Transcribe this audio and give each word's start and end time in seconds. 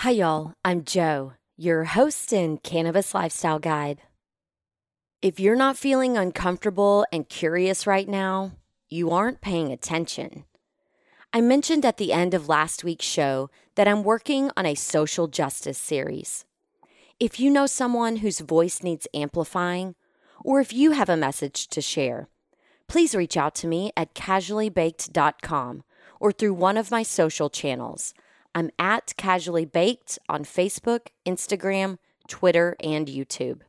Hi, 0.00 0.12
y'all. 0.12 0.54
I'm 0.64 0.84
Joe, 0.84 1.34
your 1.58 1.84
host 1.84 2.32
and 2.32 2.62
cannabis 2.62 3.12
lifestyle 3.12 3.58
guide. 3.58 4.00
If 5.20 5.38
you're 5.38 5.54
not 5.54 5.76
feeling 5.76 6.16
uncomfortable 6.16 7.04
and 7.12 7.28
curious 7.28 7.86
right 7.86 8.08
now, 8.08 8.52
you 8.88 9.10
aren't 9.10 9.42
paying 9.42 9.70
attention. 9.70 10.46
I 11.34 11.42
mentioned 11.42 11.84
at 11.84 11.98
the 11.98 12.14
end 12.14 12.32
of 12.32 12.48
last 12.48 12.82
week's 12.82 13.04
show 13.04 13.50
that 13.74 13.86
I'm 13.86 14.02
working 14.02 14.50
on 14.56 14.64
a 14.64 14.74
social 14.74 15.26
justice 15.26 15.76
series. 15.76 16.46
If 17.18 17.38
you 17.38 17.50
know 17.50 17.66
someone 17.66 18.16
whose 18.16 18.40
voice 18.40 18.82
needs 18.82 19.06
amplifying, 19.12 19.96
or 20.42 20.62
if 20.62 20.72
you 20.72 20.92
have 20.92 21.10
a 21.10 21.16
message 21.18 21.68
to 21.68 21.82
share, 21.82 22.30
please 22.88 23.14
reach 23.14 23.36
out 23.36 23.54
to 23.56 23.66
me 23.66 23.92
at 23.98 24.14
casuallybaked.com 24.14 25.84
or 26.18 26.32
through 26.32 26.54
one 26.54 26.78
of 26.78 26.90
my 26.90 27.02
social 27.02 27.50
channels. 27.50 28.14
I'm 28.54 28.70
at 28.78 29.14
Casually 29.16 29.64
Baked 29.64 30.18
on 30.28 30.44
Facebook, 30.44 31.08
Instagram, 31.24 31.98
Twitter, 32.26 32.76
and 32.82 33.06
YouTube. 33.06 33.60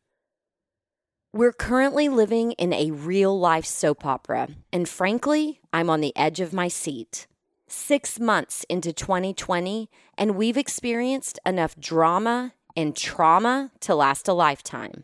We're 1.34 1.53
currently 1.53 2.09
living 2.09 2.53
in 2.53 2.74
a 2.74 2.91
real 2.91 3.40
life 3.40 3.66
soap 3.66 4.06
opera, 4.06 4.50
and 4.74 4.90
frankly, 4.90 5.62
I'm 5.72 5.90
on 5.90 6.02
the 6.02 6.16
edge 6.18 6.40
of 6.40 6.52
my 6.52 6.68
seat. 6.68 7.28
Six 7.68 8.20
months 8.20 8.66
into 8.70 8.91
2020, 8.91 9.90
and 10.18 10.36
we've 10.36 10.58
experienced 10.58 11.40
enough 11.46 11.80
drama 11.80 12.53
and 12.75 12.96
trauma 12.96 13.72
to 13.81 13.96
last 13.96 14.28
a 14.28 14.34
lifetime. 14.34 15.03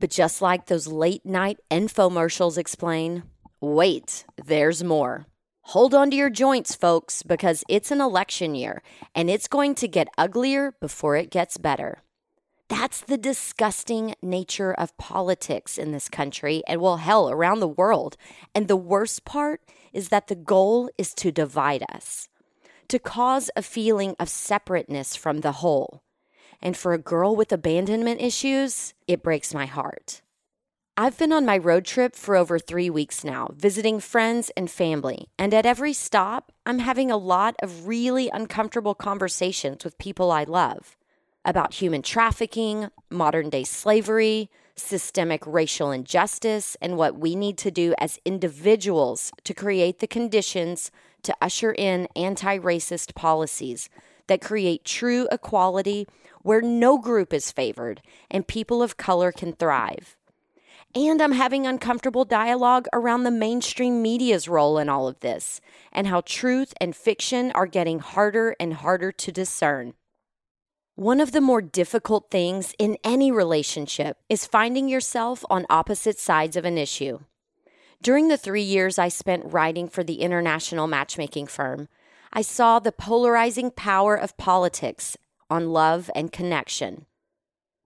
But 0.00 0.10
just 0.10 0.42
like 0.42 0.66
those 0.66 0.88
late 0.88 1.24
night 1.24 1.60
infomercials 1.70 2.58
explain, 2.58 3.22
wait, 3.60 4.24
there's 4.44 4.82
more. 4.82 5.26
Hold 5.66 5.94
on 5.94 6.10
to 6.10 6.16
your 6.16 6.28
joints, 6.28 6.74
folks, 6.74 7.22
because 7.22 7.62
it's 7.68 7.92
an 7.92 8.00
election 8.00 8.54
year 8.54 8.82
and 9.14 9.30
it's 9.30 9.46
going 9.46 9.76
to 9.76 9.86
get 9.86 10.08
uglier 10.18 10.74
before 10.80 11.16
it 11.16 11.30
gets 11.30 11.56
better. 11.56 12.02
That's 12.68 13.00
the 13.00 13.16
disgusting 13.16 14.14
nature 14.20 14.72
of 14.74 14.96
politics 14.98 15.78
in 15.78 15.92
this 15.92 16.08
country 16.08 16.62
and, 16.66 16.80
well, 16.80 16.96
hell, 16.96 17.30
around 17.30 17.60
the 17.60 17.68
world. 17.68 18.16
And 18.54 18.66
the 18.66 18.76
worst 18.76 19.24
part 19.24 19.60
is 19.92 20.08
that 20.08 20.26
the 20.26 20.34
goal 20.34 20.90
is 20.98 21.14
to 21.14 21.30
divide 21.30 21.84
us, 21.94 22.28
to 22.88 22.98
cause 22.98 23.48
a 23.54 23.62
feeling 23.62 24.16
of 24.18 24.28
separateness 24.28 25.14
from 25.14 25.40
the 25.40 25.52
whole. 25.52 26.02
And 26.60 26.76
for 26.76 26.92
a 26.92 26.98
girl 26.98 27.36
with 27.36 27.52
abandonment 27.52 28.20
issues, 28.20 28.94
it 29.06 29.22
breaks 29.22 29.54
my 29.54 29.66
heart. 29.66 30.22
I've 30.94 31.16
been 31.16 31.32
on 31.32 31.46
my 31.46 31.56
road 31.56 31.86
trip 31.86 32.14
for 32.14 32.36
over 32.36 32.58
three 32.58 32.90
weeks 32.90 33.24
now, 33.24 33.48
visiting 33.56 33.98
friends 33.98 34.50
and 34.58 34.70
family. 34.70 35.30
And 35.38 35.54
at 35.54 35.64
every 35.64 35.94
stop, 35.94 36.52
I'm 36.66 36.80
having 36.80 37.10
a 37.10 37.16
lot 37.16 37.56
of 37.62 37.88
really 37.88 38.28
uncomfortable 38.28 38.94
conversations 38.94 39.84
with 39.84 39.96
people 39.96 40.30
I 40.30 40.44
love 40.44 40.98
about 41.46 41.72
human 41.72 42.02
trafficking, 42.02 42.90
modern 43.08 43.48
day 43.48 43.64
slavery, 43.64 44.50
systemic 44.76 45.42
racial 45.46 45.90
injustice, 45.90 46.76
and 46.82 46.98
what 46.98 47.18
we 47.18 47.36
need 47.36 47.56
to 47.58 47.70
do 47.70 47.94
as 47.96 48.20
individuals 48.26 49.32
to 49.44 49.54
create 49.54 50.00
the 50.00 50.06
conditions 50.06 50.90
to 51.22 51.34
usher 51.40 51.72
in 51.72 52.06
anti 52.14 52.58
racist 52.58 53.14
policies 53.14 53.88
that 54.26 54.42
create 54.42 54.84
true 54.84 55.26
equality 55.32 56.06
where 56.42 56.60
no 56.60 56.98
group 56.98 57.32
is 57.32 57.50
favored 57.50 58.02
and 58.30 58.46
people 58.46 58.82
of 58.82 58.98
color 58.98 59.32
can 59.32 59.54
thrive. 59.54 60.16
And 60.94 61.22
I'm 61.22 61.32
having 61.32 61.66
uncomfortable 61.66 62.26
dialogue 62.26 62.86
around 62.92 63.22
the 63.22 63.30
mainstream 63.30 64.02
media's 64.02 64.46
role 64.46 64.76
in 64.76 64.90
all 64.90 65.08
of 65.08 65.20
this 65.20 65.60
and 65.90 66.06
how 66.06 66.20
truth 66.20 66.74
and 66.82 66.94
fiction 66.94 67.50
are 67.52 67.66
getting 67.66 68.00
harder 68.00 68.54
and 68.60 68.74
harder 68.74 69.10
to 69.10 69.32
discern. 69.32 69.94
One 70.94 71.20
of 71.20 71.32
the 71.32 71.40
more 71.40 71.62
difficult 71.62 72.30
things 72.30 72.74
in 72.78 72.98
any 73.02 73.32
relationship 73.32 74.18
is 74.28 74.46
finding 74.46 74.86
yourself 74.86 75.42
on 75.48 75.64
opposite 75.70 76.18
sides 76.18 76.56
of 76.56 76.66
an 76.66 76.76
issue. 76.76 77.20
During 78.02 78.28
the 78.28 78.36
three 78.36 78.62
years 78.62 78.98
I 78.98 79.08
spent 79.08 79.50
writing 79.50 79.88
for 79.88 80.04
the 80.04 80.20
international 80.20 80.88
matchmaking 80.88 81.46
firm, 81.46 81.88
I 82.34 82.42
saw 82.42 82.78
the 82.78 82.92
polarizing 82.92 83.70
power 83.70 84.14
of 84.14 84.36
politics 84.36 85.16
on 85.48 85.70
love 85.70 86.10
and 86.14 86.30
connection. 86.30 87.06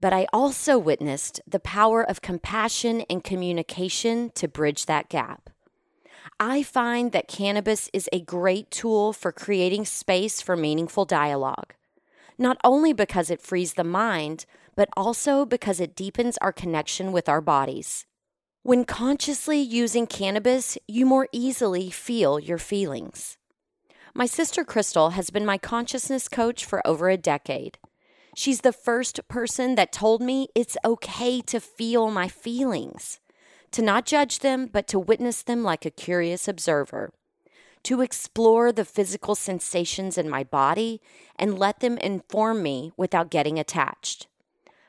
But 0.00 0.12
I 0.12 0.26
also 0.32 0.78
witnessed 0.78 1.40
the 1.46 1.60
power 1.60 2.02
of 2.02 2.20
compassion 2.20 3.02
and 3.08 3.25
communication 3.25 4.31
to 4.34 4.48
bridge 4.48 4.87
that 4.87 5.08
gap. 5.08 5.50
I 6.38 6.62
find 6.62 7.12
that 7.12 7.28
cannabis 7.28 7.88
is 7.93 8.08
a 8.12 8.20
great 8.20 8.70
tool 8.70 9.12
for 9.12 9.32
creating 9.32 9.87
space 9.87 10.43
for 10.43 10.56
meaningful 10.56 11.06
dialogue, 11.06 11.75
not 12.37 12.58
only 12.62 12.93
because 12.93 13.31
it 13.31 13.40
frees 13.40 13.75
the 13.75 13.84
mind, 13.84 14.44
but 14.75 14.90
also 14.96 15.46
because 15.46 15.81
it 15.81 15.96
deepens 15.96 16.37
our 16.38 16.52
connection 16.52 17.10
with 17.10 17.28
our 17.28 17.40
bodies. 17.40 18.04
When 18.62 18.84
consciously 18.84 19.60
using 19.60 20.06
cannabis, 20.06 20.76
you 20.87 21.06
more 21.06 21.28
easily 21.32 21.88
feel 21.88 22.38
your 22.38 22.58
feelings. 22.58 23.38
My 24.12 24.26
sister 24.26 24.64
Crystal 24.64 25.10
has 25.10 25.31
been 25.31 25.46
my 25.46 25.56
consciousness 25.56 26.28
coach 26.28 26.64
for 26.64 26.87
over 26.87 27.08
a 27.08 27.16
decade. 27.16 27.78
She's 28.38 28.60
the 28.60 28.72
first 28.72 29.26
person 29.28 29.76
that 29.76 29.92
told 29.92 30.20
me 30.20 30.48
it's 30.54 30.76
okay 30.84 31.40
to 31.40 31.58
feel 31.58 32.10
my 32.10 32.28
feelings, 32.28 33.18
to 33.70 33.80
not 33.80 34.04
judge 34.04 34.40
them, 34.40 34.68
but 34.70 34.86
to 34.88 34.98
witness 34.98 35.42
them 35.42 35.62
like 35.62 35.86
a 35.86 35.90
curious 35.90 36.46
observer, 36.46 37.14
to 37.84 38.02
explore 38.02 38.72
the 38.72 38.84
physical 38.84 39.34
sensations 39.34 40.18
in 40.18 40.28
my 40.28 40.44
body 40.44 41.00
and 41.36 41.58
let 41.58 41.80
them 41.80 41.96
inform 41.96 42.62
me 42.62 42.92
without 42.98 43.30
getting 43.30 43.58
attached. 43.58 44.26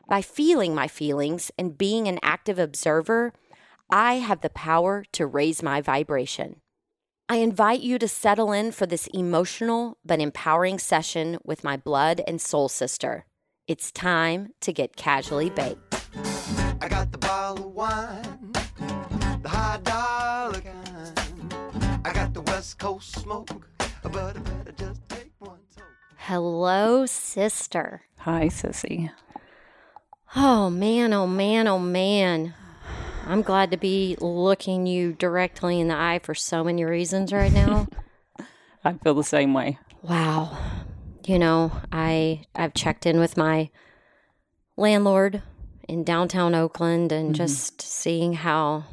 By 0.10 0.22
feeling 0.22 0.76
my 0.76 0.90
feelings 0.90 1.50
and 1.58 1.78
being 1.78 2.10
an 2.10 2.20
active 2.22 2.60
observer, 2.60 3.32
I 3.90 4.16
have 4.16 4.42
the 4.42 4.50
power 4.50 5.06
to 5.14 5.26
raise 5.26 5.64
my 5.64 5.80
vibration. 5.80 6.58
I 7.30 7.38
invite 7.38 7.80
you 7.80 7.98
to 8.00 8.10
settle 8.10 8.52
in 8.52 8.74
for 8.74 8.86
this 8.86 9.08
emotional 9.14 9.98
but 10.04 10.20
empowering 10.20 10.80
session 10.80 11.38
with 11.46 11.64
my 11.64 11.78
blood 11.78 12.22
and 12.28 12.42
soul 12.42 12.68
sister. 12.68 13.26
It's 13.68 13.92
time 13.92 14.54
to 14.62 14.72
get 14.72 14.96
casually 14.96 15.50
baked. 15.50 15.94
I 16.82 16.88
got 16.88 17.12
the 17.12 17.18
bottle 17.18 17.68
of 17.68 17.74
wine, 17.74 18.54
the 19.42 19.50
high 19.50 19.80
dollar 19.84 20.62
kind. 20.62 21.54
I 22.06 22.14
got 22.14 22.34
the 22.34 22.44
West 22.44 22.80
Coast 22.80 23.12
smoke, 23.20 23.68
but 24.04 24.16
I 24.16 24.40
better 24.40 24.72
just 24.72 25.02
take 25.10 25.34
one 25.40 25.60
toke. 25.76 25.84
Hello, 26.16 27.06
sister. 27.06 28.04
Hi, 28.20 28.48
Sissy. 28.48 29.12
Oh 30.38 30.70
man, 30.70 31.12
oh 31.12 31.28
man, 31.28 31.68
oh 31.68 31.78
man. 31.78 32.54
I'm 33.26 33.42
glad 33.42 33.72
to 33.72 33.78
be 33.78 34.16
looking 34.22 34.88
you 34.88 35.12
directly 35.12 35.82
in 35.82 35.90
the 35.90 35.96
eye 35.98 36.22
for 36.24 36.34
so 36.34 36.64
many 36.64 36.86
reasons 36.86 37.34
right 37.34 37.52
now. 37.52 37.90
I 38.86 38.94
feel 38.94 39.14
the 39.14 39.26
same 39.26 39.54
way. 39.54 39.78
wow. 40.02 40.58
You 41.28 41.40
know, 41.40 41.74
I 41.92 42.46
I've 42.56 42.74
checked 42.74 43.06
in 43.06 43.20
with 43.20 43.36
my 43.36 43.70
landlord 44.78 45.42
in 45.86 46.06
downtown 46.06 46.56
Oakland 46.56 47.12
and 47.12 47.36
just 47.36 47.82
seeing 47.82 48.32
how 48.32 48.86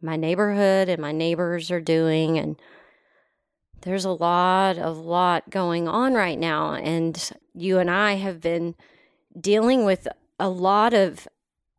my 0.00 0.16
neighborhood 0.16 0.88
and 0.88 1.02
my 1.02 1.12
neighbors 1.12 1.70
are 1.70 1.82
doing 1.82 2.38
and 2.38 2.56
there's 3.82 4.06
a 4.06 4.10
lot 4.10 4.78
of 4.78 4.96
lot 4.96 5.50
going 5.50 5.86
on 5.86 6.14
right 6.14 6.38
now 6.38 6.72
and 6.72 7.30
you 7.54 7.78
and 7.78 7.90
I 7.90 8.14
have 8.14 8.40
been 8.40 8.74
dealing 9.38 9.84
with 9.84 10.08
a 10.40 10.48
lot 10.48 10.94
of 10.94 11.28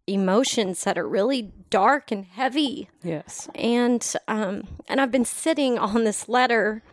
emotions 0.06 0.84
that 0.84 0.98
are 0.98 1.08
really 1.08 1.52
dark 1.72 2.12
and 2.12 2.26
heavy 2.26 2.88
Yes. 3.04 3.50
and 3.56 4.14
um, 4.28 4.68
and 4.88 5.02
I've 5.02 5.12
been 5.12 5.26
sitting 5.26 5.80
on 5.80 6.04
this 6.04 6.30
letter 6.30 6.84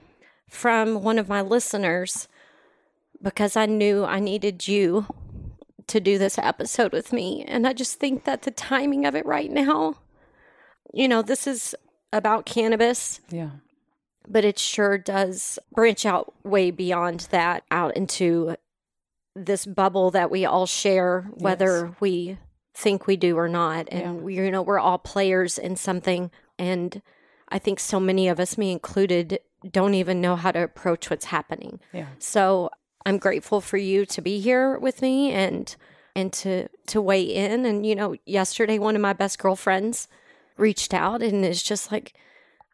from 0.49 1.03
one 1.03 1.19
of 1.19 1.29
my 1.29 1.43
listeners 1.43 2.27
because 3.23 3.57
I 3.57 3.67
knew 3.67 4.05
I 4.05 4.19
needed 4.21 4.67
you 4.69 5.07
to 5.87 6.01
do 6.01 6.19
this 6.19 6.39
episode 6.39 6.93
with 6.93 7.13
me, 7.13 7.45
and 7.47 7.67
I 7.67 7.73
just 7.73 7.99
think 7.99 8.25
that 8.25 8.43
the 8.43 8.51
timing 8.51 9.05
of 9.07 9.15
it 9.15 9.27
right 9.27 9.51
now, 9.51 9.97
you 10.93 11.09
know, 11.09 11.23
this 11.23 11.47
is 11.47 11.75
about 12.13 12.47
cannabis, 12.47 13.21
Yeah. 13.31 13.51
but 14.29 14.45
it 14.45 14.59
sure 14.59 14.99
does 14.99 15.59
branch 15.73 16.07
out 16.07 16.33
way 16.45 16.71
beyond 16.71 17.21
that, 17.31 17.65
out 17.71 17.97
into 17.97 18.57
this 19.35 19.65
bubble 19.67 20.11
that 20.11 20.31
we 20.31 20.45
all 20.45 20.67
share, 20.67 21.31
whether 21.35 21.97
we 22.01 22.39
think 22.75 23.07
we 23.07 23.17
do 23.17 23.37
or 23.37 23.49
not. 23.49 23.89
And 23.91 24.23
we, 24.23 24.35
you 24.37 24.51
know, 24.51 24.63
we're 24.63 24.79
all 24.81 24.99
players 24.99 25.57
in 25.59 25.77
something. 25.77 26.31
And 26.59 27.01
I 27.49 27.59
think 27.59 27.79
so 27.79 28.01
many 28.01 28.29
of 28.29 28.41
us, 28.41 28.59
me 28.59 28.73
included, 28.73 29.39
don't 29.71 29.95
even 29.95 30.21
know 30.21 30.35
how 30.37 30.51
to 30.53 30.63
approach 30.63 31.11
what's 31.11 31.27
happening. 31.27 31.79
Yeah. 31.93 32.07
So 32.19 32.71
I'm 33.07 33.19
grateful 33.19 33.61
for 33.61 33.77
you 33.77 34.05
to 34.07 34.21
be 34.21 34.41
here 34.41 34.79
with 34.79 35.03
me 35.03 35.33
and 35.33 35.75
and 36.15 36.33
to 36.35 36.69
to 36.89 37.01
weigh 37.01 37.23
in. 37.23 37.65
And 37.65 37.87
you 37.87 37.95
know, 37.95 38.17
yesterday 38.27 38.79
one 38.79 38.97
of 38.97 39.03
my 39.03 39.13
best 39.13 39.39
girlfriends 39.39 40.09
reached 40.57 40.93
out 40.93 41.23
and 41.23 41.45
is 41.45 41.63
just 41.63 41.91
like, 41.91 42.15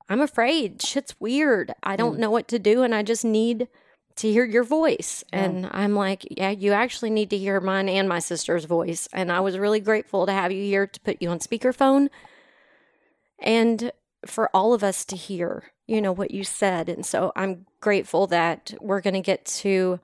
I'm 0.09 0.21
afraid. 0.21 0.83
Shit's 0.83 1.19
weird. 1.21 1.75
I 1.83 1.97
don't 1.97 2.17
mm. 2.17 2.21
know 2.21 2.31
what 2.31 2.49
to 2.49 2.59
do, 2.59 2.83
and 2.83 2.95
I 2.95 3.03
just 3.03 3.25
need 3.25 3.69
to 4.17 4.31
hear 4.31 4.45
your 4.45 4.65
voice. 4.65 5.23
And 5.31 5.69
I'm 5.73 5.95
like, 5.95 6.27
yeah, 6.31 6.51
you 6.51 6.73
actually 6.73 7.11
need 7.11 7.29
to 7.31 7.39
hear 7.39 7.61
mine 7.61 7.89
and 7.89 8.09
my 8.09 8.19
sister's 8.19 8.65
voice. 8.65 9.09
And 9.13 9.31
I 9.31 9.41
was 9.41 9.59
really 9.59 9.81
grateful 9.81 10.25
to 10.25 10.33
have 10.33 10.51
you 10.51 10.63
here 10.63 10.87
to 10.87 11.01
put 11.01 11.21
you 11.21 11.29
on 11.29 11.39
speakerphone 11.39 12.09
and 13.39 13.93
for 14.27 14.51
all 14.55 14.73
of 14.73 14.83
us 14.83 15.05
to 15.07 15.17
hear, 15.17 15.65
you 15.87 16.01
know, 16.01 16.13
what 16.13 16.31
you 16.31 16.45
said. 16.45 16.89
And 16.89 17.05
so 17.05 17.33
I'm 17.37 17.67
grateful 17.81 18.27
that 18.29 18.75
we're 18.81 19.01
going 19.01 19.15
to 19.15 19.21
get 19.21 19.45
to 19.47 20.01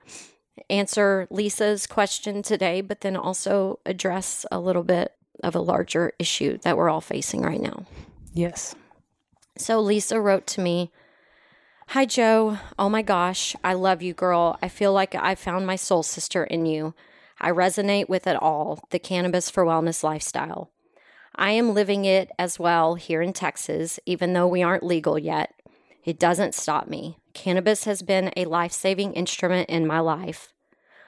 answer 0.69 1.27
Lisa's 1.29 1.87
question 1.87 2.41
today, 2.41 2.81
but 2.81 3.01
then 3.01 3.15
also 3.15 3.79
address 3.85 4.45
a 4.51 4.59
little 4.59 4.83
bit 4.83 5.13
of 5.43 5.55
a 5.55 5.59
larger 5.59 6.13
issue 6.19 6.57
that 6.59 6.77
we're 6.77 6.89
all 6.89 7.01
facing 7.01 7.41
right 7.41 7.61
now. 7.61 7.85
Yes. 8.33 8.75
So 9.57 9.79
Lisa 9.79 10.19
wrote 10.19 10.47
to 10.47 10.61
me 10.61 10.91
Hi, 11.87 12.05
Joe. 12.05 12.57
Oh 12.79 12.89
my 12.89 13.01
gosh, 13.01 13.55
I 13.63 13.73
love 13.73 14.01
you, 14.01 14.13
girl. 14.13 14.57
I 14.61 14.69
feel 14.69 14.93
like 14.93 15.13
I 15.13 15.35
found 15.35 15.67
my 15.67 15.75
soul 15.75 16.01
sister 16.01 16.43
in 16.43 16.65
you. 16.65 16.95
I 17.39 17.51
resonate 17.51 18.07
with 18.07 18.25
it 18.25 18.41
all 18.41 18.79
the 18.89 18.99
cannabis 18.99 19.49
for 19.49 19.65
wellness 19.65 20.01
lifestyle. 20.01 20.71
I 21.35 21.51
am 21.51 21.73
living 21.73 22.05
it 22.05 22.29
as 22.37 22.59
well 22.59 22.95
here 22.95 23.21
in 23.21 23.33
Texas, 23.33 23.99
even 24.05 24.33
though 24.33 24.47
we 24.47 24.61
aren't 24.61 24.83
legal 24.83 25.17
yet. 25.17 25.53
It 26.05 26.19
doesn't 26.19 26.55
stop 26.55 26.87
me. 26.87 27.17
Cannabis 27.33 27.85
has 27.85 28.01
been 28.01 28.31
a 28.37 28.45
life 28.45 28.71
saving 28.71 29.13
instrument 29.13 29.69
in 29.69 29.87
my 29.87 29.99
life. 29.99 30.53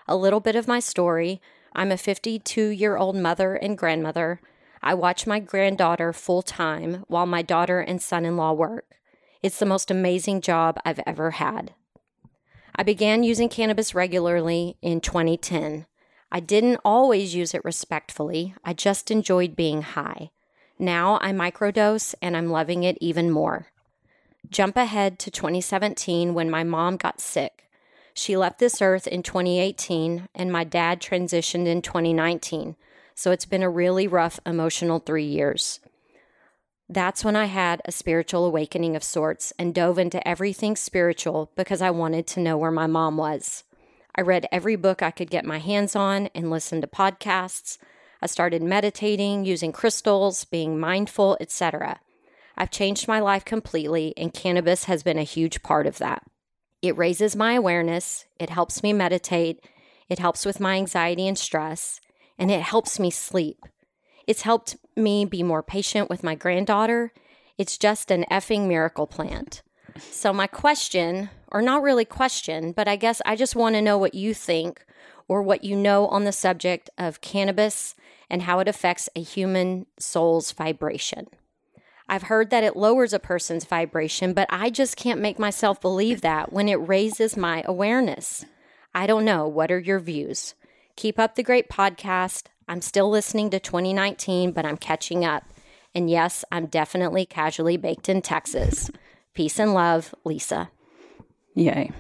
A 0.08 0.16
little 0.16 0.40
bit 0.40 0.56
of 0.56 0.68
my 0.68 0.80
story 0.80 1.42
I'm 1.78 1.92
a 1.92 1.98
52 1.98 2.70
year 2.70 2.96
old 2.96 3.18
mother 3.18 3.56
and 3.56 3.78
grandmother. 3.78 4.40
I 4.82 4.94
watch 4.94 5.28
my 5.28 5.40
granddaughter 5.40 6.14
full 6.14 6.42
time 6.42 7.04
while 7.08 7.26
my 7.26 7.42
daughter 7.42 7.80
and 7.80 8.02
son 8.02 8.24
in 8.24 8.38
law 8.38 8.54
work. 8.54 8.96
It's 9.44 9.60
the 9.60 9.66
most 9.66 9.92
amazing 9.92 10.42
job 10.42 10.80
I've 10.86 11.02
ever 11.06 11.32
had. 11.32 11.74
I 12.76 12.84
began 12.84 13.24
using 13.24 13.50
cannabis 13.50 13.94
regularly 13.94 14.78
in 14.82 15.02
2010. 15.02 15.86
I 16.32 16.40
didn't 16.40 16.82
always 16.84 17.36
use 17.36 17.54
it 17.54 17.64
respectfully, 17.64 18.56
I 18.64 18.74
just 18.74 19.12
enjoyed 19.12 19.56
being 19.56 19.82
high. 19.84 20.32
Now 20.78 21.20
I 21.22 21.32
microdose 21.32 22.16
and 22.22 22.36
I'm 22.36 22.50
loving 22.50 22.84
it 22.84 22.98
even 23.00 23.32
more. 23.32 23.68
Jump 24.50 24.76
ahead 24.78 25.18
to 25.20 25.32
2017 25.32 26.34
when 26.34 26.50
my 26.50 26.64
mom 26.64 26.98
got 26.98 27.22
sick. 27.22 27.70
She 28.14 28.38
left 28.38 28.60
this 28.60 28.82
earth 28.82 29.08
in 29.08 29.24
2018 29.24 30.30
and 30.36 30.52
my 30.52 30.64
dad 30.64 31.02
transitioned 31.02 31.68
in 31.68 31.82
2019. 31.82 32.76
So 33.14 33.32
it's 33.32 33.46
been 33.46 33.64
a 33.64 33.70
really 33.70 34.08
rough 34.08 34.40
emotional 34.46 35.00
three 35.00 35.26
years. 35.26 35.80
That's 36.88 37.26
when 37.26 37.36
I 37.36 37.46
had 37.46 37.82
a 37.86 37.92
spiritual 37.92 38.46
awakening 38.46 38.96
of 38.96 39.04
sorts 39.04 39.52
and 39.58 39.74
dove 39.74 39.98
into 39.98 40.26
everything 40.28 40.76
spiritual 40.76 41.52
because 41.56 41.82
I 41.82 41.90
wanted 41.90 42.28
to 42.28 42.40
know 42.40 42.58
where 42.58 42.72
my 42.72 42.88
mom 42.88 43.18
was. 43.18 43.64
I 44.16 44.22
read 44.22 44.48
every 44.52 44.78
book 44.78 45.04
I 45.04 45.12
could 45.12 45.30
get 45.30 45.46
my 45.46 45.60
hands 45.60 45.96
on 45.96 46.28
and 46.34 46.50
listened 46.50 46.82
to 46.84 46.88
podcasts. 46.88 47.78
I 48.22 48.28
started 48.28 48.64
meditating, 48.64 49.44
using 49.44 49.74
crystals, 49.74 50.46
being 50.46 50.80
mindful, 50.80 51.38
etc. 51.42 52.00
I've 52.58 52.72
changed 52.72 53.08
my 53.08 53.20
life 53.20 53.44
completely, 53.44 54.14
and 54.16 54.34
cannabis 54.34 54.86
has 54.86 55.04
been 55.04 55.18
a 55.18 55.24
huge 55.24 55.62
part 55.62 55.86
of 55.86 55.98
that. 55.98 56.24
It 56.82 56.98
raises 56.98 57.36
my 57.36 57.54
awareness, 57.54 58.26
it 58.40 58.50
helps 58.50 58.82
me 58.82 58.94
meditate, 58.94 59.66
it 60.08 60.20
helps 60.20 60.46
with 60.46 60.60
my 60.60 60.76
anxiety 60.76 61.28
and 61.28 61.38
stress, 61.38 62.00
and 62.38 62.50
it 62.50 62.62
helps 62.62 63.00
me 63.00 63.12
sleep. 63.12 63.66
It's 64.28 64.44
helped 64.44 64.78
me 64.96 65.26
be 65.26 65.44
more 65.44 65.64
patient 65.64 66.10
with 66.10 66.24
my 66.24 66.36
granddaughter. 66.36 67.12
It's 67.58 67.78
just 67.78 68.12
an 68.12 68.26
effing 68.32 68.68
miracle 68.68 69.08
plant. 69.08 69.62
So, 69.98 70.34
my 70.34 70.48
question, 70.48 71.30
or 71.52 71.62
not 71.62 71.82
really 71.82 72.06
question, 72.06 72.72
but 72.72 72.88
I 72.88 72.96
guess 72.96 73.22
I 73.26 73.36
just 73.36 73.56
want 73.56 73.76
to 73.76 73.82
know 73.82 73.98
what 73.98 74.14
you 74.14 74.34
think 74.34 74.86
or 75.28 75.42
what 75.42 75.64
you 75.64 75.76
know 75.76 76.08
on 76.08 76.24
the 76.24 76.32
subject 76.32 76.90
of 76.98 77.22
cannabis 77.22 77.96
and 78.30 78.44
how 78.44 78.60
it 78.60 78.68
affects 78.68 79.10
a 79.16 79.22
human 79.22 79.86
soul's 79.98 80.52
vibration. 80.52 81.28
I've 82.08 82.24
heard 82.24 82.52
that 82.52 82.64
it 82.64 82.76
lowers 82.76 83.14
a 83.14 83.20
person's 83.20 83.66
vibration, 83.66 84.34
but 84.34 84.48
I 84.52 84.70
just 84.70 84.96
can't 84.96 85.22
make 85.22 85.40
myself 85.40 85.82
believe 85.82 86.22
that 86.22 86.54
when 86.54 86.70
it 86.70 86.76
raises 86.76 87.36
my 87.36 87.64
awareness. 87.66 88.46
I 88.94 89.08
don't 89.08 89.26
know. 89.26 89.48
What 89.48 89.72
are 89.72 89.80
your 89.80 90.00
views? 90.00 90.54
Keep 90.96 91.18
up 91.20 91.36
the 91.36 91.44
great 91.44 91.68
podcast. 91.68 92.46
I'm 92.68 92.82
still 92.82 93.10
listening 93.10 93.50
to 93.50 93.60
2019, 93.60 94.52
but 94.52 94.66
I'm 94.66 94.78
catching 94.78 95.26
up. 95.26 95.44
And 95.96 96.10
yes, 96.10 96.46
I'm 96.52 96.68
definitely 96.68 97.26
casually 97.26 97.78
baked 97.78 98.08
in 98.08 98.22
Texas. 98.22 98.92
Peace 99.36 99.60
and 99.60 99.74
love, 99.74 100.16
Lisa. 100.24 100.70
Yay. 101.54 101.92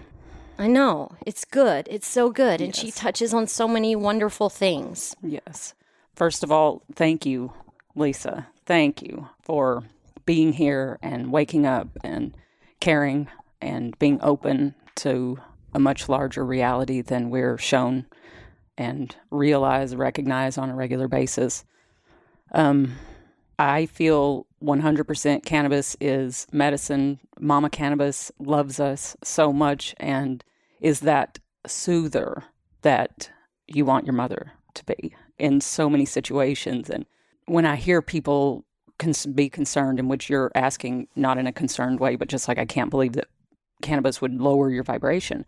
I 0.57 0.67
know. 0.67 1.11
It's 1.25 1.43
good. 1.43 1.87
It's 1.91 2.07
so 2.07 2.29
good. 2.29 2.61
And 2.61 2.73
she 2.73 2.91
touches 2.91 3.33
on 3.33 3.47
so 3.47 3.67
many 3.67 3.95
wonderful 3.95 4.49
things. 4.49 5.15
Yes. 5.21 5.73
First 6.15 6.43
of 6.43 6.51
all, 6.51 6.81
thank 6.95 7.25
you, 7.25 7.51
Lisa. 7.93 8.47
Thank 8.65 9.01
you 9.01 9.27
for 9.41 9.83
being 10.25 10.53
here 10.53 10.97
and 11.01 11.31
waking 11.31 11.65
up 11.65 11.89
and 12.03 12.35
caring 12.79 13.27
and 13.61 13.99
being 13.99 14.19
open 14.21 14.73
to 14.95 15.37
a 15.73 15.79
much 15.79 16.07
larger 16.07 16.45
reality 16.45 17.01
than 17.01 17.29
we're 17.29 17.57
shown 17.57 18.05
and 18.77 19.13
realize, 19.29 19.93
recognize 19.93 20.57
on 20.57 20.69
a 20.69 20.75
regular 20.75 21.09
basis. 21.09 21.65
Um, 22.53 22.95
I 23.57 23.85
feel 23.85 24.47
100% 24.63 25.45
cannabis 25.45 25.95
is 26.01 26.47
medicine. 26.51 27.19
Mama 27.39 27.69
Cannabis 27.69 28.31
loves 28.39 28.79
us 28.79 29.15
so 29.23 29.53
much 29.53 29.95
and 29.97 30.43
is 30.81 31.01
that 31.01 31.39
soother 31.65 32.43
that 32.81 33.29
you 33.67 33.85
want 33.85 34.05
your 34.05 34.13
mother 34.13 34.53
to 34.75 34.83
be. 34.85 35.15
in 35.37 35.59
so 35.59 35.89
many 35.89 36.05
situations. 36.05 36.89
And 36.89 37.05
when 37.45 37.65
I 37.65 37.75
hear 37.75 38.01
people 38.01 38.63
cons- 38.97 39.25
be 39.25 39.49
concerned, 39.49 39.99
in 39.99 40.07
which 40.07 40.29
you're 40.29 40.51
asking 40.55 41.07
not 41.15 41.37
in 41.37 41.45
a 41.45 41.51
concerned 41.51 41.99
way, 41.99 42.15
but 42.15 42.29
just 42.29 42.47
like, 42.47 42.57
I 42.57 42.65
can't 42.65 42.89
believe 42.89 43.13
that 43.13 43.27
cannabis 43.81 44.21
would 44.21 44.39
lower 44.39 44.69
your 44.69 44.83
vibration, 44.83 45.45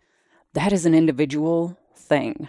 that 0.52 0.72
is 0.74 0.84
an 0.84 0.94
individual 0.94 1.78
thing. 1.96 2.48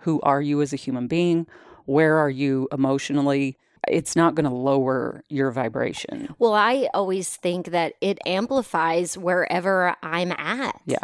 Who 0.00 0.20
are 0.22 0.40
you 0.40 0.62
as 0.62 0.72
a 0.72 0.76
human 0.76 1.08
being? 1.08 1.46
Where 1.84 2.16
are 2.16 2.30
you 2.30 2.68
emotionally? 2.72 3.58
It's 3.86 4.16
not 4.16 4.34
going 4.34 4.48
to 4.48 4.54
lower 4.54 5.22
your 5.28 5.50
vibration. 5.50 6.34
Well, 6.38 6.54
I 6.54 6.88
always 6.94 7.36
think 7.36 7.66
that 7.68 7.94
it 8.00 8.18
amplifies 8.26 9.16
wherever 9.16 9.94
I'm 10.02 10.32
at. 10.32 10.80
Yeah. 10.86 10.98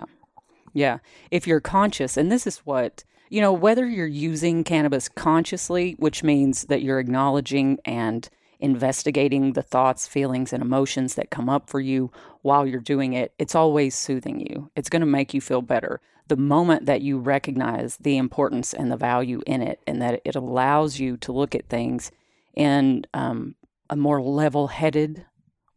Yeah. 0.72 0.98
If 1.30 1.46
you're 1.46 1.60
conscious, 1.60 2.16
and 2.16 2.32
this 2.32 2.46
is 2.46 2.58
what, 2.58 3.04
you 3.28 3.40
know, 3.40 3.52
whether 3.52 3.86
you're 3.86 4.06
using 4.06 4.64
cannabis 4.64 5.08
consciously, 5.08 5.94
which 5.98 6.22
means 6.22 6.64
that 6.64 6.82
you're 6.82 6.98
acknowledging 6.98 7.78
and 7.84 8.28
investigating 8.60 9.52
the 9.52 9.62
thoughts, 9.62 10.06
feelings, 10.08 10.52
and 10.52 10.62
emotions 10.62 11.14
that 11.14 11.30
come 11.30 11.48
up 11.48 11.68
for 11.68 11.80
you 11.80 12.10
while 12.42 12.66
you're 12.66 12.80
doing 12.80 13.12
it, 13.12 13.32
it's 13.38 13.54
always 13.54 13.94
soothing 13.94 14.40
you. 14.40 14.70
It's 14.74 14.88
going 14.88 15.00
to 15.00 15.06
make 15.06 15.34
you 15.34 15.40
feel 15.40 15.62
better. 15.62 16.00
The 16.28 16.36
moment 16.36 16.86
that 16.86 17.02
you 17.02 17.18
recognize 17.18 17.98
the 17.98 18.16
importance 18.16 18.72
and 18.72 18.90
the 18.90 18.96
value 18.96 19.42
in 19.46 19.60
it, 19.60 19.80
and 19.86 20.00
that 20.00 20.22
it 20.24 20.34
allows 20.34 20.98
you 20.98 21.18
to 21.18 21.32
look 21.32 21.54
at 21.54 21.68
things 21.68 22.10
in 22.56 23.04
um, 23.14 23.54
a 23.90 23.96
more 23.96 24.22
level 24.22 24.68
headed 24.68 25.24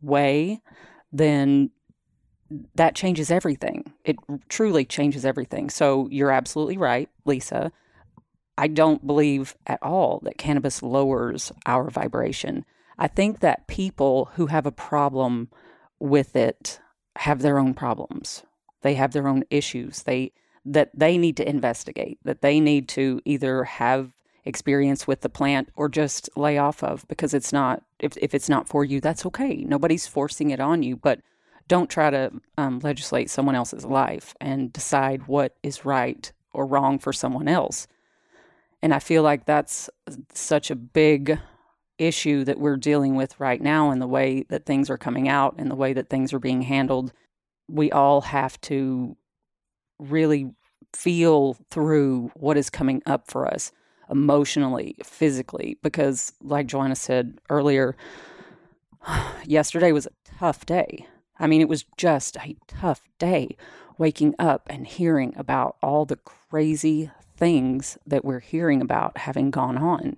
way, 0.01 0.61
then 1.11 1.71
that 2.75 2.95
changes 2.95 3.29
everything. 3.29 3.93
It 4.05 4.17
truly 4.49 4.85
changes 4.85 5.25
everything. 5.25 5.69
So 5.69 6.07
you're 6.11 6.31
absolutely 6.31 6.77
right, 6.77 7.09
Lisa. 7.25 7.71
I 8.57 8.67
don't 8.67 9.05
believe 9.05 9.55
at 9.67 9.81
all 9.83 10.19
that 10.23 10.37
cannabis 10.37 10.81
lowers 10.81 11.51
our 11.65 11.89
vibration. 11.89 12.65
I 12.97 13.07
think 13.07 13.41
that 13.41 13.67
people 13.67 14.31
who 14.35 14.47
have 14.47 14.65
a 14.65 14.71
problem 14.71 15.49
with 15.99 16.35
it 16.35 16.79
have 17.17 17.41
their 17.41 17.59
own 17.59 17.73
problems. 17.73 18.43
They 18.81 18.95
have 18.95 19.11
their 19.11 19.27
own 19.27 19.43
issues. 19.49 20.03
They 20.03 20.31
that 20.65 20.89
they 20.93 21.17
need 21.17 21.37
to 21.37 21.47
investigate, 21.49 22.19
that 22.25 22.41
they 22.41 22.59
need 22.59 22.89
to 22.89 23.21
either 23.23 23.63
have 23.63 24.11
experience 24.47 25.05
with 25.05 25.21
the 25.21 25.29
plant 25.29 25.69
or 25.75 25.89
just 25.89 26.29
lay 26.35 26.57
off 26.57 26.83
of 26.83 27.05
because 27.07 27.33
it's 27.33 27.51
not 27.51 27.83
if, 27.99 28.17
if 28.17 28.33
it's 28.33 28.49
not 28.49 28.67
for 28.67 28.83
you, 28.85 29.01
that's 29.01 29.25
okay. 29.25 29.57
Nobody's 29.57 30.07
forcing 30.07 30.51
it 30.51 30.59
on 30.59 30.83
you, 30.83 30.95
but 30.95 31.19
don't 31.67 31.89
try 31.89 32.09
to 32.09 32.31
um, 32.57 32.79
legislate 32.79 33.29
someone 33.29 33.55
else's 33.55 33.85
life 33.85 34.33
and 34.39 34.71
decide 34.71 35.27
what 35.27 35.55
is 35.63 35.85
right 35.85 36.31
or 36.53 36.65
wrong 36.65 36.97
for 36.97 37.11
someone 37.11 37.47
else. 37.47 37.87
And 38.81 38.93
I 38.93 38.99
feel 38.99 39.23
like 39.23 39.45
that's 39.45 39.89
such 40.33 40.71
a 40.71 40.75
big 40.75 41.39
issue 41.97 42.43
that 42.43 42.59
we're 42.59 42.77
dealing 42.77 43.15
with 43.15 43.39
right 43.39 43.61
now 43.61 43.91
in 43.91 43.99
the 43.99 44.07
way 44.07 44.45
that 44.49 44.65
things 44.65 44.89
are 44.89 44.97
coming 44.97 45.27
out 45.27 45.55
and 45.57 45.69
the 45.69 45.75
way 45.75 45.93
that 45.93 46.09
things 46.09 46.31
are 46.31 46.39
being 46.39 46.61
handled. 46.61 47.11
We 47.67 47.91
all 47.91 48.21
have 48.21 48.61
to 48.61 49.17
really 49.99 50.51
feel 50.95 51.57
through 51.69 52.31
what 52.35 52.55
is 52.55 52.69
coming 52.69 53.01
up 53.05 53.29
for 53.29 53.47
us 53.47 53.71
emotionally, 54.09 54.95
physically, 55.03 55.77
because, 55.81 56.33
like 56.41 56.67
Joanna 56.67 56.95
said 56.95 57.39
earlier, 57.49 57.95
yesterday 59.45 59.91
was 59.91 60.05
a 60.05 60.31
tough 60.39 60.65
day. 60.65 61.05
I 61.39 61.47
mean, 61.47 61.61
it 61.61 61.69
was 61.69 61.85
just 61.97 62.37
a 62.37 62.55
tough 62.67 63.01
day 63.19 63.55
waking 63.97 64.35
up 64.39 64.67
and 64.69 64.87
hearing 64.87 65.33
about 65.37 65.77
all 65.81 66.05
the 66.05 66.17
crazy 66.17 67.11
things 67.35 67.97
that 68.05 68.25
we're 68.25 68.39
hearing 68.39 68.81
about 68.81 69.17
having 69.17 69.51
gone 69.51 69.77
on. 69.77 70.17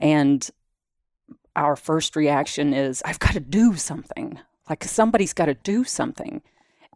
And 0.00 0.48
our 1.54 1.76
first 1.76 2.16
reaction 2.16 2.72
is, 2.72 3.02
I've 3.04 3.18
got 3.18 3.32
to 3.32 3.40
do 3.40 3.76
something. 3.76 4.38
Like 4.68 4.84
somebody's 4.84 5.32
got 5.32 5.46
to 5.46 5.54
do 5.54 5.84
something. 5.84 6.42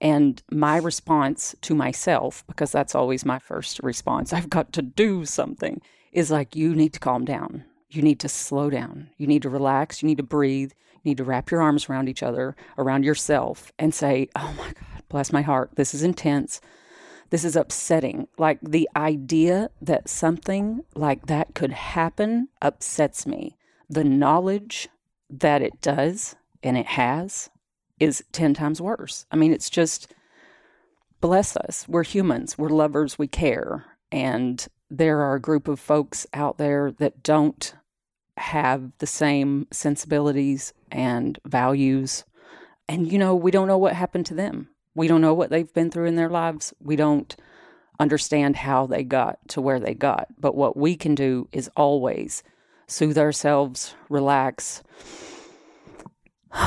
And 0.00 0.43
my 0.50 0.77
response 0.77 1.55
to 1.62 1.75
myself, 1.75 2.45
because 2.47 2.73
that's 2.73 2.95
always 2.95 3.25
my 3.25 3.39
first 3.39 3.81
response, 3.83 4.33
I've 4.33 4.50
got 4.50 4.73
to 4.75 4.83
do 4.83 5.25
something, 5.25 5.81
is 6.12 6.31
like, 6.31 6.57
you 6.57 6.75
need 6.75 6.93
to 6.95 7.00
calm 7.00 7.25
down. 7.25 7.64
You 7.88 8.02
need 8.02 8.21
to 8.21 8.29
slow 8.29 8.71
down. 8.71 9.11
You 9.17 9.26
need 9.26 9.43
to 9.43 9.50
relax. 9.50 10.02
You 10.02 10.07
need 10.07 10.19
to 10.19 10.23
breathe. 10.23 10.73
You 11.02 11.11
need 11.11 11.19
to 11.19 11.25
wrap 11.25 11.50
your 11.50 11.62
arms 11.62 11.88
around 11.88 12.09
each 12.09 12.23
other, 12.23 12.57
around 12.79 13.05
yourself, 13.05 13.73
and 13.79 13.95
say, 13.95 14.29
Oh 14.37 14.55
my 14.57 14.67
God, 14.67 15.02
bless 15.09 15.33
my 15.33 15.43
heart. 15.43 15.71
This 15.75 15.95
is 15.95 16.02
intense. 16.02 16.61
This 17.31 17.45
is 17.45 17.57
upsetting. 17.57 18.29
Like 18.38 18.59
the 18.61 18.88
idea 18.97 19.71
that 19.81 20.09
something 20.09 20.85
like 20.95 21.26
that 21.26 21.55
could 21.55 21.73
happen 21.73 22.49
upsets 22.61 23.26
me. 23.26 23.57
The 23.88 24.05
knowledge 24.05 24.88
that 25.29 25.62
it 25.62 25.81
does 25.81 26.37
and 26.62 26.76
it 26.76 26.87
has 26.87 27.50
is 27.99 28.25
10 28.33 28.55
times 28.55 28.81
worse. 28.81 29.26
I 29.31 29.37
mean, 29.37 29.52
it's 29.52 29.71
just 29.71 30.12
bless 31.21 31.57
us. 31.57 31.87
We're 31.88 32.02
humans, 32.02 32.59
we're 32.59 32.69
lovers, 32.69 33.19
we 33.19 33.29
care. 33.29 33.85
And 34.11 34.67
there 34.90 35.20
are 35.20 35.35
a 35.35 35.40
group 35.40 35.68
of 35.68 35.78
folks 35.78 36.26
out 36.35 36.59
there 36.59 36.90
that 36.92 37.23
don't 37.23 37.75
have 38.37 38.90
the 38.99 39.06
same 39.06 39.66
sensibilities 39.70 40.73
and 40.90 41.38
values. 41.44 42.25
And, 42.88 43.11
you 43.11 43.18
know, 43.18 43.35
we 43.35 43.50
don't 43.50 43.68
know 43.68 43.78
what 43.78 43.94
happened 43.94 44.26
to 44.26 44.35
them. 44.35 44.68
We 44.94 45.06
don't 45.06 45.20
know 45.20 45.35
what 45.35 45.50
they've 45.50 45.73
been 45.73 45.90
through 45.90 46.06
in 46.06 46.16
their 46.16 46.28
lives. 46.28 46.75
We 46.80 46.97
don't 46.97 47.35
understand 48.00 48.56
how 48.56 48.87
they 48.87 49.04
got 49.04 49.38
to 49.49 49.61
where 49.61 49.78
they 49.78 49.94
got. 49.94 50.28
But 50.38 50.56
what 50.56 50.76
we 50.76 50.97
can 50.97 51.14
do 51.14 51.49
is 51.52 51.70
always 51.76 52.42
soothe 52.88 53.18
ourselves, 53.18 53.94
relax, 54.09 54.82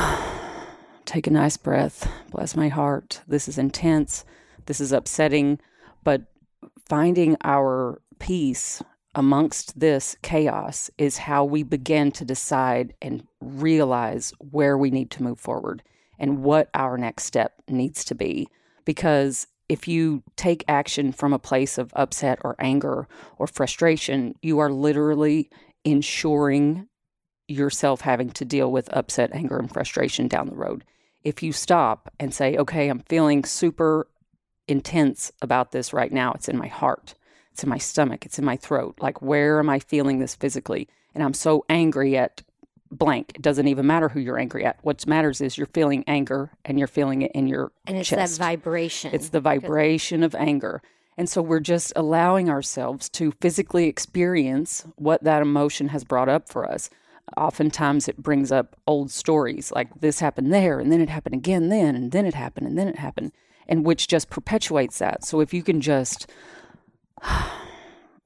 take 1.06 1.28
a 1.28 1.32
nice 1.32 1.58
breath. 1.58 2.10
Bless 2.32 2.56
my 2.56 2.70
heart. 2.70 3.22
This 3.28 3.50
is 3.50 3.58
intense. 3.58 4.24
This 4.68 4.80
is 4.80 4.94
upsetting. 4.94 5.60
But 6.04 6.24
finding 6.88 7.36
our 7.44 8.02
peace 8.24 8.82
amongst 9.16 9.78
this 9.78 10.16
chaos 10.22 10.90
is 10.98 11.18
how 11.18 11.44
we 11.44 11.62
begin 11.62 12.10
to 12.10 12.24
decide 12.24 12.94
and 13.02 13.28
realize 13.42 14.32
where 14.40 14.78
we 14.78 14.90
need 14.90 15.12
to 15.12 15.22
move 15.22 15.38
forward 15.38 15.84
and 16.18 16.42
what 16.42 16.70
our 16.74 16.98
next 16.98 17.26
step 17.26 17.62
needs 17.68 18.06
to 18.06 18.16
be. 18.16 18.48
Because 18.86 19.48
if 19.68 19.90
you 19.90 20.24
take 20.38 20.64
action 20.70 21.12
from 21.12 21.34
a 21.34 21.38
place 21.38 21.78
of 21.78 21.92
upset 21.98 22.40
or 22.46 22.56
anger 22.60 23.10
or 23.40 23.46
frustration, 23.46 24.36
you 24.42 24.58
are 24.60 24.72
literally 24.72 25.50
ensuring 25.84 26.88
yourself 27.50 28.00
having 28.00 28.30
to 28.30 28.46
deal 28.46 28.72
with 28.72 28.88
upset, 28.96 29.32
anger, 29.34 29.58
and 29.58 29.70
frustration 29.70 30.30
down 30.30 30.48
the 30.48 30.56
road. 30.56 30.86
If 31.26 31.44
you 31.44 31.52
stop 31.52 32.10
and 32.22 32.34
say, 32.34 32.56
okay, 32.56 32.88
I'm 32.88 33.04
feeling 33.10 33.44
super 33.44 34.08
intense 34.66 35.30
about 35.42 35.74
this 35.74 35.92
right 35.92 36.12
now, 36.12 36.32
it's 36.32 36.48
in 36.48 36.58
my 36.58 36.68
heart 36.68 37.16
it's 37.54 37.64
in 37.64 37.70
my 37.70 37.78
stomach. 37.78 38.26
It's 38.26 38.40
in 38.40 38.46
my 38.46 38.58
throat. 38.58 38.98
Like, 39.00 39.22
where 39.22 39.60
am 39.60 39.70
I 39.70 39.78
feeling 39.78 40.18
this 40.18 40.34
physically? 40.34 40.90
And 41.14 41.24
I'm 41.24 41.36
so 41.36 41.66
angry 41.70 42.18
at 42.18 42.42
blank. 42.92 43.34
It 43.36 43.44
doesn't 43.44 43.68
even 43.68 43.86
matter 43.86 44.10
who 44.10 44.20
you're 44.20 44.40
angry 44.40 44.66
at. 44.66 44.80
What 44.82 45.06
matters 45.06 45.40
is 45.40 45.56
you're 45.56 45.68
feeling 45.68 46.04
anger 46.08 46.52
and 46.66 46.80
you're 46.80 46.88
feeling 46.88 47.22
it 47.22 47.32
in 47.34 47.48
your 47.48 47.72
and 47.86 47.98
it's 47.98 48.10
chest. 48.10 48.40
that 48.40 48.44
vibration. 48.44 49.14
It's 49.14 49.30
the 49.30 49.40
vibration 49.40 50.24
of 50.24 50.34
anger. 50.34 50.82
And 51.16 51.30
so 51.30 51.44
we're 51.44 51.60
just 51.60 51.94
allowing 51.96 52.50
ourselves 52.50 53.08
to 53.10 53.34
physically 53.40 53.88
experience 53.88 54.86
what 54.96 55.24
that 55.24 55.44
emotion 55.44 55.90
has 55.90 56.04
brought 56.04 56.30
up 56.30 56.50
for 56.50 56.70
us. 56.70 56.90
Oftentimes 57.38 58.08
it 58.08 58.18
brings 58.18 58.52
up 58.52 58.76
old 58.88 59.12
stories 59.12 59.72
like 59.72 59.90
this 60.02 60.20
happened 60.20 60.52
there, 60.52 60.80
and 60.80 60.92
then 60.92 61.02
it 61.02 61.10
happened 61.10 61.36
again, 61.36 61.70
then, 61.70 61.96
and 61.96 62.12
then 62.12 62.26
it 62.26 62.34
happened, 62.34 62.68
and 62.68 62.78
then 62.78 62.88
it 62.88 62.98
happened, 62.98 63.32
and 63.68 63.86
which 63.86 64.08
just 64.08 64.32
perpetuates 64.32 64.98
that. 64.98 65.24
So 65.24 65.40
if 65.40 65.54
you 65.54 65.62
can 65.62 65.82
just 65.82 66.28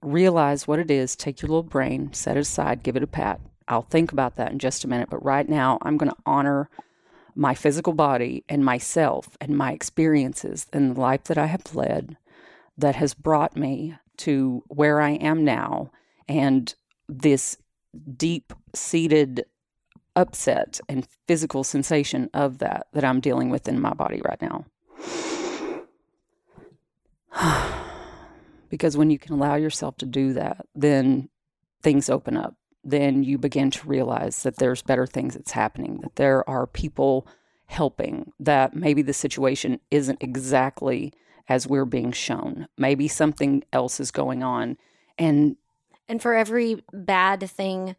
realize 0.01 0.67
what 0.67 0.79
it 0.79 0.89
is, 0.89 1.15
take 1.15 1.41
your 1.41 1.50
little 1.50 1.63
brain, 1.63 2.13
set 2.13 2.38
it 2.38 2.41
aside, 2.41 2.84
give 2.84 2.96
it 2.96 3.03
a 3.03 3.08
pat. 3.08 3.39
I'll 3.67 3.82
think 3.82 4.12
about 4.12 4.36
that 4.38 4.51
in 4.51 4.60
just 4.60 4.84
a 4.84 4.88
minute. 4.88 5.10
But 5.10 5.24
right 5.24 5.48
now, 5.48 5.77
I'm 5.82 5.98
going 5.98 6.10
to 6.12 6.17
honor 6.25 6.70
my 7.36 7.53
physical 7.53 7.94
body 7.94 8.44
and 8.50 8.63
myself 8.63 9.38
and 9.41 9.58
my 9.58 9.72
experiences 9.72 10.65
and 10.74 10.96
the 10.96 11.00
life 11.00 11.25
that 11.25 11.38
I 11.38 11.48
have 11.48 11.75
led 11.75 12.17
that 12.77 12.96
has 12.96 13.13
brought 13.13 13.56
me 13.56 13.96
to 14.17 14.63
where 14.67 15.01
I 15.01 15.12
am 15.12 15.44
now 15.44 15.91
and 16.27 16.74
this 17.08 17.58
deep 18.15 18.53
seated 18.74 19.46
upset 20.15 20.79
and 20.89 21.08
physical 21.27 21.63
sensation 21.63 22.29
of 22.34 22.58
that 22.58 22.88
that 22.94 23.06
I'm 23.06 23.20
dealing 23.20 23.50
with 23.50 23.67
in 23.67 23.79
my 23.79 23.94
body 23.94 24.22
right 24.24 24.41
now. 24.41 24.65
Because 28.70 28.98
when 28.98 29.10
you 29.10 29.20
can 29.20 29.34
allow 29.34 29.56
yourself 29.56 29.98
to 29.98 30.06
do 30.06 30.34
that, 30.34 30.66
then 30.76 31.30
things 31.82 32.10
open 32.10 32.38
up. 32.38 32.56
Then 32.84 33.24
you 33.24 33.38
begin 33.38 33.72
to 33.72 33.88
realize 33.88 34.44
that 34.44 34.58
there's 34.58 34.82
better 34.82 35.06
things 35.06 35.34
that's 35.34 35.52
happening, 35.52 36.00
that 36.02 36.16
there 36.16 36.48
are 36.50 36.66
people 36.68 37.28
helping, 37.66 38.32
that 38.40 38.74
maybe 38.74 39.02
the 39.02 39.14
situation 39.14 39.80
isn't 39.92 40.22
exactly 40.22 41.14
as 41.50 41.68
we're 41.68 41.86
being 41.86 42.12
shown. 42.12 42.68
Maybe 42.78 43.08
something 43.08 43.64
else 43.74 44.00
is 44.00 44.12
going 44.12 44.44
on. 44.44 44.78
And 45.18 45.58
And 46.08 46.22
for 46.22 46.34
every 46.34 46.84
bad 46.94 47.50
thing 47.50 47.96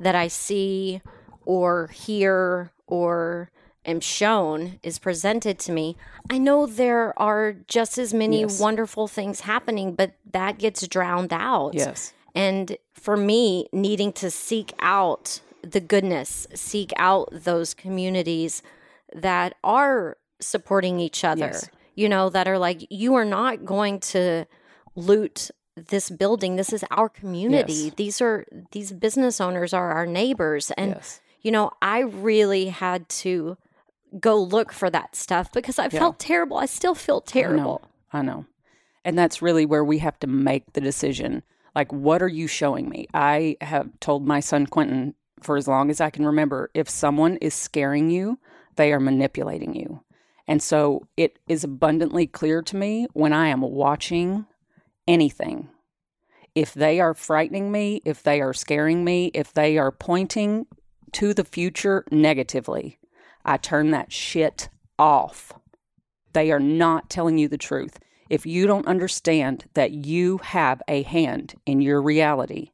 that 0.00 0.14
I 0.14 0.28
see 0.28 1.02
or 1.44 1.88
hear 1.88 2.72
or 2.86 3.50
am 3.84 4.00
shown 4.00 4.78
is 4.82 4.98
presented 4.98 5.58
to 5.60 5.72
me, 5.72 5.96
I 6.30 6.38
know 6.38 6.66
there 6.66 7.18
are 7.20 7.52
just 7.66 7.98
as 7.98 8.14
many 8.14 8.40
Yes. 8.42 8.60
wonderful 8.60 9.08
things 9.08 9.40
happening, 9.40 9.94
but 9.94 10.12
that 10.32 10.58
gets 10.58 10.86
drowned 10.86 11.32
out. 11.32 11.74
Yes. 11.74 12.12
And 12.34 12.76
for 12.94 13.16
me, 13.16 13.68
needing 13.72 14.12
to 14.14 14.30
seek 14.30 14.72
out 14.78 15.40
the 15.62 15.80
goodness, 15.80 16.46
seek 16.54 16.92
out 16.96 17.28
those 17.32 17.74
communities 17.74 18.62
that 19.14 19.54
are 19.62 20.16
supporting 20.40 20.98
each 21.00 21.24
other, 21.24 21.50
Yes. 21.52 21.68
you 21.94 22.08
know, 22.08 22.30
that 22.30 22.48
are 22.48 22.58
like, 22.58 22.86
you 22.90 23.14
are 23.14 23.24
not 23.24 23.64
going 23.64 24.00
to 24.00 24.46
loot 24.96 25.50
this 25.76 26.10
building. 26.10 26.56
This 26.56 26.72
is 26.72 26.84
our 26.90 27.08
community. 27.08 27.72
Yes. 27.72 27.94
These 27.96 28.20
are, 28.20 28.44
these 28.72 28.92
business 28.92 29.40
owners 29.40 29.72
are 29.72 29.90
our 29.92 30.06
neighbors. 30.06 30.70
And, 30.72 30.92
yes. 30.96 31.20
you 31.42 31.50
know, 31.50 31.70
I 31.80 32.00
really 32.00 32.66
had 32.68 33.08
to 33.24 33.56
go 34.20 34.40
look 34.40 34.72
for 34.72 34.90
that 34.90 35.16
stuff 35.16 35.52
because 35.52 35.78
I 35.78 35.88
felt 35.88 36.18
terrible. 36.18 36.58
I 36.58 36.66
still 36.66 36.94
feel 36.94 37.20
terrible. 37.20 37.82
I 38.12 38.22
know. 38.22 38.34
I 38.34 38.36
know. 38.36 38.46
And 39.04 39.18
that's 39.18 39.42
really 39.42 39.66
where 39.66 39.84
we 39.84 39.98
have 39.98 40.18
to 40.20 40.26
make 40.26 40.72
the 40.72 40.80
decision. 40.80 41.42
Like, 41.74 41.92
what 41.92 42.22
are 42.22 42.28
you 42.28 42.46
showing 42.46 42.88
me? 42.88 43.08
I 43.14 43.56
have 43.60 43.88
told 44.00 44.26
my 44.26 44.40
son 44.40 44.66
Quentin 44.66 45.14
for 45.40 45.56
as 45.56 45.66
long 45.66 45.90
as 45.90 46.00
I 46.00 46.10
can 46.10 46.26
remember 46.26 46.70
if 46.74 46.88
someone 46.88 47.36
is 47.36 47.54
scaring 47.54 48.10
you, 48.10 48.38
they 48.76 48.92
are 48.92 49.00
manipulating 49.00 49.74
you. 49.74 50.02
And 50.46 50.62
so 50.62 51.06
it 51.16 51.38
is 51.48 51.64
abundantly 51.64 52.26
clear 52.26 52.62
to 52.62 52.76
me 52.76 53.06
when 53.12 53.32
I 53.32 53.48
am 53.48 53.60
watching 53.62 54.46
anything. 55.08 55.68
If 56.54 56.74
they 56.74 57.00
are 57.00 57.14
frightening 57.14 57.72
me, 57.72 58.02
if 58.04 58.22
they 58.22 58.40
are 58.40 58.52
scaring 58.52 59.04
me, 59.04 59.30
if 59.34 59.52
they 59.52 59.78
are 59.78 59.90
pointing 59.90 60.66
to 61.12 61.32
the 61.32 61.44
future 61.44 62.04
negatively, 62.10 62.98
I 63.44 63.56
turn 63.56 63.90
that 63.90 64.12
shit 64.12 64.68
off. 64.98 65.52
They 66.32 66.50
are 66.50 66.60
not 66.60 67.10
telling 67.10 67.38
you 67.38 67.48
the 67.48 67.58
truth. 67.58 67.98
If 68.30 68.46
you 68.46 68.66
don't 68.66 68.86
understand 68.86 69.64
that 69.74 69.92
you 69.92 70.38
have 70.38 70.80
a 70.88 71.02
hand 71.02 71.54
in 71.66 71.80
your 71.80 72.00
reality, 72.00 72.70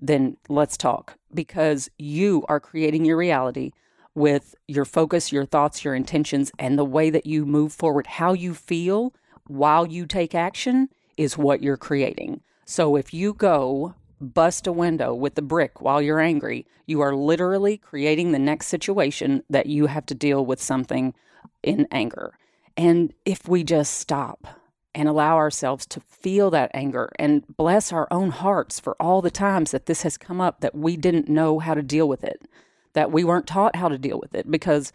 then 0.00 0.36
let's 0.48 0.76
talk 0.76 1.16
because 1.32 1.88
you 1.98 2.44
are 2.48 2.60
creating 2.60 3.04
your 3.04 3.16
reality 3.16 3.72
with 4.14 4.54
your 4.66 4.84
focus, 4.84 5.30
your 5.30 5.44
thoughts, 5.44 5.84
your 5.84 5.94
intentions, 5.94 6.50
and 6.58 6.78
the 6.78 6.84
way 6.84 7.10
that 7.10 7.26
you 7.26 7.44
move 7.46 7.72
forward. 7.72 8.06
How 8.06 8.32
you 8.32 8.54
feel 8.54 9.14
while 9.46 9.86
you 9.86 10.06
take 10.06 10.34
action 10.34 10.88
is 11.16 11.38
what 11.38 11.62
you're 11.62 11.76
creating. 11.76 12.40
So 12.64 12.96
if 12.96 13.14
you 13.14 13.32
go 13.32 13.94
bust 14.20 14.66
a 14.66 14.72
window 14.72 15.14
with 15.14 15.34
the 15.34 15.42
brick 15.42 15.80
while 15.80 16.00
you're 16.00 16.20
angry, 16.20 16.66
you 16.86 17.00
are 17.00 17.14
literally 17.14 17.76
creating 17.76 18.32
the 18.32 18.38
next 18.38 18.68
situation 18.68 19.42
that 19.50 19.66
you 19.66 19.86
have 19.86 20.06
to 20.06 20.14
deal 20.14 20.44
with 20.44 20.62
something 20.62 21.14
in 21.62 21.86
anger. 21.90 22.38
And 22.76 23.12
if 23.24 23.48
we 23.48 23.64
just 23.64 23.94
stop 23.94 24.46
and 24.94 25.08
allow 25.08 25.36
ourselves 25.36 25.84
to 25.86 26.00
feel 26.00 26.50
that 26.50 26.70
anger 26.72 27.12
and 27.18 27.44
bless 27.56 27.92
our 27.92 28.08
own 28.10 28.30
hearts 28.30 28.80
for 28.80 28.96
all 29.00 29.20
the 29.20 29.30
times 29.30 29.70
that 29.70 29.86
this 29.86 30.02
has 30.02 30.16
come 30.16 30.40
up 30.40 30.60
that 30.60 30.74
we 30.74 30.96
didn't 30.96 31.28
know 31.28 31.58
how 31.58 31.74
to 31.74 31.82
deal 31.82 32.08
with 32.08 32.24
it, 32.24 32.48
that 32.94 33.12
we 33.12 33.22
weren't 33.22 33.46
taught 33.46 33.76
how 33.76 33.88
to 33.88 33.98
deal 33.98 34.18
with 34.18 34.34
it, 34.34 34.50
because 34.50 34.92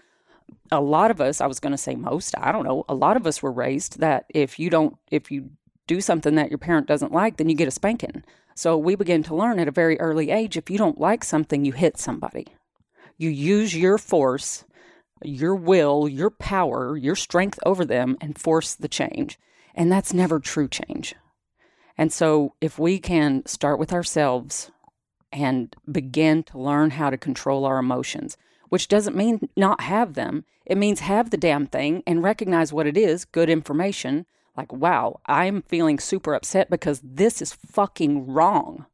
a 0.71 0.81
lot 0.81 1.11
of 1.11 1.21
us, 1.21 1.39
I 1.39 1.45
was 1.45 1.59
going 1.59 1.71
to 1.71 1.77
say 1.77 1.95
most, 1.95 2.33
I 2.37 2.51
don't 2.51 2.65
know, 2.65 2.83
a 2.89 2.95
lot 2.95 3.15
of 3.15 3.27
us 3.27 3.43
were 3.43 3.51
raised 3.51 3.99
that 3.99 4.25
if 4.29 4.57
you 4.57 4.69
don't, 4.69 4.97
if 5.11 5.29
you 5.29 5.51
do 5.85 6.01
something 6.01 6.35
that 6.35 6.49
your 6.49 6.57
parent 6.57 6.87
doesn't 6.87 7.11
like, 7.11 7.37
then 7.37 7.49
you 7.49 7.55
get 7.55 7.67
a 7.67 7.71
spanking. 7.71 8.23
So 8.55 8.77
we 8.77 8.95
begin 8.95 9.23
to 9.23 9.35
learn 9.35 9.59
at 9.59 9.67
a 9.67 9.71
very 9.71 9.99
early 9.99 10.29
age 10.29 10.57
if 10.57 10.69
you 10.69 10.77
don't 10.77 10.99
like 10.99 11.23
something, 11.23 11.65
you 11.65 11.71
hit 11.71 11.97
somebody. 11.97 12.47
You 13.17 13.29
use 13.29 13.75
your 13.75 13.97
force, 13.97 14.65
your 15.23 15.55
will, 15.55 16.07
your 16.07 16.29
power, 16.29 16.97
your 16.97 17.15
strength 17.15 17.59
over 17.65 17.85
them 17.85 18.17
and 18.19 18.37
force 18.37 18.75
the 18.75 18.87
change. 18.87 19.39
And 19.75 19.91
that's 19.91 20.13
never 20.13 20.39
true 20.39 20.67
change. 20.67 21.15
And 21.97 22.11
so 22.11 22.55
if 22.61 22.79
we 22.79 22.99
can 22.99 23.45
start 23.45 23.79
with 23.79 23.93
ourselves 23.93 24.71
and 25.31 25.75
begin 25.89 26.43
to 26.43 26.59
learn 26.59 26.91
how 26.91 27.09
to 27.09 27.17
control 27.17 27.65
our 27.65 27.77
emotions, 27.77 28.37
which 28.69 28.87
doesn't 28.87 29.15
mean 29.15 29.49
not 29.55 29.81
have 29.81 30.13
them, 30.13 30.45
it 30.65 30.77
means 30.77 31.01
have 31.01 31.29
the 31.29 31.37
damn 31.37 31.67
thing 31.67 32.03
and 32.07 32.23
recognize 32.23 32.73
what 32.73 32.87
it 32.87 32.97
is 32.97 33.25
good 33.25 33.49
information. 33.49 34.25
Like, 34.55 34.73
wow, 34.73 35.19
I'm 35.25 35.61
feeling 35.63 35.99
super 35.99 36.33
upset 36.33 36.69
because 36.69 37.01
this 37.03 37.41
is 37.41 37.53
fucking 37.53 38.27
wrong. 38.27 38.85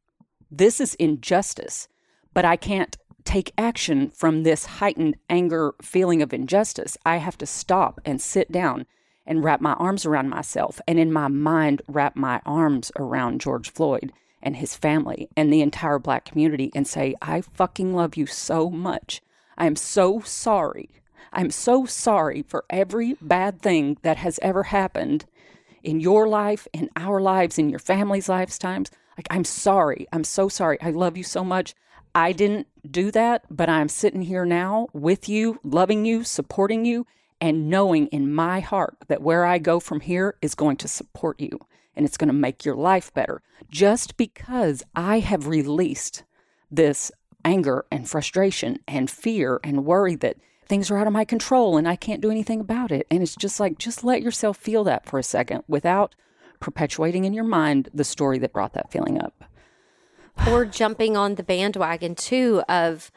This 0.50 0.80
is 0.80 0.94
injustice, 0.94 1.88
but 2.32 2.44
I 2.44 2.56
can't 2.56 2.96
take 3.24 3.52
action 3.58 4.10
from 4.10 4.42
this 4.42 4.64
heightened 4.64 5.16
anger 5.28 5.74
feeling 5.82 6.22
of 6.22 6.32
injustice. 6.32 6.96
I 7.04 7.16
have 7.16 7.36
to 7.38 7.46
stop 7.46 8.00
and 8.04 8.20
sit 8.20 8.50
down 8.50 8.86
and 9.26 9.44
wrap 9.44 9.60
my 9.60 9.74
arms 9.74 10.06
around 10.06 10.30
myself 10.30 10.80
and 10.88 10.98
in 10.98 11.12
my 11.12 11.28
mind 11.28 11.82
wrap 11.86 12.16
my 12.16 12.40
arms 12.46 12.90
around 12.96 13.42
George 13.42 13.70
Floyd 13.70 14.12
and 14.42 14.56
his 14.56 14.74
family 14.74 15.28
and 15.36 15.52
the 15.52 15.60
entire 15.60 15.98
black 15.98 16.24
community 16.24 16.70
and 16.74 16.86
say, 16.86 17.14
I 17.20 17.42
fucking 17.42 17.94
love 17.94 18.16
you 18.16 18.24
so 18.24 18.70
much. 18.70 19.20
I 19.58 19.66
am 19.66 19.76
so 19.76 20.20
sorry. 20.20 20.88
I'm 21.32 21.50
so 21.50 21.84
sorry 21.84 22.42
for 22.42 22.64
every 22.70 23.16
bad 23.20 23.60
thing 23.60 23.98
that 24.02 24.16
has 24.16 24.38
ever 24.40 24.62
happened 24.64 25.26
in 25.82 26.00
your 26.00 26.28
life, 26.28 26.66
in 26.72 26.90
our 26.96 27.20
lives, 27.20 27.58
in 27.58 27.70
your 27.70 27.78
family's 27.78 28.28
lifetimes. 28.28 28.90
Like, 29.16 29.28
I'm 29.30 29.44
sorry. 29.44 30.06
I'm 30.12 30.24
so 30.24 30.48
sorry. 30.48 30.78
I 30.80 30.90
love 30.90 31.16
you 31.16 31.24
so 31.24 31.44
much. 31.44 31.74
I 32.14 32.32
didn't 32.32 32.66
do 32.90 33.10
that, 33.12 33.44
but 33.50 33.68
I'm 33.68 33.88
sitting 33.88 34.22
here 34.22 34.44
now 34.44 34.88
with 34.92 35.28
you, 35.28 35.60
loving 35.62 36.04
you, 36.04 36.24
supporting 36.24 36.84
you, 36.84 37.06
and 37.40 37.68
knowing 37.68 38.06
in 38.08 38.34
my 38.34 38.60
heart 38.60 38.96
that 39.08 39.22
where 39.22 39.44
I 39.44 39.58
go 39.58 39.80
from 39.80 40.00
here 40.00 40.36
is 40.42 40.54
going 40.54 40.76
to 40.78 40.88
support 40.88 41.40
you 41.40 41.60
and 41.94 42.06
it's 42.06 42.16
going 42.16 42.28
to 42.28 42.34
make 42.34 42.64
your 42.64 42.76
life 42.76 43.12
better. 43.12 43.42
Just 43.70 44.16
because 44.16 44.82
I 44.94 45.18
have 45.18 45.46
released 45.46 46.24
this 46.70 47.10
anger 47.44 47.84
and 47.90 48.08
frustration 48.08 48.78
and 48.86 49.10
fear 49.10 49.60
and 49.62 49.84
worry 49.84 50.14
that 50.16 50.36
things 50.68 50.90
are 50.90 50.98
out 50.98 51.06
of 51.06 51.12
my 51.12 51.24
control 51.24 51.76
and 51.76 51.88
I 51.88 51.96
can't 51.96 52.20
do 52.20 52.30
anything 52.30 52.60
about 52.60 52.92
it. 52.92 53.06
And 53.10 53.22
it's 53.22 53.34
just 53.36 53.58
like, 53.58 53.78
just 53.78 54.04
let 54.04 54.20
yourself 54.22 54.56
feel 54.56 54.84
that 54.84 55.06
for 55.06 55.18
a 55.18 55.22
second 55.22 55.64
without 55.66 56.14
perpetuating 56.60 57.24
in 57.24 57.32
your 57.32 57.44
mind 57.44 57.88
the 57.94 58.04
story 58.04 58.38
that 58.38 58.52
brought 58.52 58.74
that 58.74 58.90
feeling 58.90 59.20
up. 59.20 59.44
or 60.46 60.64
jumping 60.64 61.16
on 61.16 61.34
the 61.36 61.42
bandwagon 61.42 62.14
too 62.14 62.62
of 62.68 63.10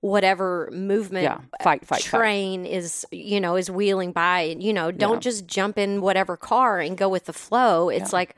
whatever 0.00 0.68
movement 0.72 1.24
Yeah, 1.24 1.38
fight, 1.62 1.86
fight, 1.86 2.02
fight. 2.02 2.02
train 2.02 2.66
is 2.66 3.06
you 3.10 3.40
know 3.40 3.56
is 3.56 3.70
wheeling 3.70 4.12
by 4.12 4.40
And, 4.40 4.62
you 4.62 4.72
know 4.74 4.90
don't 4.90 5.22
just 5.22 5.46
jump 5.46 5.78
in 5.78 6.00
whatever 6.02 6.36
car 6.36 6.80
and 6.80 6.96
go 6.98 7.08
with 7.08 7.24
the 7.24 7.32
flow 7.32 7.88
it's 7.88 8.12
like 8.12 8.36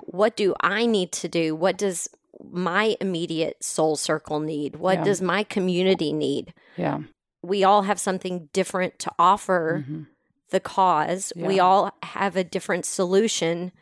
what 0.00 0.36
do 0.36 0.54
i 0.60 0.84
need 0.84 1.10
to 1.12 1.28
do 1.28 1.54
what 1.56 1.78
does 1.78 2.08
my 2.50 2.94
immediate 3.00 3.64
soul 3.64 3.96
circle 3.96 4.38
need 4.38 4.76
what 4.76 4.98
Yeah. 4.98 5.04
does 5.04 5.22
my 5.22 5.42
community 5.44 6.12
need 6.12 6.52
Yeah. 6.76 6.98
We 7.42 7.64
all 7.64 7.82
have 7.82 7.98
something 7.98 8.48
different 8.52 8.98
to 9.00 9.10
offer 9.18 9.84
Mhm. 9.86 10.06
the 10.50 10.60
cause 10.60 11.32
we 11.36 11.58
all 11.58 11.90
have 12.02 12.36
a 12.36 12.44
different 12.44 12.84
solution 12.84 13.72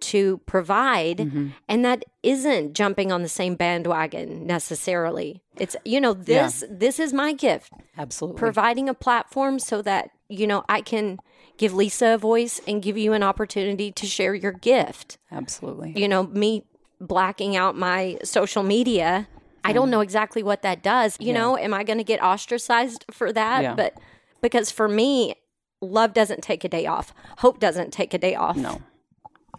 to 0.00 0.38
provide 0.44 1.18
Mhm. 1.18 1.52
and 1.68 1.84
that 1.84 2.04
isn't 2.22 2.74
jumping 2.74 3.10
on 3.10 3.22
the 3.22 3.28
same 3.28 3.54
bandwagon 3.54 4.44
necessarily 4.46 5.42
it's 5.56 5.74
you 5.84 6.00
know 6.00 6.12
this 6.12 6.62
this 6.68 6.98
is 7.00 7.12
my 7.14 7.32
gift 7.32 7.72
Absolutely. 7.96 8.38
providing 8.38 8.88
a 8.88 8.94
platform 8.94 9.58
so 9.58 9.80
that 9.82 10.10
you 10.28 10.46
know 10.46 10.64
i 10.68 10.80
can 10.82 11.18
give 11.56 11.72
lisa 11.72 12.14
a 12.14 12.18
voice 12.18 12.60
and 12.68 12.82
give 12.82 12.98
you 12.98 13.14
an 13.14 13.22
opportunity 13.22 13.90
to 13.92 14.04
share 14.06 14.34
your 14.34 14.52
gift 14.52 15.16
Absolutely. 15.32 15.92
you 15.96 16.08
know 16.08 16.24
me 16.24 16.64
blacking 17.00 17.56
out 17.56 17.74
my 17.76 18.18
social 18.22 18.62
media 18.62 19.28
i 19.68 19.72
don't 19.72 19.90
know 19.90 20.00
exactly 20.00 20.42
what 20.42 20.62
that 20.62 20.82
does 20.82 21.16
you 21.20 21.32
know 21.32 21.56
am 21.58 21.74
i 21.74 21.82
going 21.84 21.98
to 21.98 22.04
get 22.04 22.22
ostracized 22.22 23.04
for 23.10 23.32
that 23.32 23.62
Yeah. 23.62 23.74
but 23.74 23.94
because 24.40 24.70
for 24.70 24.88
me 24.88 25.34
love 25.80 26.14
doesn't 26.14 26.42
take 26.42 26.64
a 26.64 26.68
day 26.68 26.86
off 26.86 27.12
hope 27.38 27.60
doesn't 27.60 27.92
take 27.92 28.14
a 28.14 28.18
day 28.18 28.34
off 28.34 28.56
No, 28.56 28.80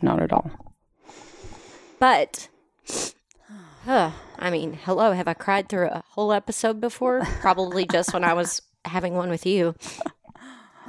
not 0.01 0.21
at 0.21 0.31
all. 0.33 0.49
But, 1.99 2.47
huh, 3.85 4.11
I 4.37 4.51
mean, 4.51 4.73
hello, 4.85 5.13
have 5.13 5.27
I 5.27 5.33
cried 5.33 5.67
through 5.67 5.87
a 5.87 6.03
whole 6.09 6.31
episode 6.31 6.79
before? 6.79 7.25
Probably 7.41 7.85
just 7.87 8.13
when 8.13 8.23
I 8.23 8.33
was 8.33 8.61
having 8.85 9.15
one 9.15 9.29
with 9.31 9.47
you. 9.47 9.73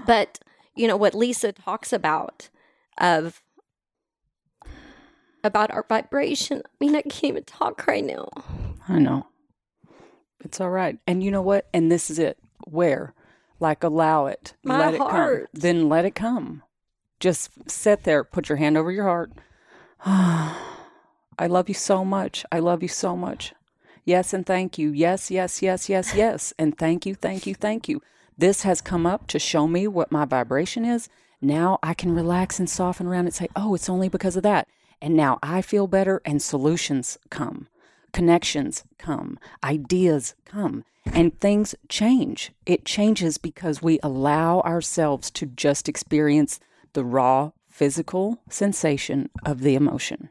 But, 0.06 0.38
you 0.76 0.86
know, 0.86 0.98
what 0.98 1.14
Lisa 1.14 1.52
talks 1.52 1.94
about 1.94 2.50
of 2.98 3.40
about 5.42 5.70
our 5.70 5.86
vibration. 5.88 6.62
I 6.66 6.70
mean, 6.84 6.94
I 6.94 7.00
can't 7.02 7.24
even 7.24 7.44
talk 7.44 7.86
right 7.86 8.04
now. 8.04 8.28
I 8.88 8.98
know. 8.98 9.26
It's 10.40 10.60
all 10.60 10.70
right. 10.70 10.98
And 11.06 11.22
you 11.22 11.30
know 11.30 11.42
what? 11.42 11.68
And 11.74 11.90
this 11.90 12.10
is 12.10 12.18
it. 12.18 12.38
Where? 12.64 13.14
Like 13.60 13.82
allow 13.82 14.26
it. 14.26 14.54
My 14.62 14.78
let 14.78 14.94
it 14.94 15.00
heart. 15.00 15.48
come. 15.52 15.60
Then 15.60 15.88
let 15.88 16.04
it 16.04 16.14
come. 16.14 16.62
Just 17.20 17.70
sit 17.70 18.04
there, 18.04 18.22
put 18.22 18.48
your 18.48 18.58
hand 18.58 18.76
over 18.76 18.92
your 18.92 19.04
heart, 19.04 19.32
I 20.04 21.46
love 21.48 21.68
you 21.68 21.74
so 21.74 22.04
much. 22.04 22.44
I 22.52 22.60
love 22.60 22.82
you 22.82 22.88
so 22.88 23.16
much. 23.16 23.52
Yes, 24.04 24.32
and 24.32 24.46
thank 24.46 24.78
you. 24.78 24.90
Yes, 24.92 25.30
yes, 25.30 25.60
yes, 25.60 25.88
yes, 25.88 26.14
yes. 26.14 26.52
And 26.58 26.78
thank 26.78 27.04
you, 27.04 27.14
thank 27.14 27.46
you, 27.46 27.54
thank 27.54 27.88
you. 27.88 28.00
This 28.36 28.62
has 28.62 28.80
come 28.80 29.06
up 29.06 29.26
to 29.28 29.38
show 29.38 29.66
me 29.66 29.88
what 29.88 30.12
my 30.12 30.24
vibration 30.24 30.84
is. 30.84 31.08
Now 31.40 31.78
I 31.82 31.94
can 31.94 32.14
relax 32.14 32.58
and 32.58 32.70
soften 32.70 33.06
around 33.06 33.26
and 33.26 33.34
say, 33.34 33.48
oh, 33.56 33.74
it's 33.74 33.88
only 33.88 34.08
because 34.08 34.36
of 34.36 34.44
that. 34.44 34.68
And 35.02 35.16
now 35.16 35.38
I 35.42 35.62
feel 35.62 35.86
better 35.86 36.22
and 36.24 36.40
solutions 36.40 37.18
come, 37.30 37.68
connections 38.18 38.82
come, 38.98 39.38
ideas 39.62 40.34
come, 40.44 40.82
and 41.06 41.38
things 41.38 41.76
change. 41.88 42.50
It 42.66 42.84
changes 42.84 43.38
because 43.38 43.80
we 43.80 44.00
allow 44.02 44.58
ourselves 44.62 45.30
to 45.30 45.46
just 45.46 45.88
experience 45.88 46.58
the 46.94 47.04
raw 47.04 47.52
physical 47.68 48.40
sensation 48.50 49.30
of 49.46 49.60
the 49.60 49.76
emotion. 49.76 50.30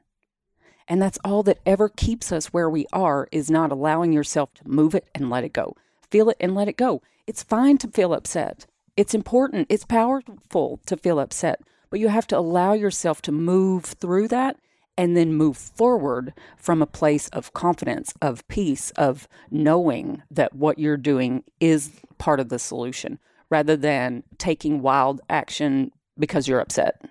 And 0.90 1.02
that's 1.02 1.18
all 1.24 1.44
that 1.44 1.60
ever 1.66 1.88
keeps 1.88 2.34
us 2.34 2.48
where 2.48 2.70
we 2.70 2.88
are 2.92 3.30
is 3.32 3.50
not 3.50 3.72
allowing 3.72 4.12
yourself 4.12 4.54
to 4.56 4.68
move 4.68 4.94
it 4.94 5.08
and 5.16 5.30
let 5.30 5.46
it 5.46 5.54
go. 5.54 5.74
Feel 6.12 6.30
it 6.30 6.36
and 6.42 6.54
let 6.54 6.68
it 6.68 6.76
go. 6.76 7.02
It's 7.26 7.42
fine 7.42 7.78
to 7.78 7.88
feel 7.88 8.14
upset. 8.14 8.66
It's 8.98 9.14
important. 9.14 9.68
It's 9.70 9.86
powerful 9.86 10.82
to 10.88 10.98
feel 10.98 11.22
upset, 11.22 11.62
but 11.90 12.02
you 12.02 12.10
have 12.10 12.28
to 12.28 12.38
allow 12.38 12.74
yourself 12.74 13.22
to 13.22 13.32
move 13.32 13.86
through 13.86 14.28
that 14.28 14.58
and 14.98 15.16
then 15.16 15.34
move 15.34 15.56
forward 15.56 16.34
from 16.58 16.82
a 16.82 16.88
place 16.88 17.28
of 17.30 17.54
confidence, 17.54 18.14
of 18.22 18.48
peace, 18.48 18.92
of 18.92 19.28
knowing 19.52 20.24
that 20.32 20.56
what 20.56 20.80
you're 20.80 20.98
doing 20.98 21.44
is 21.60 21.92
part 22.18 22.40
of 22.40 22.50
the 22.50 22.60
solution 22.60 23.20
rather 23.50 23.78
than 23.78 24.24
taking 24.38 24.82
wild 24.82 25.22
action 25.30 25.92
because 26.18 26.48
you're 26.48 26.60
upset. 26.60 27.02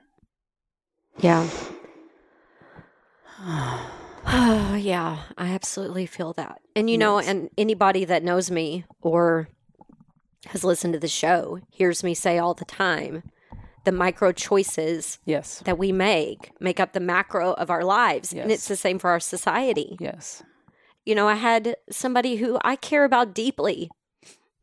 Yeah. 1.18 1.49
Oh, 3.40 4.75
yeah, 4.79 5.22
I 5.38 5.49
absolutely 5.49 6.07
feel 6.07 6.33
that. 6.35 6.61
And 6.75 6.90
you 6.90 6.99
know, 6.99 7.18
and 7.18 7.49
anybody 7.57 8.05
that 8.05 8.25
knows 8.25 8.51
me 8.51 8.85
or 9.01 9.49
has 10.46 10.64
listened 10.64 10.92
to 10.92 11.01
the 11.01 11.09
show 11.09 11.61
hears 11.70 12.05
me 12.05 12.14
say 12.14 12.38
all 12.38 12.55
the 12.55 12.64
time 12.64 13.22
the 13.87 13.92
micro 13.92 14.33
choices 14.33 15.18
Yes. 15.25 15.61
that 15.64 15.79
we 15.79 15.92
make 15.92 16.51
make 16.61 16.79
up 16.79 16.92
the 16.92 17.01
macro 17.01 17.53
of 17.55 17.70
our 17.70 17.83
lives. 17.85 18.33
And 18.35 18.53
it's 18.53 18.68
the 18.68 18.77
same 18.77 18.99
for 18.99 19.09
our 19.11 19.20
society. 19.20 19.96
Yes. 19.99 20.42
You 21.07 21.14
know, 21.14 21.27
I 21.29 21.37
had 21.37 21.77
somebody 21.90 22.37
who 22.37 22.59
I 22.62 22.77
care 22.77 23.05
about 23.05 23.33
deeply, 23.35 23.90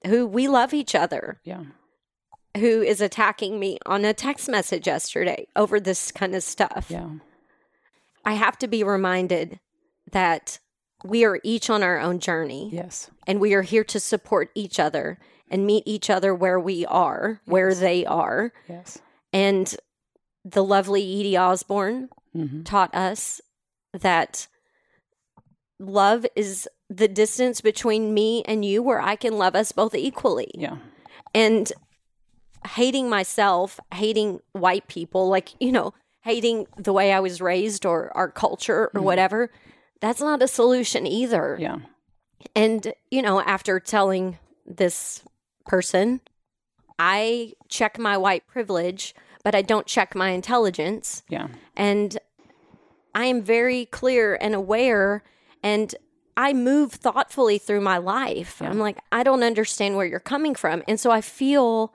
who 0.05 0.27
we 0.27 0.47
love 0.47 0.73
each 0.73 0.93
other, 0.93 1.39
Yeah. 1.43 1.63
who 2.57 2.81
is 2.83 2.99
attacking 3.01 3.59
me 3.59 3.79
on 3.85 4.03
a 4.05 4.13
text 4.13 4.49
message 4.49 4.85
yesterday 4.87 5.47
over 5.55 5.79
this 5.79 6.11
kind 6.11 6.35
of 6.35 6.43
stuff. 6.43 6.87
Yeah. 6.89 7.09
I 8.25 8.33
have 8.33 8.57
to 8.59 8.67
be 8.67 8.83
reminded 8.83 9.59
that 10.11 10.59
we 11.05 11.23
are 11.25 11.39
each 11.43 11.69
on 11.69 11.81
our 11.81 11.99
own 11.99 12.19
journey 12.19 12.69
Yes. 12.73 13.09
and 13.25 13.39
we 13.41 13.53
are 13.53 13.61
here 13.63 13.83
to 13.85 13.99
support 13.99 14.51
each 14.53 14.79
other 14.79 15.17
and 15.49 15.65
meet 15.65 15.83
each 15.85 16.09
other 16.09 16.33
where 16.35 16.59
we 16.59 16.85
are, 16.85 17.41
where 17.45 17.73
they 17.73 18.05
are. 18.05 18.51
Yes. 18.67 18.99
And 19.33 19.75
the 20.45 20.63
lovely 20.63 21.01
Edie 21.19 21.37
Osborne 21.37 22.09
hmm 22.33 22.63
taught 22.63 22.93
us 22.95 23.41
that 23.93 24.47
love 25.79 26.25
is 26.35 26.67
the 26.89 27.07
distance 27.07 27.61
between 27.61 28.13
me 28.13 28.43
and 28.45 28.63
you 28.63 28.81
where 28.81 29.01
I 29.01 29.15
can 29.15 29.37
love 29.37 29.55
us 29.55 29.71
both 29.71 29.95
equally. 29.95 30.51
Yeah. 30.53 30.77
And 31.33 31.71
hating 32.67 33.09
myself, 33.09 33.79
hating 33.93 34.39
white 34.53 34.87
people, 34.87 35.27
like, 35.27 35.49
you 35.59 35.71
know, 35.71 35.93
hating 36.21 36.67
the 36.77 36.93
way 36.93 37.11
I 37.11 37.19
was 37.19 37.41
raised 37.41 37.85
or 37.85 38.15
our 38.15 38.29
culture 38.29 38.89
or 38.93 39.01
whatever, 39.01 39.51
that's 39.99 40.21
not 40.21 40.41
a 40.41 40.47
solution 40.47 41.05
either. 41.05 41.57
Yeah. 41.59 41.77
And, 42.55 42.93
you 43.11 43.21
know, 43.21 43.41
after 43.41 43.79
telling 43.79 44.37
this 44.65 45.23
person, 45.65 46.21
I 46.99 47.53
check 47.69 47.97
my 47.97 48.17
white 48.17 48.47
privilege, 48.47 49.15
but 49.43 49.55
I 49.55 49.61
don't 49.61 49.87
check 49.87 50.15
my 50.15 50.29
intelligence. 50.29 51.23
Yeah. 51.29 51.47
And 51.75 52.17
I 53.15 53.25
am 53.25 53.41
very 53.41 53.85
clear 53.85 54.37
and 54.39 54.55
aware, 54.55 55.23
and 55.61 55.93
I 56.35 56.53
move 56.53 56.93
thoughtfully 56.93 57.57
through 57.57 57.81
my 57.81 57.97
life. 57.97 58.61
I'm 58.61 58.79
like, 58.79 58.97
I 59.11 59.23
don't 59.23 59.43
understand 59.43 59.95
where 59.95 60.05
you're 60.05 60.19
coming 60.19 60.55
from. 60.55 60.83
And 60.87 60.99
so 60.99 61.11
I 61.11 61.21
feel 61.21 61.93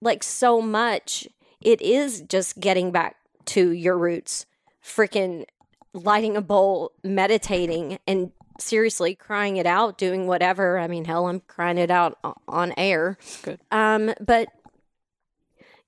like 0.00 0.22
so 0.22 0.62
much 0.62 1.28
it 1.60 1.80
is 1.82 2.22
just 2.22 2.60
getting 2.60 2.90
back 2.90 3.16
to 3.46 3.70
your 3.70 3.98
roots, 3.98 4.46
freaking 4.82 5.44
lighting 5.92 6.36
a 6.36 6.42
bowl, 6.42 6.92
meditating, 7.02 7.98
and 8.06 8.32
seriously 8.58 9.14
crying 9.14 9.56
it 9.56 9.66
out, 9.66 9.98
doing 9.98 10.26
whatever. 10.26 10.78
I 10.78 10.86
mean, 10.88 11.04
hell, 11.04 11.26
I'm 11.26 11.40
crying 11.40 11.78
it 11.78 11.90
out 11.90 12.18
on 12.48 12.72
air. 12.76 13.18
Good. 13.42 13.60
Um, 13.70 14.12
but 14.20 14.48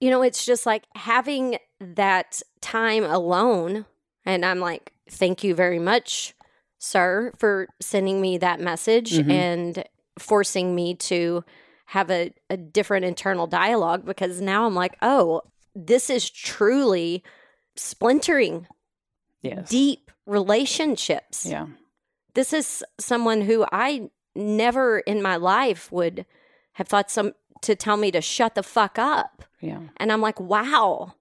you 0.00 0.10
know, 0.10 0.22
it's 0.22 0.44
just 0.44 0.66
like 0.66 0.84
having 0.94 1.56
that 1.80 2.42
time 2.60 3.04
alone. 3.04 3.86
And 4.24 4.44
I'm 4.44 4.60
like, 4.60 4.92
thank 5.08 5.42
you 5.42 5.54
very 5.54 5.78
much, 5.78 6.34
sir, 6.78 7.32
for 7.38 7.68
sending 7.80 8.20
me 8.20 8.36
that 8.38 8.60
message 8.60 9.12
Mhm. 9.12 9.30
and 9.30 9.84
forcing 10.18 10.74
me 10.74 10.94
to 10.94 11.44
have 11.86 12.10
a, 12.10 12.32
a 12.50 12.56
different 12.56 13.04
internal 13.06 13.46
dialogue 13.46 14.04
because 14.04 14.40
now 14.40 14.66
I'm 14.66 14.74
like, 14.74 14.96
oh, 15.00 15.42
this 15.74 16.10
is 16.10 16.28
truly 16.28 17.22
splintering 17.76 18.66
Yes. 19.42 19.68
deep 19.68 20.10
relationships 20.26 21.46
Yeah. 21.46 21.66
This 22.36 22.52
is 22.52 22.84
someone 23.00 23.40
who 23.40 23.64
I 23.72 24.10
never 24.34 25.00
in 25.00 25.22
my 25.22 25.36
life 25.36 25.90
would 25.90 26.26
have 26.74 26.86
thought 26.86 27.10
some 27.10 27.32
to 27.62 27.74
tell 27.74 27.96
me 27.96 28.10
to 28.10 28.20
shut 28.20 28.54
the 28.54 28.62
fuck 28.62 28.98
up. 28.98 29.42
Yeah. 29.60 29.80
And 29.96 30.12
I'm 30.12 30.20
like, 30.20 30.38
wow. 30.38 31.14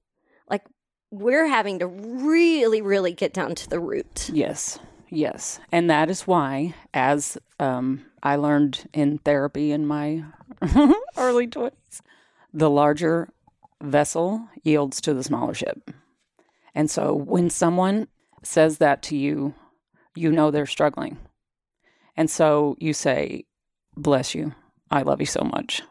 Like 0.49 0.65
we're 1.11 1.47
having 1.47 1.79
to 1.79 1.87
really, 1.87 2.81
really 2.81 3.13
get 3.13 3.33
down 3.33 3.55
to 3.55 3.69
the 3.69 3.79
root. 3.79 4.29
Yes, 4.31 4.77
yes, 5.09 5.59
and 5.71 5.89
that 5.89 6.09
is 6.09 6.27
why, 6.27 6.75
as 6.93 7.37
um, 7.59 8.05
I 8.21 8.35
learned 8.35 8.89
in 8.93 9.19
therapy 9.19 9.71
in 9.71 9.87
my 9.87 10.25
early 11.17 11.47
twenties, 11.47 12.01
the 12.53 12.69
larger 12.69 13.29
vessel 13.81 14.49
yields 14.63 14.99
to 15.01 15.13
the 15.13 15.23
smaller 15.23 15.53
ship. 15.53 15.91
And 16.73 16.91
so, 16.91 17.13
when 17.13 17.49
someone 17.49 18.09
says 18.43 18.79
that 18.79 19.01
to 19.03 19.15
you, 19.15 19.53
you 20.15 20.31
know 20.31 20.51
they're 20.51 20.65
struggling, 20.65 21.17
and 22.15 22.29
so 22.29 22.75
you 22.79 22.93
say, 22.93 23.45
"Bless 23.95 24.33
you, 24.33 24.53
I 24.91 25.01
love 25.03 25.19
you 25.19 25.25
so 25.25 25.41
much." 25.41 25.81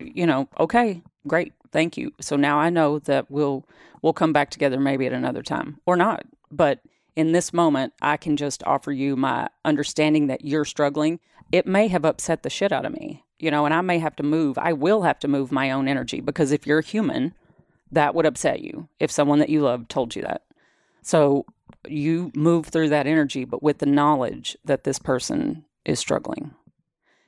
You 0.00 0.26
know, 0.26 0.48
okay, 0.58 1.02
great, 1.26 1.52
thank 1.72 1.96
you. 1.96 2.12
So 2.20 2.36
now 2.36 2.58
I 2.58 2.70
know 2.70 2.98
that 3.00 3.30
we'll 3.30 3.64
we'll 4.02 4.12
come 4.12 4.32
back 4.32 4.50
together 4.50 4.78
maybe 4.78 5.06
at 5.06 5.12
another 5.12 5.42
time 5.42 5.80
or 5.86 5.96
not. 5.96 6.24
But 6.50 6.80
in 7.16 7.32
this 7.32 7.52
moment, 7.52 7.92
I 8.02 8.16
can 8.16 8.36
just 8.36 8.62
offer 8.64 8.92
you 8.92 9.16
my 9.16 9.48
understanding 9.64 10.26
that 10.26 10.44
you're 10.44 10.64
struggling. 10.64 11.20
It 11.52 11.66
may 11.66 11.88
have 11.88 12.04
upset 12.04 12.42
the 12.42 12.50
shit 12.50 12.72
out 12.72 12.84
of 12.84 12.92
me, 12.92 13.24
you 13.38 13.50
know, 13.50 13.64
and 13.64 13.74
I 13.74 13.80
may 13.80 13.98
have 13.98 14.16
to 14.16 14.22
move. 14.22 14.58
I 14.58 14.72
will 14.72 15.02
have 15.02 15.18
to 15.20 15.28
move 15.28 15.52
my 15.52 15.70
own 15.70 15.88
energy 15.88 16.20
because 16.20 16.52
if 16.52 16.66
you're 16.66 16.80
human, 16.80 17.34
that 17.92 18.14
would 18.14 18.26
upset 18.26 18.60
you 18.60 18.88
if 18.98 19.10
someone 19.10 19.38
that 19.38 19.48
you 19.48 19.62
love 19.62 19.88
told 19.88 20.16
you 20.16 20.22
that. 20.22 20.42
So 21.02 21.46
you 21.88 22.30
move 22.34 22.66
through 22.66 22.88
that 22.90 23.06
energy, 23.06 23.44
but 23.44 23.62
with 23.62 23.78
the 23.78 23.86
knowledge 23.86 24.56
that 24.64 24.84
this 24.84 24.98
person 24.98 25.64
is 25.84 25.98
struggling. 25.98 26.54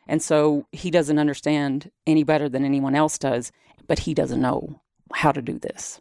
And 0.08 0.22
so 0.22 0.66
he 0.72 0.90
doesn't 0.90 1.18
understand 1.18 1.90
any 2.06 2.22
better 2.22 2.48
than 2.48 2.64
anyone 2.64 2.94
else 2.94 3.18
does, 3.18 3.52
but 3.88 4.00
he 4.00 4.14
doesn't 4.14 4.40
know 4.40 4.80
how 5.12 5.32
to 5.32 5.42
do 5.42 5.58
this 5.58 6.00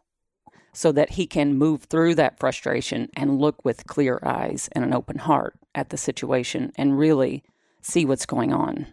so 0.74 0.92
that 0.92 1.12
he 1.12 1.26
can 1.26 1.58
move 1.58 1.86
through 1.86 2.16
that 2.16 2.38
frustration 2.38 3.10
and 3.16 3.40
look 3.40 3.64
with 3.64 3.88
clear 3.88 4.20
eyes 4.24 4.68
and 4.74 4.84
an 4.84 4.94
open 4.94 5.18
heart 5.18 5.56
at 5.74 5.90
the 5.90 5.98
situation 5.98 6.72
and 6.76 7.00
really 7.00 7.44
see 7.82 8.06
what's 8.06 8.26
going 8.26 8.52
on. 8.52 8.88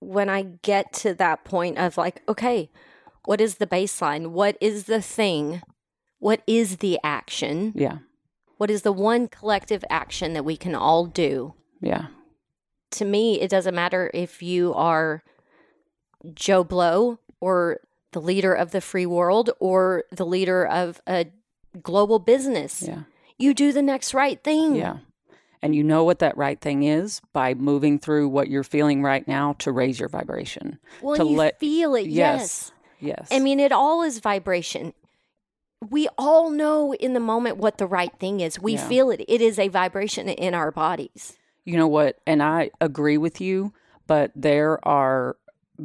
When 0.00 0.28
I 0.28 0.42
get 0.62 0.92
to 0.94 1.14
that 1.14 1.44
point 1.44 1.78
of 1.78 1.98
like, 1.98 2.22
okay, 2.28 2.70
what 3.24 3.40
is 3.40 3.56
the 3.56 3.66
baseline? 3.66 4.28
What 4.28 4.56
is 4.60 4.84
the 4.84 5.02
thing? 5.02 5.62
What 6.18 6.42
is 6.46 6.78
the 6.78 6.98
action? 7.04 7.72
Yeah. 7.76 7.98
What 8.62 8.70
is 8.70 8.82
the 8.82 8.92
one 8.92 9.26
collective 9.26 9.84
action 9.90 10.34
that 10.34 10.44
we 10.44 10.56
can 10.56 10.76
all 10.76 11.06
do? 11.06 11.54
Yeah. 11.80 12.06
to 12.92 13.04
me, 13.04 13.40
it 13.40 13.50
doesn't 13.50 13.74
matter 13.74 14.08
if 14.14 14.40
you 14.40 14.72
are 14.74 15.24
Joe 16.32 16.62
Blow 16.62 17.18
or 17.40 17.80
the 18.12 18.20
leader 18.20 18.54
of 18.54 18.70
the 18.70 18.80
free 18.80 19.04
world 19.04 19.50
or 19.58 20.04
the 20.12 20.24
leader 20.24 20.64
of 20.64 21.00
a 21.08 21.26
global 21.82 22.20
business. 22.20 22.84
Yeah. 22.86 23.00
You 23.36 23.52
do 23.52 23.72
the 23.72 23.82
next 23.82 24.14
right 24.14 24.40
thing. 24.44 24.76
Yeah. 24.76 24.98
And 25.60 25.74
you 25.74 25.82
know 25.82 26.04
what 26.04 26.20
that 26.20 26.36
right 26.36 26.60
thing 26.60 26.84
is 26.84 27.20
by 27.32 27.54
moving 27.54 27.98
through 27.98 28.28
what 28.28 28.46
you're 28.48 28.62
feeling 28.62 29.02
right 29.02 29.26
now 29.26 29.54
to 29.54 29.72
raise 29.72 29.98
your 29.98 30.08
vibration. 30.08 30.78
Well, 31.00 31.16
to 31.16 31.24
you 31.24 31.36
let- 31.36 31.58
feel 31.58 31.96
it. 31.96 32.06
Yes. 32.06 32.70
Yes. 33.00 33.26
I 33.32 33.40
mean, 33.40 33.58
it 33.58 33.72
all 33.72 34.04
is 34.04 34.20
vibration. 34.20 34.92
We 35.90 36.08
all 36.16 36.50
know 36.50 36.94
in 36.94 37.12
the 37.12 37.20
moment 37.20 37.56
what 37.56 37.78
the 37.78 37.86
right 37.86 38.12
thing 38.18 38.40
is. 38.40 38.60
We 38.60 38.74
Yeah. 38.74 38.88
feel 38.88 39.10
it. 39.10 39.24
It 39.28 39.40
is 39.40 39.58
a 39.58 39.68
vibration 39.68 40.28
in 40.28 40.54
our 40.54 40.70
bodies. 40.70 41.36
You 41.64 41.76
know 41.76 41.88
what? 41.88 42.18
And 42.26 42.42
I 42.42 42.70
agree 42.80 43.18
with 43.18 43.40
you, 43.40 43.72
but 44.06 44.32
there 44.34 44.86
are 44.86 45.36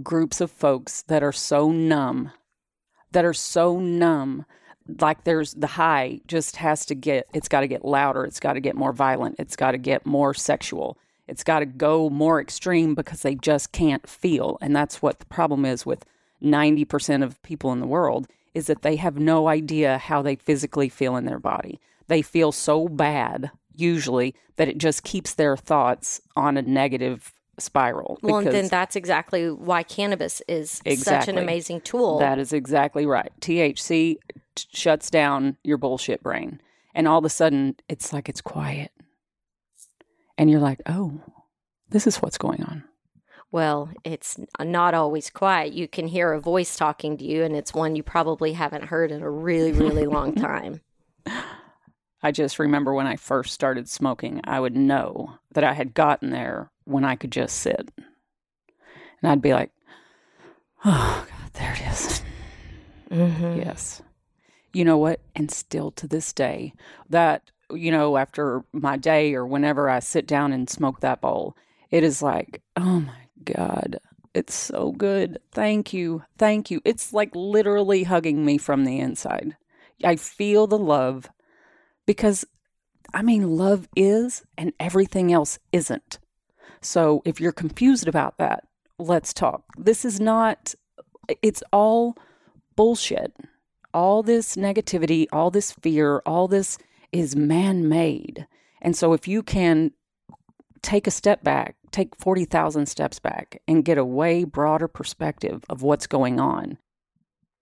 groups 0.03 0.41
of 0.41 0.51
folks 0.51 1.03
that 1.03 1.23
are 1.23 1.31
so 1.31 1.71
numb, 1.71 2.31
that 3.11 3.25
are 3.25 3.33
so 3.33 3.79
numb. 3.79 4.45
Like 5.01 5.23
there's 5.23 5.53
the 5.53 5.67
high 5.67 6.21
just 6.27 6.57
has 6.57 6.85
to 6.87 6.95
get, 6.95 7.27
it's 7.33 7.47
got 7.49 7.61
to 7.61 7.67
get 7.67 7.83
louder. 7.83 8.23
It's 8.23 8.39
got 8.39 8.53
to 8.53 8.59
get 8.59 8.75
more 8.75 8.93
violent. 8.93 9.35
It's 9.39 9.55
got 9.55 9.71
to 9.71 9.77
get 9.77 10.05
more 10.05 10.33
sexual. 10.33 10.97
It's 11.27 11.43
got 11.43 11.59
to 11.59 11.65
go 11.65 12.09
more 12.09 12.39
extreme 12.39 12.95
because 12.95 13.21
they 13.21 13.35
just 13.35 13.71
can't 13.71 14.07
feel. 14.07 14.57
And 14.61 14.75
that's 14.75 15.01
what 15.01 15.19
the 15.19 15.25
problem 15.25 15.65
is 15.65 15.85
with 15.85 16.05
90% 16.41 17.23
of 17.23 17.41
people 17.43 17.73
in 17.73 17.79
the 17.81 17.87
world 17.87 18.27
is 18.57 18.65
that 18.65 18.81
they 18.81 18.95
have 18.95 19.19
no 19.19 19.47
idea 19.47 19.99
how 19.99 20.23
they 20.23 20.35
physically 20.35 20.89
feel 20.89 21.15
in 21.15 21.25
their 21.25 21.39
body. 21.39 21.79
They 22.07 22.23
feel 22.23 22.51
so 22.51 22.87
bad 22.87 23.51
usually 23.75 24.33
that 24.55 24.67
it 24.67 24.79
just 24.79 25.03
keeps 25.03 25.35
their 25.35 25.55
thoughts 25.55 26.19
on 26.35 26.57
a 26.57 26.63
negative 26.63 27.31
spiral. 27.59 28.17
Well, 28.23 28.37
and 28.37 28.47
then 28.47 28.67
that's 28.67 28.95
exactly 28.95 29.51
why 29.51 29.83
cannabis 29.83 30.41
is 30.47 30.81
such 30.95 31.27
an 31.27 31.37
amazing 31.37 31.81
tool. 31.81 32.17
that 32.17 32.39
is 32.39 32.51
exactly 32.51 33.05
right. 33.05 33.31
THC 33.41 34.17
t- 34.55 34.67
shuts 34.73 35.11
down 35.11 35.57
your 35.63 35.77
bullshit 35.77 36.23
brain. 36.23 36.59
And 36.95 37.07
all 37.07 37.19
of 37.19 37.25
a 37.25 37.29
sudden, 37.29 37.75
it's 37.87 38.11
like 38.11 38.27
it's 38.27 38.41
quiet. 38.41 38.91
And 40.35 40.49
you're 40.49 40.59
like, 40.59 40.81
oh, 40.87 41.21
this 41.89 42.07
is 42.07 42.17
what's 42.17 42.39
going 42.39 42.63
on. 42.63 42.83
Well, 43.51 43.89
it's 44.03 44.37
not 44.59 44.93
always 44.93 45.29
quiet. 45.29 45.73
You 45.73 45.87
can 45.87 46.07
hear 46.07 46.33
a 46.33 46.41
voice 46.41 46.75
talking 46.75 47.17
to 47.17 47.23
you, 47.23 47.43
and 47.43 47.55
it's 47.55 47.73
one 47.73 47.95
you 47.95 48.03
probably 48.03 48.53
haven't 48.53 48.85
heard 48.85 49.11
in 49.11 49.21
a 49.21 49.29
really, 49.29 49.71
really 49.71 50.05
long 50.05 50.35
time. 50.35 50.81
I 52.21 52.31
just 52.31 52.59
remember 52.59 52.93
when 52.93 53.07
I 53.07 53.15
first 53.15 53.53
started 53.53 53.87
smoking, 53.87 54.41
I 54.43 54.59
would 54.59 54.75
know 54.75 55.35
that 55.51 55.63
I 55.63 55.73
had 55.73 55.93
gotten 55.93 56.31
there 56.31 56.71
when 56.83 57.05
I 57.05 57.15
could 57.15 57.31
just 57.31 57.59
sit. 57.59 57.89
And 59.21 59.31
I'd 59.31 59.41
be 59.41 59.53
like, 59.53 59.71
oh, 60.85 61.25
God, 61.29 61.53
there 61.53 61.73
it 61.73 61.91
is. 61.91 62.21
Mm-hmm. 63.09 63.59
Yes. 63.59 64.01
You 64.73 64.83
know 64.83 64.97
what? 64.97 65.21
And 65.35 65.49
still 65.49 65.91
to 65.91 66.07
this 66.07 66.33
day, 66.33 66.73
that, 67.09 67.43
you 67.71 67.91
know, 67.91 68.17
after 68.17 68.63
my 68.73 68.97
day 68.97 69.33
or 69.33 69.45
whenever 69.45 69.89
I 69.89 69.99
sit 69.99 70.27
down 70.27 70.51
and 70.51 70.69
smoke 70.69 70.99
that 70.99 71.21
bowl, 71.21 71.55
it 71.89 72.03
is 72.03 72.21
like, 72.21 72.61
oh 72.75 72.99
my 72.99 73.26
God, 73.55 73.99
it's 74.33 74.53
so 74.53 74.91
good. 74.91 75.39
Thank 75.51 75.93
you. 75.93 76.23
Thank 76.37 76.69
you. 76.69 76.81
It's 76.85 77.13
like 77.13 77.31
literally 77.33 78.03
hugging 78.03 78.45
me 78.45 78.57
from 78.57 78.85
the 78.85 78.99
inside. 78.99 79.55
I 80.03 80.15
feel 80.15 80.67
the 80.67 80.77
love 80.77 81.29
because, 82.05 82.45
I 83.13 83.21
mean, 83.21 83.57
love 83.57 83.87
is 83.95 84.43
and 84.57 84.73
everything 84.79 85.33
else 85.33 85.59
isn't. 85.71 86.19
So 86.81 87.21
if 87.25 87.41
you're 87.41 87.51
confused 87.51 88.07
about 88.07 88.37
that, 88.37 88.65
let's 88.99 89.33
talk. 89.33 89.63
This 89.77 90.05
is 90.05 90.19
not, 90.19 90.75
it's 91.41 91.63
all 91.71 92.15
bullshit. 92.75 93.33
All 93.93 94.21
this 94.21 94.55
negativity, 94.55 95.25
all 95.31 95.49
this 95.49 95.71
fear, 95.71 96.21
all 96.25 96.47
this 96.47 96.77
is 97.11 97.35
man 97.35 97.87
made. 97.89 98.45
And 98.81 98.95
so 98.95 99.13
if 99.13 99.27
you 99.27 99.41
can 99.41 99.91
take 100.83 101.07
a 101.07 101.11
step 101.11 101.43
back, 101.43 101.76
take 101.91 102.15
40,000 102.15 102.85
steps 102.87 103.19
back, 103.19 103.61
and 103.67 103.85
get 103.85 103.97
a 103.97 104.05
way 104.05 104.43
broader 104.43 104.87
perspective 104.87 105.63
of 105.69 105.81
what's 105.81 106.07
going 106.07 106.39
on. 106.39 106.77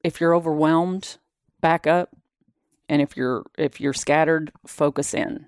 If 0.03 0.21
you're 0.21 0.35
overwhelmed, 0.35 1.17
back 1.61 1.87
up. 1.87 2.15
And 2.87 3.01
if 3.01 3.17
you're 3.17 3.43
if 3.57 3.81
you're 3.81 3.93
scattered, 3.93 4.51
focus 4.67 5.13
in. 5.13 5.47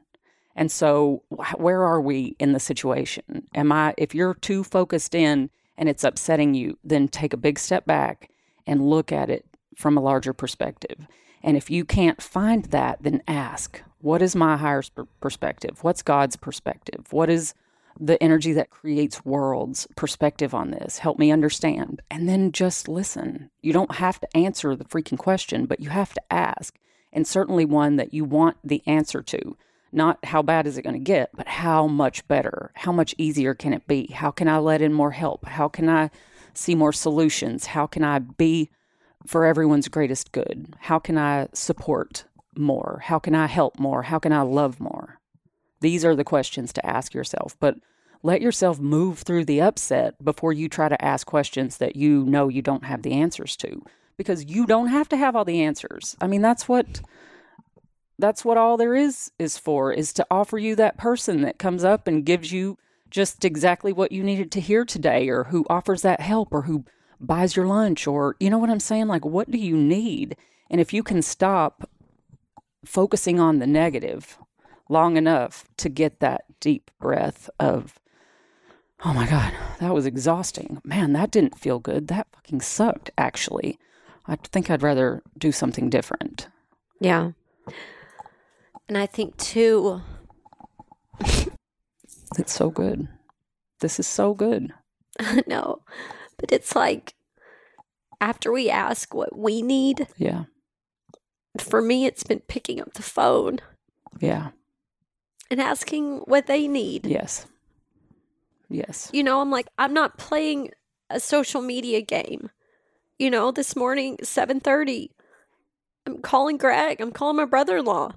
And 0.55 0.71
so 0.71 1.21
where 1.55 1.83
are 1.83 2.01
we 2.01 2.35
in 2.39 2.53
the 2.53 2.59
situation? 2.59 3.47
Am 3.53 3.71
I 3.71 3.93
if 3.97 4.15
you're 4.15 4.33
too 4.33 4.63
focused 4.63 5.13
in 5.13 5.51
and 5.77 5.87
it's 5.87 6.03
upsetting 6.03 6.55
you, 6.55 6.79
then 6.83 7.07
take 7.07 7.33
a 7.33 7.37
big 7.37 7.59
step 7.59 7.85
back 7.85 8.31
and 8.65 8.89
look 8.89 9.11
at 9.11 9.29
it 9.29 9.45
from 9.75 9.95
a 9.95 10.01
larger 10.01 10.33
perspective. 10.33 11.07
And 11.43 11.55
if 11.55 11.69
you 11.69 11.85
can't 11.85 12.19
find 12.19 12.65
that, 12.65 12.97
then 13.03 13.21
ask, 13.27 13.83
what 13.99 14.23
is 14.23 14.35
my 14.35 14.57
higher 14.57 14.81
perspective? 15.21 15.83
What's 15.83 16.01
God's 16.01 16.35
perspective? 16.35 17.05
What 17.11 17.29
is 17.29 17.53
the 17.99 18.21
energy 18.21 18.53
that 18.53 18.69
creates 18.69 19.25
worlds 19.25 19.87
perspective 19.95 20.53
on 20.53 20.71
this? 20.71 20.99
Help 20.99 21.19
me 21.19 21.31
understand. 21.31 22.01
And 22.09 22.27
then 22.27 22.51
just 22.51 22.87
listen. 22.87 23.49
You 23.61 23.73
don't 23.73 23.95
have 23.95 24.19
to 24.21 24.37
answer 24.37 24.75
the 24.75 24.85
freaking 24.85 25.17
question, 25.17 25.65
but 25.65 25.79
you 25.79 25.89
have 25.89 26.13
to 26.13 26.21
ask. 26.31 26.77
And 27.13 27.27
certainly 27.27 27.65
one 27.65 27.95
that 27.95 28.13
you 28.13 28.25
want 28.25 28.57
the 28.63 28.83
answer 28.85 29.21
to. 29.23 29.57
Not 29.91 30.23
how 30.25 30.41
bad 30.41 30.67
is 30.67 30.77
it 30.77 30.81
going 30.81 30.95
to 30.95 30.99
get, 30.99 31.29
but 31.33 31.47
how 31.47 31.87
much 31.87 32.27
better? 32.27 32.71
How 32.75 32.91
much 32.91 33.15
easier 33.17 33.53
can 33.53 33.73
it 33.73 33.87
be? 33.87 34.07
How 34.07 34.31
can 34.31 34.47
I 34.47 34.57
let 34.57 34.81
in 34.81 34.93
more 34.93 35.11
help? 35.11 35.45
How 35.45 35.67
can 35.67 35.89
I 35.89 36.09
see 36.53 36.75
more 36.75 36.93
solutions? 36.93 37.67
How 37.67 37.87
can 37.87 38.03
I 38.03 38.19
be 38.19 38.69
for 39.25 39.45
everyone's 39.45 39.87
greatest 39.87 40.31
good? 40.31 40.75
How 40.79 40.99
can 40.99 41.17
I 41.17 41.47
support 41.53 42.25
more? 42.55 43.01
How 43.05 43.19
can 43.19 43.33
I 43.33 43.47
help 43.47 43.79
more? 43.79 44.03
How 44.03 44.19
can 44.19 44.33
I 44.33 44.41
love 44.41 44.79
more? 44.79 45.16
These 45.81 46.03
are 46.05 46.15
the 46.15 46.23
questions 46.23 46.73
to 46.73 46.85
ask 46.85 47.13
yourself, 47.13 47.55
but 47.59 47.75
let 48.23 48.41
yourself 48.41 48.79
move 48.79 49.19
through 49.19 49.45
the 49.45 49.61
upset 49.61 50.23
before 50.23 50.53
you 50.53 50.69
try 50.69 50.89
to 50.89 51.03
ask 51.03 51.27
questions 51.27 51.77
that 51.77 51.95
you 51.95 52.25
know 52.25 52.47
you 52.47 52.61
don't 52.61 52.85
have 52.85 53.03
the 53.03 53.13
answers 53.13 53.55
to 53.57 53.83
because 54.17 54.45
you 54.45 54.65
don't 54.65 54.87
have 54.87 55.07
to 55.09 55.17
have 55.17 55.35
all 55.35 55.45
the 55.45 55.61
answers. 55.61 56.15
I 56.19 56.27
mean, 56.27 56.41
that's 56.41 56.67
what 56.67 57.01
that's 58.19 58.43
what 58.43 58.57
all 58.57 58.77
there 58.77 58.95
is 58.95 59.31
is 59.37 59.57
for 59.57 59.93
is 59.93 60.11
to 60.13 60.25
offer 60.31 60.57
you 60.57 60.75
that 60.75 60.97
person 60.97 61.41
that 61.41 61.59
comes 61.59 61.83
up 61.83 62.07
and 62.07 62.25
gives 62.25 62.51
you 62.51 62.77
just 63.09 63.45
exactly 63.45 63.93
what 63.93 64.11
you 64.11 64.23
needed 64.23 64.51
to 64.51 64.59
hear 64.59 64.83
today 64.83 65.29
or 65.29 65.45
who 65.45 65.65
offers 65.69 66.01
that 66.01 66.19
help 66.19 66.49
or 66.51 66.63
who 66.63 66.83
buys 67.19 67.55
your 67.55 67.67
lunch 67.67 68.07
or 68.07 68.35
you 68.39 68.49
know 68.49 68.57
what 68.57 68.69
I'm 68.69 68.79
saying 68.79 69.07
like 69.07 69.23
what 69.23 69.49
do 69.49 69.57
you 69.57 69.77
need 69.77 70.35
and 70.69 70.81
if 70.81 70.93
you 70.93 71.03
can 71.03 71.21
stop 71.21 71.89
focusing 72.83 73.39
on 73.39 73.59
the 73.59 73.67
negative 73.67 74.37
long 74.89 75.17
enough 75.17 75.65
to 75.77 75.89
get 75.89 76.19
that 76.19 76.45
deep 76.59 76.91
breath 76.99 77.49
of 77.59 77.99
oh 79.05 79.13
my 79.13 79.27
god 79.27 79.53
that 79.79 79.93
was 79.93 80.05
exhausting. 80.05 80.81
Man 80.83 81.13
that 81.13 81.31
didn't 81.31 81.57
feel 81.57 81.79
good. 81.79 82.07
That 82.07 82.27
fucking 82.33 82.61
sucked 82.61 83.11
actually. 83.17 83.79
I 84.27 84.35
think 84.35 84.69
I'd 84.69 84.83
rather 84.83 85.21
do 85.37 85.51
something 85.51 85.89
different. 85.89 86.47
Yeah. 86.99 87.31
And 88.89 88.97
I 88.97 89.05
think 89.05 89.37
too, 89.37 90.01
it's 92.37 92.53
so 92.53 92.69
good. 92.69 93.07
This 93.79 93.99
is 93.99 94.07
so 94.07 94.33
good. 94.33 94.73
No, 95.47 95.81
but 96.37 96.51
it's 96.51 96.75
like 96.75 97.15
after 98.21 98.51
we 98.51 98.69
ask 98.69 99.15
what 99.15 99.35
we 99.35 99.63
need, 99.63 100.07
yeah. 100.15 100.43
for 101.59 101.81
me, 101.81 102.05
it's 102.05 102.23
been 102.23 102.41
picking 102.41 102.79
up 102.79 102.93
the 102.93 103.01
phone. 103.01 103.59
Yeah 104.19 104.49
and 105.49 105.61
asking 105.61 106.19
what 106.19 106.47
they 106.47 106.67
need. 106.67 107.05
yes 107.05 107.45
yes 108.69 109.09
You 109.13 109.23
know, 109.23 109.41
I'm 109.41 109.51
like, 109.51 109.67
I'm 109.77 109.93
not 109.93 110.17
playing 110.17 110.71
a 111.09 111.19
social 111.19 111.61
media 111.61 112.01
game. 112.01 112.49
You 113.17 113.29
know, 113.31 113.51
this 113.51 113.75
morning, 113.75 114.17
7:30, 114.21 115.09
I'm 116.05 116.19
calling 116.21 116.57
Greg. 116.57 117.01
I'm 117.01 117.11
calling 117.11 117.37
my 117.37 117.45
brother-in-law. 117.45 118.11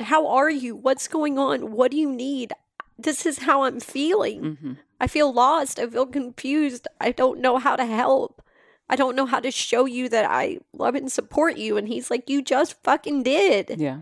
How 0.00 0.26
are 0.28 0.50
you? 0.50 0.76
What's 0.76 1.08
going 1.08 1.38
on? 1.38 1.72
What 1.72 1.90
do 1.90 1.96
you 1.96 2.10
need? 2.12 2.52
This 2.98 3.24
is 3.26 3.38
how 3.40 3.64
I'm 3.64 3.80
feeling. 3.80 4.56
hmm 4.56 4.72
I 4.98 5.06
feel 5.08 5.30
lost. 5.32 5.78
I 5.78 5.86
feel 5.86 6.06
confused. 6.06 6.88
I 7.00 7.12
don't 7.12 7.40
know 7.40 7.58
how 7.58 7.76
to 7.76 7.84
help. 7.84 8.40
I 8.88 8.96
don't 8.96 9.16
know 9.16 9.26
how 9.26 9.40
to 9.40 9.50
show 9.50 9.84
you 9.84 10.08
that 10.08 10.24
I 10.24 10.60
love 10.72 10.94
and 10.94 11.12
support 11.12 11.58
you. 11.58 11.76
And 11.76 11.86
he's 11.88 12.10
like, 12.10 12.30
You 12.30 12.40
just 12.42 12.82
fucking 12.82 13.22
did. 13.24 13.74
yeah 13.78 14.00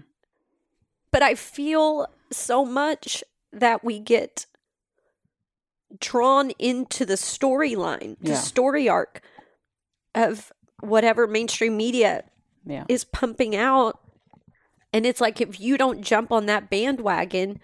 But 1.10 1.22
I 1.22 1.34
feel 1.34 2.06
so 2.32 2.64
much 2.64 3.22
that 3.52 3.84
we 3.84 3.98
get 3.98 4.46
drawn 6.00 6.50
into 6.58 7.04
the 7.06 7.14
storyline, 7.14 8.16
the 8.20 8.30
Yeah. 8.30 8.36
story 8.36 8.88
arc 8.88 9.22
of 10.14 10.52
whatever 10.80 11.26
mainstream 11.26 11.76
media 11.76 12.24
yeah 12.66 12.84
is 12.88 13.04
pumping 13.04 13.54
out. 13.54 14.00
And 14.92 15.04
it's 15.06 15.20
like, 15.20 15.40
if 15.40 15.60
you 15.60 15.76
don't 15.76 16.02
jump 16.02 16.30
on 16.32 16.46
that 16.46 16.70
bandwagon, 16.70 17.60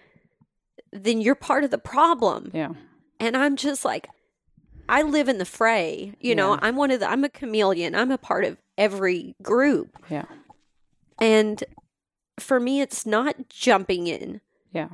then 0.92 1.20
you're 1.20 1.35
part 1.37 1.64
of 1.64 1.70
the 1.70 1.79
problem. 1.79 2.51
yeah 2.55 2.70
And 3.18 3.37
I'm 3.37 3.57
just 3.57 3.85
like, 3.85 4.09
I 4.88 5.03
live 5.03 5.29
in 5.29 5.38
the 5.38 5.44
fray. 5.44 6.14
You 6.20 6.35
know, 6.35 6.59
I'm 6.61 6.75
one 6.77 6.90
of 6.90 6.99
the, 7.01 7.09
I'm 7.09 7.23
a 7.25 7.29
chameleon. 7.29 7.94
I'm 7.94 8.11
a 8.11 8.18
part 8.18 8.44
of 8.44 8.59
every 8.77 9.35
group. 9.42 9.96
yeah 10.09 10.25
And 11.20 11.62
for 12.38 12.59
me, 12.59 12.81
it's 12.81 13.07
not 13.07 13.49
jumping 13.49 14.07
in 14.09 14.40
yeah 14.72 14.88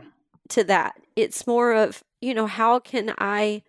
to 0.48 0.64
that. 0.64 1.00
It's 1.16 1.46
more 1.46 1.72
of, 1.72 2.04
you 2.20 2.34
know, 2.34 2.46
how 2.46 2.78
can 2.78 3.14
I 3.18 3.62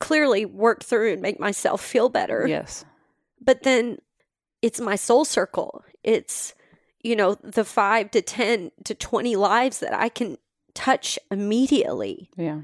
clearly 0.00 0.44
work 0.44 0.84
through 0.84 1.12
and 1.12 1.22
make 1.22 1.40
myself 1.40 1.80
feel 1.82 2.08
better? 2.08 2.46
yes 2.46 2.84
But 3.40 3.62
then 3.62 3.98
it's 4.62 4.80
my 4.80 4.96
soul 4.96 5.24
circle. 5.24 5.84
It's, 6.02 6.54
you 7.02 7.16
know, 7.16 7.34
the 7.34 7.64
five 7.64 8.10
to 8.12 8.22
10 8.22 8.70
to 8.84 8.94
20 8.94 9.36
lives 9.36 9.80
that 9.80 9.94
I 9.94 10.08
can 10.08 10.38
touch 10.74 11.18
immediately. 11.30 12.30
Yeah. 12.36 12.60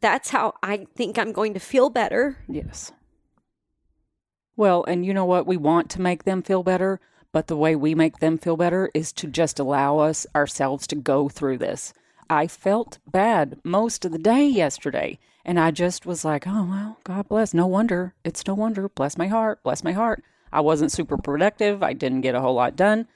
That's 0.00 0.30
how 0.30 0.54
I 0.62 0.86
think 0.96 1.18
I'm 1.18 1.32
going 1.32 1.54
to 1.54 1.60
feel 1.60 1.90
better. 1.90 2.38
Yes. 2.48 2.92
Well, 4.56 4.84
and 4.86 5.04
you 5.04 5.12
know 5.14 5.24
what? 5.24 5.46
We 5.46 5.56
want 5.56 5.90
to 5.90 6.00
make 6.00 6.24
them 6.24 6.42
feel 6.42 6.62
better, 6.62 7.00
but 7.34 7.48
the 7.48 7.56
way 7.56 7.74
we 7.74 7.96
make 7.96 8.20
them 8.20 8.38
feel 8.38 8.56
better 8.56 8.92
is 8.94 9.12
to 9.12 9.26
just 9.26 9.58
allow 9.58 9.98
us 9.98 10.24
ourselves 10.36 10.86
to 10.86 10.94
go 10.94 11.28
through 11.28 11.58
this. 11.58 11.92
I 12.30 12.46
felt 12.46 12.98
bad 13.10 13.58
most 13.64 14.04
of 14.04 14.12
the 14.12 14.18
day 14.18 14.46
yesterday, 14.46 15.18
and 15.44 15.58
I 15.58 15.72
just 15.72 16.06
was 16.06 16.24
like, 16.24 16.46
oh, 16.46 16.64
well, 16.70 16.98
God 17.02 17.28
bless. 17.28 17.52
No 17.52 17.66
wonder. 17.66 18.14
It's 18.22 18.46
no 18.46 18.54
wonder. 18.54 18.88
Bless 18.88 19.18
my 19.18 19.26
heart. 19.26 19.60
Bless 19.64 19.82
my 19.82 19.90
heart. 19.90 20.22
I 20.52 20.60
wasn't 20.60 20.92
super 20.92 21.16
productive. 21.16 21.82
I 21.82 21.92
didn't 21.92 22.20
get 22.20 22.36
a 22.36 22.40
whole 22.40 22.54
lot 22.54 22.76
done. 22.76 23.08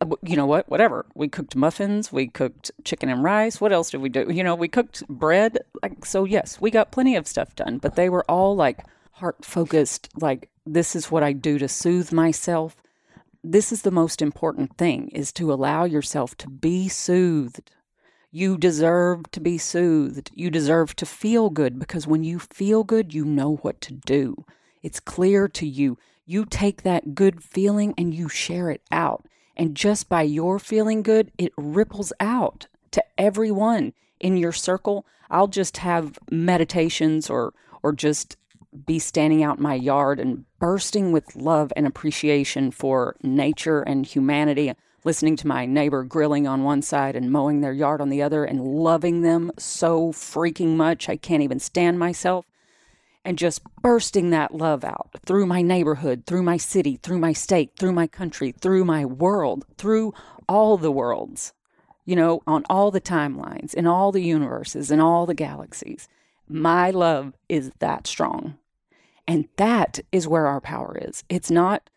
Uh, 0.00 0.14
You 0.22 0.36
know 0.36 0.46
what? 0.46 0.68
Whatever. 0.68 1.04
We 1.16 1.26
cooked 1.26 1.56
muffins. 1.56 2.12
We 2.12 2.28
cooked 2.28 2.70
chicken 2.84 3.08
and 3.08 3.24
rice. 3.24 3.60
What 3.60 3.72
else 3.72 3.90
did 3.90 4.00
we 4.00 4.10
do? 4.10 4.30
You 4.30 4.44
know, 4.44 4.54
we 4.54 4.68
cooked 4.68 5.02
bread. 5.08 5.58
Like, 5.82 6.06
so 6.06 6.22
yes, 6.22 6.60
we 6.60 6.70
got 6.70 6.92
plenty 6.92 7.16
of 7.16 7.26
stuff 7.26 7.56
done, 7.56 7.78
but 7.78 7.96
they 7.96 8.08
were 8.10 8.24
all 8.30 8.54
like 8.54 8.84
heart 9.14 9.44
focused. 9.44 10.08
Like, 10.20 10.50
this 10.64 10.94
is 10.94 11.10
what 11.10 11.24
I 11.24 11.32
do 11.32 11.58
to 11.58 11.66
soothe 11.66 12.12
myself. 12.12 12.76
This 13.48 13.70
is 13.70 13.82
the 13.82 13.92
most 13.92 14.22
important 14.22 14.76
thing 14.76 15.06
is 15.10 15.32
to 15.34 15.52
allow 15.52 15.84
yourself 15.84 16.36
to 16.38 16.50
be 16.50 16.88
soothed. 16.88 17.70
You 18.32 18.58
deserve 18.58 19.30
to 19.30 19.38
be 19.38 19.56
soothed. 19.56 20.32
You 20.34 20.50
deserve 20.50 20.96
to 20.96 21.06
feel 21.06 21.50
good 21.50 21.78
because 21.78 22.08
when 22.08 22.24
you 22.24 22.40
feel 22.40 22.82
good, 22.82 23.14
you 23.14 23.24
know 23.24 23.54
what 23.62 23.80
to 23.82 23.92
do. 23.92 24.44
It's 24.82 24.98
clear 24.98 25.46
to 25.46 25.64
you. 25.64 25.96
You 26.24 26.44
take 26.44 26.82
that 26.82 27.14
good 27.14 27.40
feeling 27.40 27.94
and 27.96 28.12
you 28.12 28.28
share 28.28 28.68
it 28.68 28.82
out. 28.90 29.26
And 29.56 29.76
just 29.76 30.08
by 30.08 30.22
your 30.22 30.58
feeling 30.58 31.04
good, 31.04 31.30
it 31.38 31.52
ripples 31.56 32.12
out 32.18 32.66
to 32.90 33.04
everyone 33.16 33.92
in 34.18 34.36
your 34.36 34.50
circle. 34.50 35.06
I'll 35.30 35.46
just 35.46 35.76
have 35.76 36.18
meditations 36.32 37.30
or 37.30 37.54
or 37.80 37.92
just 37.92 38.36
be 38.84 38.98
standing 38.98 39.42
out 39.42 39.58
in 39.58 39.62
my 39.62 39.74
yard 39.74 40.20
and 40.20 40.44
bursting 40.58 41.12
with 41.12 41.36
love 41.36 41.72
and 41.76 41.86
appreciation 41.86 42.70
for 42.70 43.16
nature 43.22 43.80
and 43.80 44.04
humanity, 44.04 44.72
listening 45.04 45.36
to 45.36 45.46
my 45.46 45.64
neighbor 45.64 46.02
grilling 46.02 46.46
on 46.46 46.64
one 46.64 46.82
side 46.82 47.16
and 47.16 47.30
mowing 47.30 47.60
their 47.60 47.72
yard 47.72 48.00
on 48.00 48.08
the 48.08 48.22
other 48.22 48.44
and 48.44 48.60
loving 48.60 49.22
them 49.22 49.52
so 49.58 50.12
freaking 50.12 50.76
much 50.76 51.08
I 51.08 51.16
can't 51.16 51.42
even 51.42 51.60
stand 51.60 51.98
myself. 51.98 52.44
And 53.24 53.38
just 53.38 53.62
bursting 53.82 54.30
that 54.30 54.54
love 54.54 54.84
out 54.84 55.10
through 55.26 55.46
my 55.46 55.60
neighborhood, 55.60 56.24
through 56.26 56.44
my 56.44 56.56
city, 56.56 56.96
through 57.02 57.18
my 57.18 57.32
state, 57.32 57.72
through 57.76 57.92
my 57.92 58.06
country, 58.06 58.52
through 58.52 58.84
my 58.84 59.04
world, 59.04 59.64
through 59.78 60.14
all 60.48 60.76
the 60.76 60.92
worlds, 60.92 61.52
you 62.04 62.14
know, 62.14 62.40
on 62.46 62.64
all 62.70 62.92
the 62.92 63.00
timelines, 63.00 63.74
in 63.74 63.84
all 63.84 64.12
the 64.12 64.22
universes, 64.22 64.92
in 64.92 65.00
all 65.00 65.26
the 65.26 65.34
galaxies. 65.34 66.08
My 66.48 66.90
love 66.90 67.32
is 67.48 67.72
that 67.80 68.06
strong. 68.06 68.58
And 69.26 69.48
that 69.56 70.00
is 70.12 70.28
where 70.28 70.46
our 70.46 70.60
power 70.60 70.96
is. 71.00 71.24
It's 71.28 71.50
not 71.50 71.88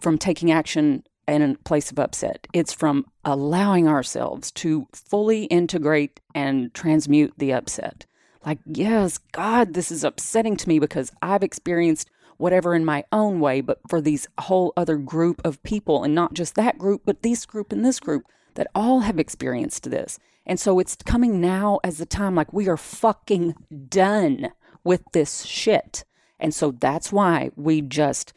from 0.00 0.18
taking 0.18 0.50
action 0.50 1.04
in 1.26 1.42
a 1.42 1.54
place 1.54 1.90
of 1.90 1.98
upset, 1.98 2.46
it's 2.52 2.74
from 2.74 3.06
allowing 3.24 3.88
ourselves 3.88 4.50
to 4.50 4.86
fully 4.92 5.44
integrate 5.44 6.20
and 6.34 6.74
transmute 6.74 7.32
the 7.38 7.52
upset. 7.52 8.04
Like, 8.44 8.58
yes, 8.66 9.18
God, 9.32 9.72
this 9.72 9.90
is 9.90 10.04
upsetting 10.04 10.56
to 10.58 10.68
me 10.68 10.78
because 10.78 11.10
I've 11.22 11.42
experienced 11.42 12.10
whatever 12.36 12.74
in 12.74 12.84
my 12.84 13.04
own 13.10 13.40
way, 13.40 13.60
but 13.60 13.80
for 13.88 14.00
these 14.00 14.28
whole 14.38 14.72
other 14.76 14.96
group 14.96 15.40
of 15.44 15.62
people, 15.62 16.04
and 16.04 16.14
not 16.14 16.34
just 16.34 16.56
that 16.56 16.76
group, 16.76 17.02
but 17.06 17.22
this 17.22 17.46
group 17.46 17.72
and 17.72 17.84
this 17.84 18.00
group 18.00 18.24
that 18.54 18.66
all 18.74 19.00
have 19.00 19.18
experienced 19.18 19.90
this. 19.90 20.18
And 20.44 20.60
so 20.60 20.78
it's 20.78 20.96
coming 20.96 21.40
now 21.40 21.80
as 21.82 21.98
the 21.98 22.06
time 22.06 22.34
like 22.34 22.52
we 22.52 22.68
are 22.68 22.76
fucking 22.76 23.54
done 23.88 24.50
with 24.82 25.02
this 25.12 25.44
shit. 25.44 26.04
And 26.38 26.54
so 26.54 26.72
that's 26.72 27.12
why 27.12 27.50
we 27.56 27.80
just 27.80 28.32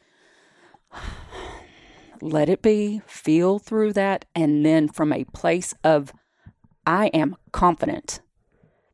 let 2.22 2.50
it 2.50 2.62
be, 2.62 3.02
feel 3.06 3.60
through 3.60 3.94
that, 3.94 4.26
and 4.34 4.66
then 4.66 4.88
from 4.88 5.14
a 5.14 5.26
place 5.26 5.74
of 5.84 6.14
I 6.86 7.08
am 7.08 7.36
confident, 7.52 8.22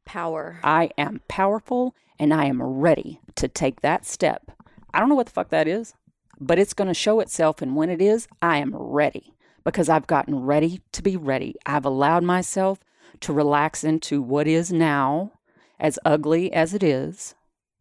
Power. 0.06 0.60
I 0.64 0.90
am 0.98 1.22
powerful, 1.28 1.96
and 2.20 2.34
I 2.34 2.46
am 2.46 2.62
ready 2.62 3.22
to 3.36 3.48
take 3.48 3.82
that 3.82 4.06
step. 4.06 4.52
I 4.94 5.00
don't 5.00 5.10
know 5.10 5.16
what 5.16 5.28
the 5.28 5.32
fuck 5.32 5.50
that 5.50 5.68
is, 5.68 5.94
but 6.40 6.60
it's 6.60 6.74
going 6.74 6.88
to 6.88 6.94
show 6.94 7.20
itself. 7.20 7.62
And 7.62 7.76
when 7.76 7.90
it 7.90 8.02
is, 8.02 8.28
I 8.42 8.58
am 8.58 8.76
ready 8.76 9.34
because 9.64 9.90
I've 9.90 10.08
gotten 10.08 10.42
ready 10.42 10.82
to 10.92 11.02
be 11.02 11.16
ready. 11.16 11.56
I've 11.66 11.86
allowed 11.86 12.24
myself 12.24 12.80
to 13.22 13.34
relax 13.34 13.84
into 13.84 14.22
what 14.22 14.48
is 14.48 14.72
now, 14.74 15.32
as 15.80 15.98
ugly 16.04 16.52
as 16.52 16.74
it 16.74 16.84
is, 16.84 17.36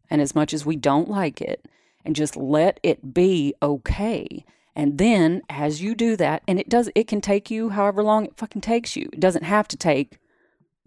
and 0.09 0.21
as 0.21 0.35
much 0.35 0.53
as 0.53 0.65
we 0.65 0.75
don't 0.75 1.09
like 1.09 1.41
it, 1.41 1.65
and 2.05 2.15
just 2.15 2.35
let 2.35 2.79
it 2.83 3.13
be 3.13 3.53
okay. 3.61 4.45
And 4.75 4.97
then 4.97 5.41
as 5.49 5.81
you 5.81 5.95
do 5.95 6.15
that, 6.17 6.43
and 6.47 6.59
it 6.59 6.69
does, 6.69 6.89
it 6.95 7.07
can 7.07 7.21
take 7.21 7.51
you 7.51 7.69
however 7.69 8.03
long 8.03 8.25
it 8.25 8.37
fucking 8.37 8.61
takes 8.61 8.95
you. 8.95 9.09
It 9.13 9.19
doesn't 9.19 9.43
have 9.43 9.67
to 9.69 9.77
take 9.77 10.17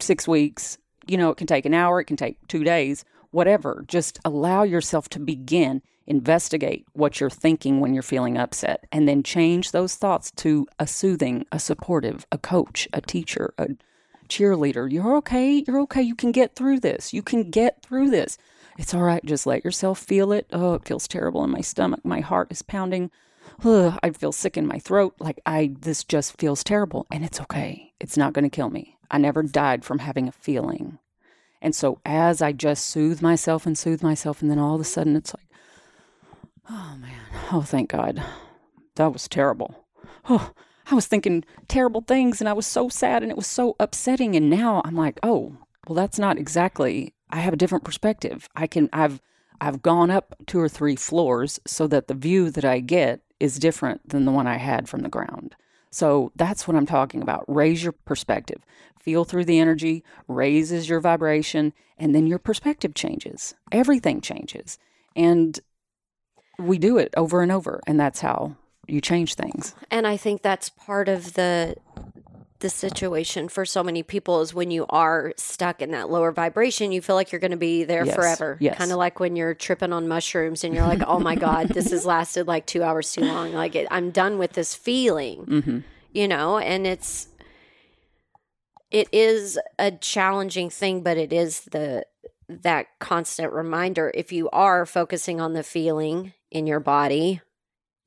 six 0.00 0.26
weeks. 0.26 0.78
You 1.06 1.16
know, 1.16 1.30
it 1.30 1.36
can 1.36 1.46
take 1.46 1.64
an 1.64 1.74
hour, 1.74 2.00
it 2.00 2.06
can 2.06 2.16
take 2.16 2.36
two 2.48 2.64
days, 2.64 3.04
whatever. 3.30 3.84
Just 3.86 4.18
allow 4.24 4.64
yourself 4.64 5.08
to 5.10 5.20
begin, 5.20 5.82
investigate 6.06 6.84
what 6.94 7.20
you're 7.20 7.30
thinking 7.30 7.80
when 7.80 7.94
you're 7.94 8.02
feeling 8.02 8.36
upset, 8.36 8.86
and 8.90 9.08
then 9.08 9.22
change 9.22 9.70
those 9.70 9.94
thoughts 9.94 10.32
to 10.32 10.66
a 10.80 10.86
soothing, 10.86 11.46
a 11.52 11.60
supportive, 11.60 12.26
a 12.32 12.38
coach, 12.38 12.88
a 12.92 13.00
teacher, 13.00 13.54
a 13.56 13.68
cheerleader. 14.28 14.90
You're 14.90 15.16
okay. 15.18 15.62
You're 15.64 15.80
okay. 15.82 16.02
You 16.02 16.16
can 16.16 16.32
get 16.32 16.56
through 16.56 16.80
this. 16.80 17.14
You 17.14 17.22
can 17.22 17.50
get 17.50 17.82
through 17.82 18.10
this. 18.10 18.36
It's 18.78 18.94
all 18.94 19.02
right. 19.02 19.24
Just 19.24 19.46
let 19.46 19.64
yourself 19.64 19.98
feel 19.98 20.32
it. 20.32 20.46
Oh, 20.52 20.74
it 20.74 20.84
feels 20.84 21.08
terrible 21.08 21.42
in 21.44 21.50
my 21.50 21.60
stomach. 21.60 22.04
My 22.04 22.20
heart 22.20 22.48
is 22.50 22.62
pounding. 22.62 23.10
Ugh, 23.64 23.98
I 24.02 24.10
feel 24.10 24.32
sick 24.32 24.56
in 24.56 24.66
my 24.66 24.78
throat. 24.78 25.14
Like 25.18 25.40
I, 25.46 25.74
this 25.80 26.04
just 26.04 26.38
feels 26.38 26.62
terrible. 26.62 27.06
And 27.10 27.24
it's 27.24 27.40
okay. 27.40 27.92
It's 28.00 28.16
not 28.16 28.32
going 28.32 28.44
to 28.44 28.54
kill 28.54 28.70
me. 28.70 28.96
I 29.10 29.18
never 29.18 29.42
died 29.42 29.84
from 29.84 30.00
having 30.00 30.28
a 30.28 30.32
feeling. 30.32 30.98
And 31.62 31.74
so 31.74 32.00
as 32.04 32.42
I 32.42 32.52
just 32.52 32.86
soothe 32.86 33.22
myself 33.22 33.66
and 33.66 33.78
soothe 33.78 34.02
myself, 34.02 34.42
and 34.42 34.50
then 34.50 34.58
all 34.58 34.74
of 34.74 34.80
a 34.80 34.84
sudden 34.84 35.16
it's 35.16 35.34
like, 35.34 35.48
oh 36.68 36.96
man, 37.00 37.20
oh 37.52 37.62
thank 37.62 37.90
God. 37.90 38.22
That 38.96 39.12
was 39.12 39.28
terrible. 39.28 39.84
Oh, 40.28 40.52
I 40.90 40.94
was 40.94 41.06
thinking 41.06 41.44
terrible 41.68 42.02
things 42.02 42.40
and 42.40 42.48
I 42.48 42.52
was 42.52 42.66
so 42.66 42.88
sad 42.88 43.22
and 43.22 43.30
it 43.30 43.36
was 43.36 43.46
so 43.46 43.74
upsetting. 43.80 44.36
And 44.36 44.50
now 44.50 44.82
I'm 44.84 44.96
like, 44.96 45.18
oh, 45.22 45.56
well, 45.86 45.96
that's 45.96 46.18
not 46.18 46.38
exactly, 46.38 47.14
I 47.30 47.40
have 47.40 47.52
a 47.52 47.56
different 47.56 47.84
perspective. 47.84 48.48
I 48.54 48.66
can, 48.66 48.88
I've, 48.92 49.20
I've 49.60 49.82
gone 49.82 50.10
up 50.10 50.34
two 50.46 50.60
or 50.60 50.68
three 50.68 50.96
floors 50.96 51.60
so 51.66 51.86
that 51.88 52.08
the 52.08 52.14
view 52.14 52.50
that 52.50 52.64
I 52.64 52.80
get 52.80 53.20
is 53.40 53.58
different 53.58 54.08
than 54.08 54.24
the 54.24 54.32
one 54.32 54.46
I 54.46 54.56
had 54.56 54.88
from 54.88 55.00
the 55.00 55.08
ground. 55.08 55.54
So 55.90 56.32
that's 56.36 56.68
what 56.68 56.76
I'm 56.76 56.86
talking 56.86 57.22
about. 57.22 57.44
Raise 57.48 57.82
your 57.82 57.92
perspective. 57.92 58.62
Feel 59.00 59.24
through 59.24 59.44
the 59.44 59.60
energy, 59.60 60.04
raises 60.28 60.88
your 60.88 61.00
vibration, 61.00 61.72
and 61.98 62.14
then 62.14 62.26
your 62.26 62.38
perspective 62.38 62.94
changes. 62.94 63.54
Everything 63.72 64.20
changes. 64.20 64.78
And 65.14 65.58
we 66.58 66.78
do 66.78 66.98
it 66.98 67.14
over 67.16 67.40
and 67.40 67.52
over. 67.52 67.80
And 67.86 67.98
that's 67.98 68.20
how 68.20 68.56
you 68.86 69.00
change 69.00 69.34
things. 69.34 69.74
And 69.90 70.06
I 70.06 70.16
think 70.16 70.42
that's 70.42 70.68
part 70.68 71.08
of 71.08 71.34
the 71.34 71.76
the 72.60 72.70
situation 72.70 73.48
for 73.48 73.64
so 73.64 73.82
many 73.82 74.02
people 74.02 74.40
is 74.40 74.54
when 74.54 74.70
you 74.70 74.86
are 74.88 75.32
stuck 75.36 75.82
in 75.82 75.90
that 75.90 76.08
lower 76.10 76.32
vibration, 76.32 76.90
you 76.92 77.02
feel 77.02 77.14
like 77.16 77.30
you're 77.32 77.40
going 77.40 77.50
to 77.50 77.56
be 77.56 77.84
there 77.84 78.04
Yes, 78.06 78.14
forever. 78.14 78.56
yes. 78.60 78.76
Kind 78.78 78.92
of 78.92 78.98
like 78.98 79.20
when 79.20 79.36
you're 79.36 79.54
tripping 79.54 79.92
on 79.92 80.08
mushrooms 80.08 80.64
and 80.64 80.74
you're 80.74 80.86
like, 80.86 81.02
"Oh 81.06 81.20
my 81.20 81.34
god, 81.36 81.68
this 81.74 81.90
has 81.90 82.06
lasted 82.06 82.46
like 82.46 82.66
2 82.66 82.82
hours 82.82 83.12
too 83.12 83.22
long. 83.22 83.52
Like 83.52 83.74
it, 83.74 83.86
I'm 83.90 84.10
done 84.10 84.38
with 84.38 84.52
this 84.52 84.74
feeling." 84.74 85.44
hmm 85.44 85.78
You 86.12 86.28
know, 86.28 86.58
and 86.58 86.86
it's 86.86 87.28
it 88.90 89.08
is 89.12 89.58
a 89.78 89.90
challenging 89.90 90.70
thing, 90.70 91.02
but 91.02 91.16
it 91.16 91.32
is 91.32 91.60
the 91.72 92.06
that 92.48 92.86
constant 93.00 93.52
reminder 93.52 94.12
if 94.14 94.30
you 94.30 94.48
are 94.50 94.86
focusing 94.86 95.40
on 95.40 95.52
the 95.52 95.64
feeling 95.64 96.32
in 96.50 96.66
your 96.66 96.78
body, 96.80 97.40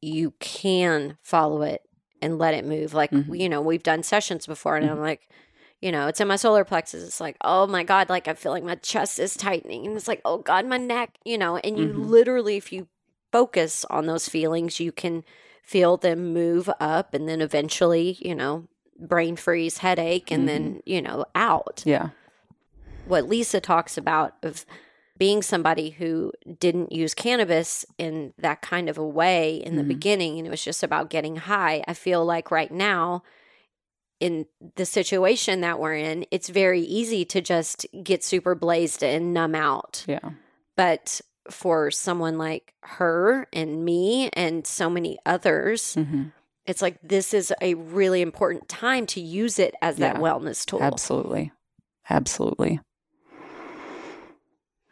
you 0.02 0.32
can 0.40 1.18
follow 1.22 1.62
it 1.62 1.82
and 2.22 2.38
let 2.38 2.54
it 2.54 2.66
move. 2.66 2.94
Like, 2.94 3.12
Mhm. 3.12 3.40
you 3.40 3.50
know, 3.50 3.62
we've 3.62 3.84
done 3.84 4.04
sessions 4.04 4.46
before 4.46 4.76
and 4.76 4.86
I'm 4.86 5.00
like, 5.00 5.28
you 5.82 5.92
know, 5.92 6.08
it's 6.08 6.20
in 6.20 6.28
my 6.28 6.36
solar 6.36 6.66
plexus. 6.66 7.04
It's 7.04 7.22
like, 7.22 7.38
oh 7.44 7.66
my 7.68 7.84
God, 7.84 8.10
like 8.10 8.28
I 8.28 8.34
feel 8.34 8.52
like 8.52 8.64
my 8.64 8.76
chest 8.76 9.18
is 9.20 9.36
tightening. 9.38 9.88
And 9.88 9.96
it's 9.96 10.08
like, 10.08 10.22
oh 10.26 10.40
God, 10.40 10.66
my 10.66 10.78
neck, 10.78 11.18
you 11.24 11.38
know, 11.38 11.58
and 11.58 11.78
you 11.78 11.88
Mhm. 11.88 12.10
literally, 12.10 12.58
if 12.58 12.74
you 12.74 12.88
focus 13.32 13.86
on 13.90 14.06
those 14.06 14.28
feelings, 14.28 14.80
you 14.80 14.92
can 14.92 15.24
feel 15.64 15.98
them 15.98 16.34
move 16.34 16.70
up 16.80 17.14
and 17.14 17.30
then 17.30 17.42
eventually, 17.42 18.18
you 18.20 18.36
know, 18.36 18.68
brain 19.00 19.36
freeze, 19.38 19.78
headache, 19.78 20.32
and 20.32 20.50
then, 20.50 20.82
you 20.86 21.02
know, 21.02 21.24
out 21.36 21.84
Yeah. 21.86 22.10
what 23.06 23.30
Lisa 23.30 23.62
talks 23.62 23.98
about 23.98 24.34
of 24.44 24.66
being 25.20 25.42
somebody 25.44 25.92
who 25.92 26.32
didn't 26.60 26.92
use 26.92 27.14
cannabis 27.14 27.86
in 28.00 28.34
that 28.40 28.62
kind 28.62 28.90
of 28.90 28.98
a 28.98 29.06
way 29.06 29.58
in 29.58 29.76
the 29.76 29.84
Mhm. 29.84 29.88
beginning 29.90 30.38
and 30.40 30.48
it 30.48 30.50
was 30.50 30.64
just 30.64 30.82
about 30.82 31.10
getting 31.12 31.36
high, 31.36 31.84
I 31.88 31.94
feel 31.94 32.26
like 32.26 32.50
right 32.50 32.72
now 32.72 33.22
in 34.20 34.48
the 34.76 34.86
situation 34.86 35.62
that 35.62 35.80
we're 35.80 35.96
in, 35.96 36.26
it's 36.32 36.50
very 36.50 36.82
easy 36.82 37.24
to 37.26 37.40
just 37.42 37.86
get 38.04 38.24
super 38.24 38.56
blazed 38.56 39.04
and 39.04 39.34
numb 39.34 39.56
out. 39.56 40.04
Yeah. 40.08 40.32
But 40.76 41.22
for 41.50 41.90
someone 41.92 42.38
like 42.38 42.74
her 42.84 43.48
and 43.54 43.84
me 43.86 44.30
and 44.34 44.66
so 44.66 44.90
many 44.90 45.20
others, 45.26 45.94
hmm 45.96 46.24
it's 46.66 46.84
like 46.84 47.00
this 47.02 47.34
is 47.34 47.52
a 47.62 47.74
really 47.74 48.22
important 48.22 48.70
time 48.70 49.08
to 49.08 49.20
use 49.20 49.58
it 49.58 49.74
as 49.82 49.96
that 49.96 50.18
wellness 50.18 50.64
tool. 50.66 50.84
Absolutely. 50.84 51.52
Absolutely. 52.12 52.80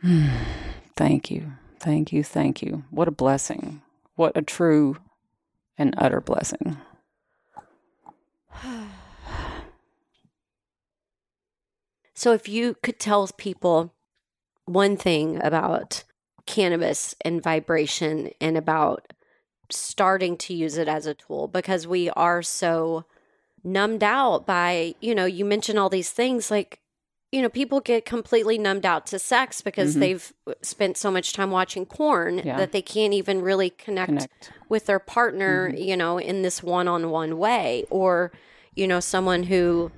thank 0.95 1.31
you. 1.31 1.53
Thank 1.79 2.11
you. 2.11 2.23
Thank 2.23 2.61
you. 2.61 2.83
What 2.89 3.07
a 3.07 3.11
blessing. 3.11 3.81
What 4.15 4.35
a 4.35 4.41
true 4.41 4.97
and 5.77 5.93
utter 5.97 6.21
blessing. 6.21 6.77
So, 12.13 12.33
if 12.33 12.49
you 12.49 12.75
could 12.81 12.99
tell 12.99 13.29
people 13.37 13.93
one 14.65 14.97
thing 14.97 15.39
about 15.43 16.03
cannabis 16.47 17.13
and 17.21 17.43
vibration 17.43 18.31
and 18.41 18.57
about 18.57 19.13
starting 19.69 20.35
to 20.37 20.53
use 20.55 20.77
it 20.77 20.87
as 20.87 21.05
a 21.05 21.13
tool, 21.13 21.47
because 21.47 21.85
we 21.85 22.09
are 22.09 22.41
so 22.41 23.05
numbed 23.63 24.03
out 24.03 24.47
by, 24.47 24.95
you 24.99 25.13
know, 25.13 25.25
you 25.25 25.45
mentioned 25.45 25.77
all 25.77 25.89
these 25.89 26.09
things 26.09 26.49
like, 26.49 26.79
you 27.31 27.41
know, 27.41 27.49
people 27.49 27.81
get 27.81 28.05
completely 28.05 28.57
numbed 28.57 28.85
out 28.85 29.05
to 29.07 29.19
sex 29.19 29.61
because 29.61 29.95
Mhm. 29.95 29.99
they've 29.99 30.33
spent 30.61 30.95
so 30.97 31.11
much 31.11 31.33
time 31.33 31.51
watching 31.51 31.85
porn 31.85 32.39
Yeah. 32.39 32.57
that 32.57 32.71
they 32.71 32.81
can't 32.81 33.13
even 33.13 33.41
really 33.41 33.69
connect, 33.69 34.07
Connect. 34.07 34.51
with 34.69 34.85
their 34.85 34.99
partner, 34.99 35.69
Mm-hmm. 35.69 35.77
you 35.77 35.97
know, 35.97 36.17
in 36.17 36.41
this 36.41 36.63
one 36.63 36.87
on 36.87 37.09
one 37.09 37.37
way. 37.37 37.85
Or, 37.89 38.31
you 38.75 38.87
know, 38.87 39.01
someone 39.01 39.43
who 39.43 39.91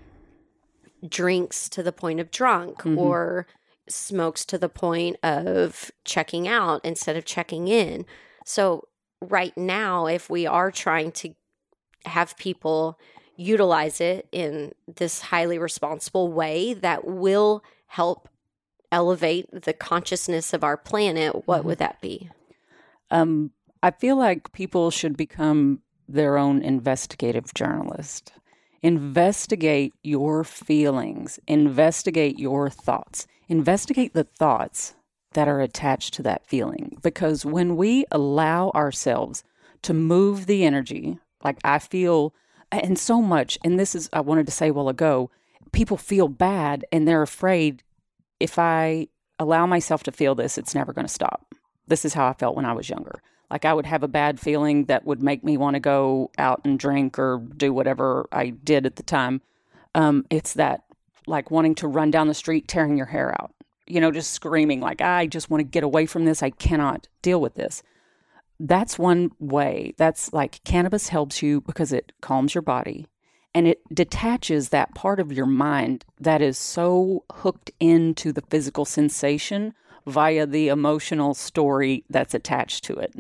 drinks 1.07 1.69
to 1.69 1.83
the 1.83 1.91
point 1.91 2.19
of 2.19 2.31
drunk 2.31 2.79
Mhm. 2.81 2.97
or 2.97 3.47
smokes 3.87 4.43
to 4.45 4.57
the 4.57 4.69
point 4.69 5.17
of 5.23 5.91
checking 6.03 6.47
out 6.47 6.83
instead 6.83 7.15
of 7.15 7.25
checking 7.25 7.67
in. 7.67 8.05
So, 8.45 8.87
right 9.21 9.55
now, 9.57 10.07
if 10.07 10.29
we 10.29 10.45
are 10.45 10.71
trying 10.71 11.11
to 11.11 11.33
have 12.05 12.35
people 12.37 12.97
utilize 13.39 14.01
it 14.01 14.27
in 14.31 14.73
this 14.97 15.21
highly 15.21 15.57
responsible 15.57 16.31
way 16.31 16.73
that 16.73 17.07
will 17.07 17.63
help 17.87 18.27
elevate 18.91 19.47
the 19.51 19.71
consciousness 19.71 20.53
of 20.53 20.63
our 20.63 20.75
planet, 20.75 21.47
what 21.47 21.61
Mhm. 21.61 21.65
would 21.65 21.77
that 21.77 22.01
be? 22.01 22.29
Um, 23.09 23.51
I 23.81 23.91
feel 23.91 24.17
like 24.17 24.51
people 24.51 24.91
should 24.91 25.15
become 25.15 25.81
their 26.07 26.37
own 26.37 26.61
investigative 26.61 27.53
journalist. 27.53 28.33
Investigate 28.81 29.93
your 30.03 30.43
feelings, 30.43 31.39
investigate 31.47 32.39
your 32.39 32.69
thoughts, 32.69 33.25
investigate 33.47 34.13
the 34.13 34.23
thoughts 34.23 34.95
that 35.33 35.47
are 35.47 35.61
attached 35.61 36.13
to 36.15 36.23
that 36.23 36.45
feeling. 36.45 36.97
Because 37.01 37.45
when 37.45 37.77
we 37.77 38.05
allow 38.11 38.71
ourselves 38.71 39.43
to 39.83 39.93
move 39.93 40.45
the 40.45 40.65
energy, 40.65 41.19
like 41.43 41.59
I 41.63 41.79
feel, 41.79 42.33
and 42.71 42.97
so 42.97 43.21
much, 43.21 43.57
and 43.63 43.79
this 43.79 43.95
is, 43.95 44.09
I 44.13 44.21
wanted 44.21 44.45
to 44.45 44.51
say 44.51 44.69
a 44.69 44.73
while 44.73 44.89
ago, 44.89 45.31
people 45.71 45.97
feel 45.97 46.27
bad 46.27 46.85
and 46.91 47.07
they're 47.07 47.21
afraid 47.21 47.83
if 48.39 48.57
I 48.57 49.07
allow 49.37 49.65
myself 49.65 50.03
to 50.03 50.11
feel 50.11 50.35
this, 50.35 50.57
it's 50.57 50.75
never 50.75 50.93
going 50.93 51.07
to 51.07 51.13
stop. 51.13 51.53
This 51.87 52.05
is 52.05 52.13
how 52.13 52.27
I 52.27 52.33
felt 52.33 52.55
when 52.55 52.65
I 52.65 52.73
was 52.73 52.89
younger. 52.89 53.21
Like 53.49 53.65
I 53.65 53.73
would 53.73 53.85
have 53.85 54.03
a 54.03 54.07
bad 54.07 54.39
feeling 54.39 54.85
that 54.85 55.05
would 55.05 55.23
make 55.23 55.43
me 55.43 55.57
want 55.57 55.73
to 55.73 55.79
go 55.79 56.31
out 56.37 56.61
and 56.63 56.77
drink 56.77 57.17
or 57.17 57.43
do 57.57 57.73
whatever 57.73 58.27
I 58.31 58.49
did 58.49 58.85
at 58.85 58.95
the 58.95 59.03
time. 59.03 59.41
Um, 59.95 60.25
it's 60.29 60.53
that 60.53 60.83
like 61.25 61.49
wanting 61.49 61.75
to 61.75 61.87
run 61.87 62.11
down 62.11 62.27
the 62.27 62.33
street, 62.33 62.67
tearing 62.67 62.97
your 62.97 63.07
hair 63.07 63.31
out, 63.41 63.53
you 63.87 63.99
know, 63.99 64.11
just 64.11 64.33
screaming, 64.33 64.81
like, 64.81 65.01
I 65.01 65.25
just 65.25 65.49
want 65.49 65.61
to 65.61 65.63
get 65.63 65.83
away 65.83 66.05
from 66.05 66.25
this. 66.25 66.43
I 66.43 66.51
cannot 66.51 67.07
deal 67.21 67.41
with 67.41 67.55
this. 67.55 67.81
That's 68.59 68.99
one 68.99 69.31
way. 69.39 69.93
That's 69.97 70.33
like 70.33 70.63
cannabis 70.63 71.09
helps 71.09 71.41
you 71.41 71.61
because 71.61 71.93
it 71.93 72.11
calms 72.21 72.53
your 72.53 72.61
body 72.61 73.07
and 73.53 73.67
it 73.67 73.81
detaches 73.93 74.69
that 74.69 74.93
part 74.93 75.19
of 75.19 75.31
your 75.31 75.45
mind 75.45 76.05
that 76.19 76.41
is 76.41 76.57
so 76.57 77.23
hooked 77.31 77.71
into 77.79 78.31
the 78.31 78.43
physical 78.49 78.85
sensation 78.85 79.73
via 80.05 80.45
the 80.45 80.67
emotional 80.67 81.33
story 81.33 82.03
that's 82.09 82.33
attached 82.33 82.83
to 82.85 82.93
it. 82.93 83.13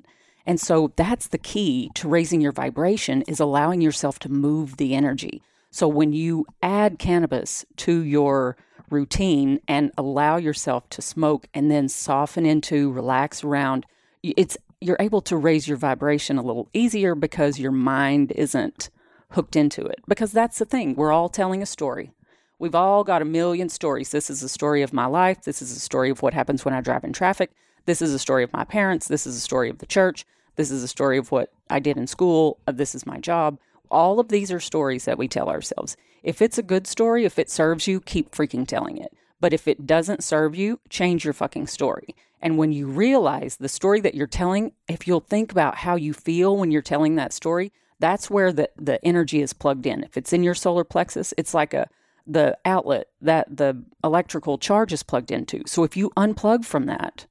And 0.45 0.59
so 0.59 0.91
that's 0.95 1.27
the 1.27 1.37
key 1.37 1.91
to 1.95 2.07
raising 2.07 2.41
your 2.41 2.51
vibration 2.51 3.21
is 3.23 3.39
allowing 3.39 3.81
yourself 3.81 4.19
to 4.19 4.29
move 4.29 4.77
the 4.77 4.95
energy. 4.95 5.41
So 5.71 5.87
when 5.87 6.13
you 6.13 6.45
add 6.63 6.99
cannabis 6.99 7.65
to 7.77 8.01
your 8.03 8.57
routine 8.89 9.59
and 9.67 9.91
allow 9.97 10.37
yourself 10.37 10.89
to 10.89 11.01
smoke 11.01 11.47
and 11.53 11.69
then 11.69 11.87
soften 11.87 12.45
into, 12.45 12.91
relax 12.91 13.43
around, 13.43 13.85
it's 14.23 14.57
you're 14.81 14.97
able 14.99 15.21
to 15.21 15.35
raise 15.35 15.67
your 15.67 15.77
vibration 15.77 16.37
a 16.37 16.41
little 16.41 16.69
easier 16.73 17.15
because 17.15 17.59
your 17.59 17.71
mind 17.71 18.31
isn't 18.31 18.89
hooked 19.31 19.55
into 19.55 19.85
it. 19.85 19.99
Because 20.07 20.31
that's 20.31 20.59
the 20.59 20.65
thing, 20.65 20.95
we're 20.95 21.11
all 21.11 21.29
telling 21.29 21.61
a 21.61 21.65
story. 21.65 22.11
We've 22.57 22.75
all 22.75 23.03
got 23.03 23.21
a 23.21 23.25
million 23.25 23.69
stories. 23.69 24.11
This 24.11 24.29
is 24.29 24.43
a 24.43 24.49
story 24.49 24.81
of 24.81 24.93
my 24.93 25.05
life. 25.05 25.43
This 25.43 25.61
is 25.61 25.75
a 25.75 25.79
story 25.79 26.09
of 26.09 26.21
what 26.21 26.33
happens 26.33 26.65
when 26.65 26.73
I 26.73 26.81
drive 26.81 27.03
in 27.03 27.13
traffic. 27.13 27.51
This 27.85 28.01
is 28.01 28.13
a 28.13 28.19
story 28.19 28.43
of 28.43 28.53
my 28.53 28.65
parents. 28.65 29.07
This 29.07 29.25
is 29.25 29.35
a 29.35 29.41
story 29.41 29.69
of 29.69 29.79
the 29.79 29.85
church. 29.85 30.25
This 30.55 30.71
is 30.71 30.83
a 30.83 30.87
story 30.87 31.17
of 31.17 31.31
what 31.31 31.53
I 31.69 31.79
did 31.79 31.97
in 31.97 32.07
school. 32.07 32.59
Uh, 32.67 32.73
this 32.73 32.95
is 32.95 33.05
my 33.05 33.17
job. 33.17 33.59
All 33.89 34.19
of 34.19 34.27
these 34.27 34.51
are 34.51 34.59
stories 34.59 35.05
that 35.05 35.17
we 35.17 35.27
tell 35.27 35.49
ourselves. 35.49 35.95
If 36.21 36.41
it's 36.41 36.57
a 36.57 36.63
good 36.63 36.85
story, 36.85 37.23
if 37.23 37.39
it 37.39 37.49
serves 37.49 37.87
you, 37.87 38.01
keep 38.01 38.31
freaking 38.31 38.67
telling 38.67 38.97
it. 38.97 39.13
But 39.39 39.53
if 39.53 39.67
it 39.67 39.87
doesn't 39.87 40.23
serve 40.23 40.53
you, 40.55 40.81
change 40.89 41.23
your 41.23 41.33
fucking 41.33 41.67
story. 41.67 42.13
And 42.41 42.57
when 42.57 42.71
you 42.71 42.87
realize 42.87 43.57
the 43.57 43.69
story 43.69 43.99
that 44.01 44.15
you're 44.15 44.27
telling, 44.27 44.71
if 44.87 45.07
you'll 45.07 45.19
think 45.19 45.51
about 45.51 45.75
how 45.75 45.95
you 45.95 46.13
feel 46.13 46.55
when 46.55 46.71
you're 46.71 46.81
telling 46.81 47.15
that 47.15 47.33
story, 47.33 47.71
that's 47.99 48.29
where 48.29 48.53
the, 48.53 48.69
the 48.77 49.03
energy 49.05 49.41
is 49.41 49.53
plugged 49.53 49.85
in. 49.85 50.03
If 50.03 50.15
it's 50.15 50.31
in 50.31 50.43
your 50.43 50.55
solar 50.55 50.83
plexus, 50.83 51.33
it's 51.37 51.53
like 51.53 51.73
a 51.73 51.87
the 52.25 52.55
outlet 52.63 53.07
that 53.21 53.57
the 53.57 53.83
electrical 54.03 54.59
charge 54.59 54.93
is 54.93 55.01
plugged 55.01 55.31
into. 55.31 55.63
So 55.65 55.83
if 55.83 55.97
you 55.97 56.11
unplug 56.11 56.63
from 56.63 56.85
that 56.85 57.25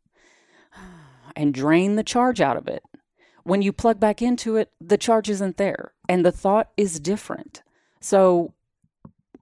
and 1.37 1.55
drain 1.55 1.95
the 1.95 2.03
charge 2.03 2.41
out 2.41 2.57
of 2.57 2.67
it, 2.67 2.83
when 3.45 3.63
you 3.63 3.73
plug 3.73 4.01
back 4.01 4.21
into 4.21 4.57
it, 4.57 4.73
the 4.81 4.99
charge 4.99 5.31
isn't 5.31 5.57
there 5.57 5.93
and 6.09 6.27
the 6.27 6.33
thought 6.33 6.71
is 6.77 6.99
different. 6.99 7.63
So 8.01 8.55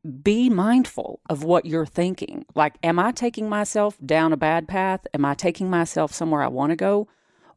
be 0.07 0.48
mindful 0.48 1.20
of 1.28 1.44
what 1.44 1.66
you're 1.66 1.86
thinking. 1.86 2.46
Like, 2.54 2.74
am 2.82 2.98
I 2.98 3.12
taking 3.12 3.48
myself 3.48 3.96
down 4.04 4.32
a 4.32 4.36
bad 4.36 4.68
path? 4.68 5.07
Am 5.12 5.24
I 5.24 5.34
taking 5.34 5.68
myself 5.68 6.12
somewhere 6.12 6.42
I 6.42 6.48
want 6.48 6.70
to 6.70 6.76
go? 6.76 7.09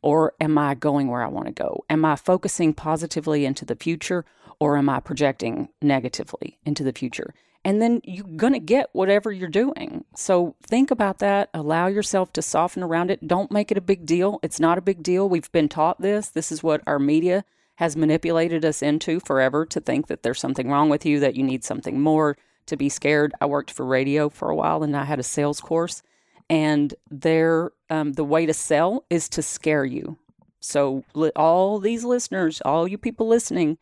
Or 0.01 0.33
am 0.39 0.57
I 0.57 0.75
going 0.75 1.07
where 1.07 1.21
I 1.21 1.27
want 1.27 1.47
to 1.47 1.51
go? 1.51 1.83
Am 1.89 2.05
I 2.05 2.15
focusing 2.15 2.73
positively 2.73 3.45
into 3.45 3.65
the 3.65 3.75
future 3.75 4.25
or 4.59 4.77
am 4.77 4.89
I 4.89 4.99
projecting 4.99 5.69
negatively 5.81 6.57
into 6.65 6.83
the 6.83 6.93
future? 6.93 7.33
And 7.65 7.81
then 7.81 7.99
you're 8.05 8.25
going 8.25 8.53
to 8.53 8.59
get 8.59 8.89
whatever 8.93 9.31
you're 9.31 9.49
doing. 9.49 10.05
So 10.15 10.55
think 10.63 10.91
about 10.91 11.19
that. 11.19 11.49
Allow 11.53 11.87
yourself 11.87 12.31
to 12.33 12.41
soften 12.41 12.81
around 12.81 13.11
it. 13.11 13.27
Don't 13.27 13.51
make 13.51 13.71
it 13.71 13.77
a 13.77 13.81
big 13.81 14.05
deal. 14.05 14.39
It's 14.41 14.59
not 14.59 14.77
a 14.77 14.81
big 14.81 15.03
deal. 15.03 15.27
We've 15.27 15.51
been 15.51 15.67
taught 15.67 16.01
this. 16.01 16.29
This 16.29 16.51
is 16.51 16.63
what 16.63 16.81
our 16.87 16.99
media 16.99 17.43
has 17.80 17.95
manipulated 17.95 18.65
us 18.65 18.82
into 18.82 19.21
forever 19.21 19.65
to 19.65 19.80
think 19.80 20.07
that 20.07 20.21
there's 20.21 20.38
something 20.38 20.69
wrong 20.69 20.89
with 20.89 21.05
you, 21.05 21.17
that 21.17 21.38
you 21.38 21.43
need 21.43 21.63
something 21.63 22.01
more, 22.01 22.36
to 22.65 22.75
be 22.75 22.89
scared. 22.89 23.34
I 23.39 23.45
worked 23.45 23.71
for 23.71 23.86
radio 23.86 24.27
for 24.27 24.49
a 24.49 24.55
while 24.55 24.84
and 24.84 24.97
I 24.97 25.05
had 25.05 25.17
a 25.17 25.23
sales 25.23 25.61
course, 25.61 26.03
and 26.49 26.93
there, 27.09 27.71
um, 27.89 28.11
the 28.13 28.25
way 28.25 28.45
to 28.45 28.53
sell 28.53 29.05
is 29.09 29.30
to 29.30 29.41
scare 29.41 29.86
you. 29.86 30.17
So, 30.59 31.05
all 31.38 31.80
these 31.80 32.03
listeners, 32.03 32.59
all 32.65 32.86
you 32.86 32.97
people 32.97 33.30
listening, 33.30 33.77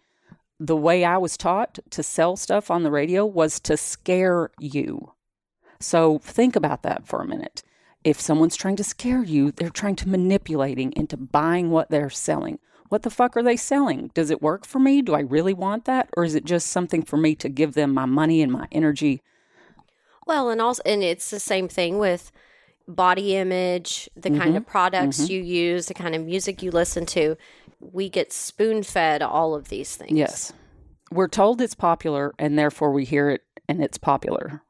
the 0.59 0.77
way 0.77 1.03
I 1.03 1.17
was 1.17 1.35
taught 1.35 1.79
to 1.89 2.03
sell 2.03 2.35
stuff 2.35 2.69
on 2.69 2.83
the 2.83 2.91
radio 2.91 3.25
was 3.25 3.59
to 3.61 3.77
scare 3.77 4.51
you. 4.59 5.13
So, 5.79 6.19
think 6.19 6.55
about 6.55 6.83
that 6.83 7.07
for 7.07 7.19
a 7.19 7.27
minute. 7.27 7.63
If 8.03 8.21
someone's 8.21 8.55
trying 8.55 8.75
to 8.75 8.83
scare 8.83 9.23
you, 9.23 9.51
they're 9.51 9.71
trying 9.71 9.95
to 9.95 10.07
manipulating 10.07 10.93
into 10.95 11.17
buying 11.17 11.71
what 11.71 11.89
they're 11.89 12.11
selling. 12.11 12.59
What 12.89 13.03
the 13.03 13.09
fuck 13.09 13.35
are 13.35 13.43
they 13.43 13.57
selling? 13.57 14.11
Does 14.13 14.29
it 14.29 14.41
work 14.41 14.65
for 14.65 14.79
me? 14.79 15.01
Do 15.01 15.13
I 15.13 15.19
really 15.19 15.53
want 15.53 15.85
that? 15.85 16.09
Or 16.15 16.23
is 16.23 16.35
it 16.35 16.45
just 16.45 16.67
something 16.67 17.03
for 17.03 17.17
me 17.17 17.35
to 17.35 17.49
give 17.49 17.73
them 17.73 17.93
my 17.93 18.05
money 18.05 18.41
and 18.41 18.51
my 18.51 18.67
energy? 18.71 19.21
Well, 20.25 20.49
and 20.49 20.61
also, 20.61 20.81
and 20.85 21.03
it's 21.03 21.29
the 21.29 21.39
same 21.39 21.67
thing 21.67 21.99
with 21.99 22.31
body 22.87 23.35
image, 23.35 24.09
the 24.15 24.29
kind 24.29 24.41
mm-hmm. 24.41 24.57
of 24.57 24.67
products 24.67 25.21
mm-hmm. 25.21 25.33
you 25.33 25.41
use, 25.41 25.87
the 25.87 25.93
kind 25.93 26.15
of 26.15 26.25
music 26.25 26.63
you 26.63 26.71
listen 26.71 27.05
to. 27.07 27.35
We 27.79 28.09
get 28.09 28.31
spoon 28.31 28.83
fed 28.83 29.21
all 29.21 29.53
of 29.53 29.69
these 29.69 29.95
things. 29.95 30.17
Yes. 30.17 30.53
We're 31.11 31.27
told 31.27 31.61
it's 31.61 31.75
popular 31.75 32.33
and 32.39 32.57
therefore 32.57 32.91
we 32.91 33.05
hear 33.05 33.29
it 33.29 33.41
and 33.67 33.83
it's 33.83 33.97
popular. 33.97 34.61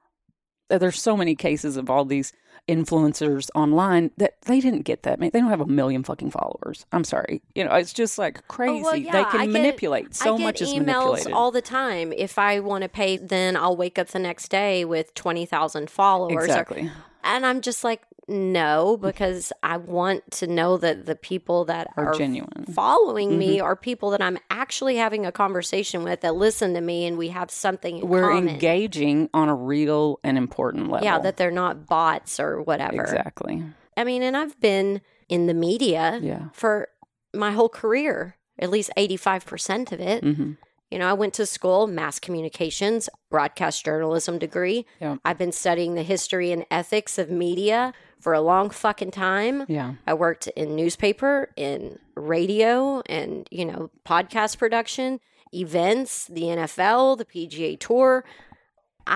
there's 0.70 1.02
so 1.02 1.16
many 1.16 1.36
cases 1.36 1.78
of 1.78 1.90
all 1.90 2.06
these 2.06 2.34
influencers 2.68 3.50
online 3.56 4.12
that 4.18 4.42
they 4.44 4.60
didn't 4.60 4.82
get 4.84 5.04
that. 5.04 5.20
They 5.20 5.30
don't 5.30 5.50
have 5.50 5.62
a 5.62 5.66
million 5.66 6.04
fucking 6.04 6.32
followers. 6.32 6.86
I'm 6.92 7.04
sorry. 7.04 7.42
You 7.56 7.64
know, 7.66 7.74
it's 7.74 7.94
just 7.94 8.18
like 8.18 8.48
crazy. 8.48 8.80
Oh, 8.80 8.84
well, 8.84 8.96
yeah, 8.96 9.12
they 9.12 9.24
can 9.26 9.40
I 9.42 9.46
get- 9.46 9.54
manipulate. 9.54 10.16
So 10.16 10.36
I 10.36 10.38
get 10.38 10.44
much 10.44 10.62
is 10.62 10.70
emails 10.70 10.86
manipulated. 10.86 11.32
all 11.34 11.52
the 11.52 11.62
time. 11.62 12.14
If 12.14 12.38
I 12.38 12.60
want 12.60 12.84
to 12.84 12.90
pay, 12.90 13.18
then 13.18 13.56
I'll 13.56 13.78
wake 13.78 13.98
up 13.98 14.08
the 14.10 14.20
next 14.20 14.50
day 14.50 14.86
with 14.86 15.14
twenty 15.14 15.46
thousand 15.46 15.90
followers. 15.90 16.36
or- 16.36 16.46
exactly. 16.46 16.92
and 17.24 17.46
I'm 17.46 17.62
just 17.62 17.84
like, 17.84 18.02
no, 18.28 18.98
because 18.98 19.54
I 19.64 19.78
want 19.78 20.30
to 20.32 20.48
know 20.48 20.78
that 20.78 21.06
the 21.06 21.16
people 21.16 21.66
that 21.66 21.88
Are 21.96 22.08
are, 22.08 22.14
genuine. 22.14 22.66
following 22.74 23.38
me 23.38 23.58
Mm-hmm. 23.58 23.66
are 23.66 23.76
people 23.76 24.10
that 24.12 24.22
I'm 24.22 24.38
actually 24.50 24.98
having 24.98 25.26
a 25.26 25.32
conversation 25.32 26.04
with 26.04 26.22
that 26.22 26.36
listen 26.36 26.74
to 26.74 26.82
me, 26.82 27.06
and 27.06 27.18
we 27.18 27.30
have 27.30 27.50
something 27.50 28.00
in 28.00 28.08
We're 28.08 28.30
common. 28.30 28.50
engaging 28.50 29.30
on 29.34 29.48
a 29.50 29.56
real 29.56 30.20
and 30.24 30.38
important 30.38 30.90
level. 30.90 31.06
Yeah, 31.06 31.20
that 31.20 31.38
they're 31.38 31.52
not 31.52 31.88
bots 31.88 32.40
or 32.40 32.62
whatever. 32.62 33.02
exactly. 33.02 33.64
I 33.96 34.04
mean, 34.04 34.22
and 34.24 34.36
I've 34.36 34.60
been 34.60 35.02
in 35.30 35.48
the 35.48 35.54
media 35.54 36.20
Yeah. 36.22 36.50
for 36.54 36.90
my 37.34 37.52
whole 37.52 37.70
career, 37.70 38.36
at 38.60 38.70
least 38.70 38.90
85% 38.98 39.92
of 39.92 40.00
it. 40.02 40.24
hmm 40.24 40.52
You 40.90 41.00
know, 41.00 41.10
I 41.10 41.14
went 41.14 41.34
to 41.36 41.46
school, 41.46 41.86
mass 41.88 42.18
communications, 42.20 43.10
broadcast 43.30 43.84
journalism 43.84 44.40
degree. 44.40 44.86
Yeah. 45.02 45.18
I've 45.26 45.38
been 45.38 45.52
studying 45.52 45.96
the 45.96 46.04
history 46.04 46.52
and 46.54 46.66
ethics 46.72 47.18
of 47.18 47.30
media 47.30 47.94
for 48.28 48.34
a 48.34 48.42
long 48.42 48.70
fucking 48.70 49.10
time. 49.12 49.64
Yeah. 49.70 49.94
I 50.06 50.14
worked 50.14 50.48
in 50.48 50.76
newspaper, 50.76 51.50
in 51.56 51.98
radio, 52.14 53.02
and, 53.06 53.48
you 53.50 53.64
know, 53.64 53.90
podcast 54.06 54.58
production, 54.58 55.22
events, 55.54 56.26
the 56.28 56.42
NFL, 56.42 57.18
the 57.20 57.24
PGA 57.24 57.80
Tour. 57.80 58.26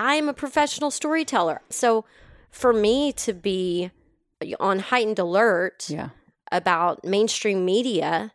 I'm 0.06 0.30
a 0.30 0.32
professional 0.32 0.90
storyteller. 0.90 1.60
So 1.68 2.06
for 2.50 2.72
me 2.72 3.12
to 3.12 3.34
be 3.34 3.90
on 4.58 4.78
heightened 4.78 5.18
alert 5.18 5.90
Yeah. 5.90 6.08
about 6.50 7.04
mainstream 7.04 7.66
media, 7.66 8.32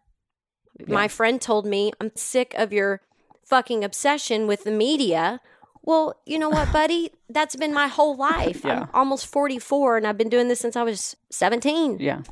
my 0.85 1.07
friend 1.07 1.41
told 1.41 1.65
me, 1.65 1.91
I'm 1.99 2.11
sick 2.15 2.53
of 2.53 2.71
your 2.71 3.01
fucking 3.43 3.83
obsession 3.83 4.45
with 4.45 4.63
the 4.63 4.69
media. 4.69 5.41
Well, 5.87 6.19
you 6.25 6.37
know 6.37 6.49
what, 6.49 6.73
buddy? 6.73 7.11
That's 7.29 7.55
been 7.55 7.73
my 7.73 7.87
whole 7.87 8.17
life. 8.17 8.65
Yeah. 8.65 8.81
I'm 8.81 8.89
almost 8.93 9.25
44 9.27 9.95
and 9.95 10.05
I've 10.05 10.17
been 10.17 10.27
doing 10.27 10.49
this 10.49 10.59
since 10.59 10.75
I 10.75 10.83
was 10.83 11.15
17. 11.31 11.99
Yeah. 12.01 12.23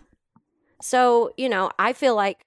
So, 0.82 1.32
you 1.38 1.48
know, 1.48 1.72
I 1.80 1.94
feel 1.94 2.16
like 2.16 2.46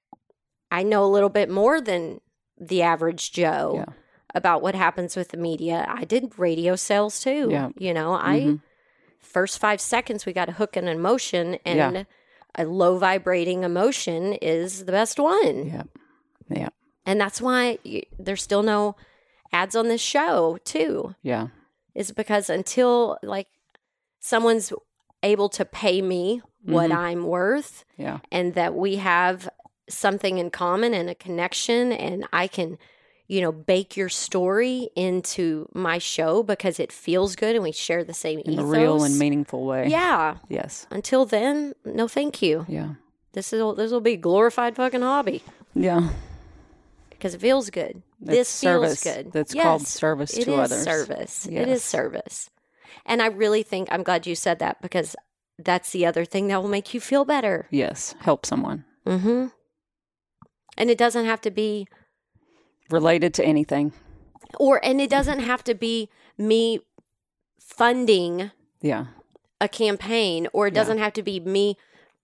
I 0.71 0.83
know 0.83 1.03
a 1.03 1.09
little 1.09 1.31
bit 1.31 1.49
more 1.49 1.81
than 1.81 2.21
the 2.61 2.83
average 2.83 3.33
Joe 3.33 3.73
Yeah. 3.77 3.95
about 4.35 4.61
what 4.61 4.75
happens 4.75 5.17
with 5.17 5.31
the 5.31 5.39
media. 5.39 5.87
I 5.89 6.05
did 6.05 6.39
radio 6.39 6.77
sales 6.77 7.21
too. 7.21 7.49
Yeah. 7.51 7.71
You 7.79 7.95
know, 7.95 8.13
I 8.13 8.41
Mhm. 8.41 8.61
first 9.19 9.59
five 9.59 9.81
seconds 9.81 10.27
we 10.27 10.35
got 10.35 10.51
a 10.51 10.53
hook 10.61 10.77
and 10.77 10.91
an 10.91 10.97
emotion 10.99 11.55
and 11.65 11.79
Yeah. 11.97 12.03
a 12.55 12.67
low 12.67 12.99
vibrating 12.99 13.65
emotion 13.65 14.35
is 14.35 14.85
the 14.85 14.93
best 14.93 15.19
one. 15.19 15.69
Yeah. 15.69 15.83
Yeah. 16.51 16.69
And 17.07 17.19
that's 17.19 17.41
why 17.41 17.79
y 17.83 18.03
there's 18.19 18.43
still 18.43 18.63
no 18.63 18.95
ads 19.53 19.75
on 19.77 19.89
this 19.89 20.01
show 20.01 20.59
too. 20.65 21.15
Yeah. 21.23 21.49
Is 21.95 22.13
because 22.13 22.49
until 22.51 23.19
like 23.23 23.49
someone's 24.21 24.73
able 25.23 25.49
to 25.51 25.65
pay 25.65 26.01
me 26.03 26.43
what 26.65 26.91
Mhm. 26.91 26.97
I'm 26.97 27.23
worth 27.27 27.85
Yeah. 27.97 28.19
and 28.31 28.55
that 28.55 28.75
we 28.75 28.97
have 28.97 29.49
something 29.89 30.39
in 30.39 30.51
common 30.51 30.93
and 30.95 31.09
a 31.09 31.15
connection 31.15 31.93
and 31.93 32.27
I 32.33 32.47
can 32.47 32.79
you 33.27 33.41
know 33.43 33.53
bake 33.53 33.97
your 33.97 34.09
story 34.09 34.89
into 34.97 35.69
my 35.75 35.99
show 35.99 36.43
because 36.43 36.81
it 36.81 36.91
feels 36.93 37.37
good 37.37 37.55
and 37.57 37.63
we 37.63 37.73
share 37.73 38.03
the 38.05 38.15
same 38.15 38.39
In 38.41 38.53
ethos. 38.53 38.65
a 38.65 38.67
real 38.67 39.03
and 39.05 39.19
meaningful 39.19 39.65
way. 39.67 39.89
Yeah. 39.89 40.37
Yes. 40.49 40.87
Until 40.91 41.27
then, 41.27 41.75
no 41.85 42.09
thank 42.09 42.41
you. 42.43 42.65
Yeah. 42.69 42.95
This 43.33 43.53
is 43.53 43.61
this 43.77 43.91
will 43.93 44.01
be 44.01 44.13
a 44.15 44.17
glorified 44.17 44.77
fucking 44.77 45.03
hobby 45.03 45.43
Yeah. 45.75 46.09
because 47.11 47.35
it 47.35 47.41
feels 47.41 47.69
good. 47.71 48.03
This 48.21 48.49
service. 48.49 49.03
feels 49.03 49.17
good. 49.17 49.33
That's 49.33 49.55
called 49.55 49.87
service 49.87 50.33
to 50.33 50.41
is 50.41 50.49
others. 50.49 50.83
service. 50.83 51.47
It 51.47 51.69
is 51.69 51.85
service. 51.85 52.51
And 53.07 53.23
I 53.23 53.27
really 53.27 53.63
think 53.63 53.89
I'm 53.91 54.03
glad 54.03 54.27
you 54.27 54.35
said 54.35 54.59
that 54.59 54.83
because 54.83 55.15
that's 55.59 55.91
the 55.91 56.05
other 56.05 56.25
thing 56.25 56.49
that 56.49 56.61
will 56.63 56.69
make 56.69 56.93
you 56.95 57.01
feel 57.01 57.25
better. 57.25 57.67
Yes. 57.71 58.15
Help 58.21 58.45
someone. 58.45 58.85
Mm-hmm. 59.07 59.47
And 60.77 60.91
it 60.91 60.99
doesn't 60.99 61.25
have 61.27 61.41
to 61.43 61.51
be 61.51 61.87
Related 62.91 63.35
to 63.35 63.45
anything. 63.45 63.93
or 64.59 64.85
and 64.85 65.01
it 65.01 65.11
doesn't 65.11 65.41
have 65.41 65.63
to 65.65 65.75
be 65.75 66.09
me 66.39 66.81
funding 67.61 68.51
Yeah. 68.81 69.07
a 69.61 69.69
campaign 69.69 70.49
or 70.53 70.69
it 70.69 70.75
doesn't 70.75 70.99
have 70.99 71.13
to 71.15 71.23
be 71.23 71.41
me 71.41 71.77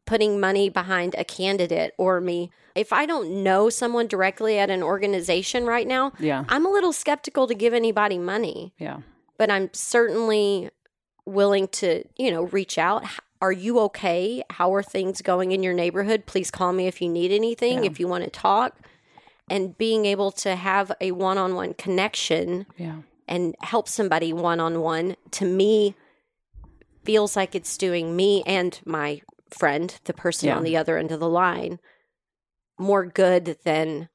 putting 0.06 0.38
money 0.40 0.68
behind 0.68 1.14
a 1.16 1.24
candidate 1.24 1.94
or 1.98 2.20
me 2.20 2.50
if 2.74 2.92
I 2.92 3.06
don't 3.06 3.42
know 3.44 3.68
someone 3.70 4.08
directly 4.08 4.58
at 4.58 4.68
an 4.68 4.82
organization 4.82 5.64
right 5.64 5.86
now, 5.86 6.12
Yeah. 6.18 6.44
I'm 6.48 6.66
a 6.66 6.70
little 6.70 6.92
skeptical 6.92 7.46
to 7.46 7.54
give 7.54 7.72
anybody 7.72 8.18
money, 8.18 8.74
Yeah. 8.78 8.98
but 9.38 9.48
I'm 9.48 9.70
certainly 9.72 10.70
willing 11.24 11.68
to, 11.68 12.02
you 12.16 12.32
know, 12.32 12.42
reach 12.46 12.76
out. 12.76 13.04
Are 13.40 13.52
you 13.52 13.78
okay? 13.80 14.42
How 14.50 14.74
are 14.74 14.82
things 14.82 15.22
going 15.22 15.52
in 15.52 15.62
your 15.62 15.72
neighborhood? 15.72 16.26
Please 16.26 16.50
call 16.50 16.72
me 16.72 16.88
if 16.88 17.00
you 17.00 17.08
need 17.08 17.30
anything, 17.30 17.84
Yeah. 17.84 17.90
if 17.90 18.00
you 18.00 18.08
want 18.08 18.24
to 18.24 18.30
talk. 18.30 18.76
And 19.48 19.78
being 19.78 20.04
able 20.06 20.32
to 20.32 20.56
have 20.56 20.90
a 21.00 21.12
one 21.12 21.38
on 21.38 21.54
one 21.54 21.74
connection 21.74 22.66
Yeah. 22.76 23.02
and 23.28 23.54
help 23.60 23.88
somebody 23.88 24.32
one 24.32 24.58
on 24.58 24.80
one 24.80 25.14
to 25.32 25.44
me 25.44 25.94
feels 27.04 27.36
like 27.36 27.54
it's 27.54 27.76
doing 27.76 28.16
me 28.16 28.42
and 28.46 28.80
my 28.84 29.20
friend, 29.54 29.98
the 30.04 30.12
person 30.12 30.48
Yeah. 30.48 30.56
on 30.56 30.62
the 30.64 30.76
other 30.76 30.98
end 30.98 31.12
of 31.12 31.20
the 31.20 31.28
line, 31.28 31.78
more 32.78 33.06
good 33.06 33.58
than 33.64 34.08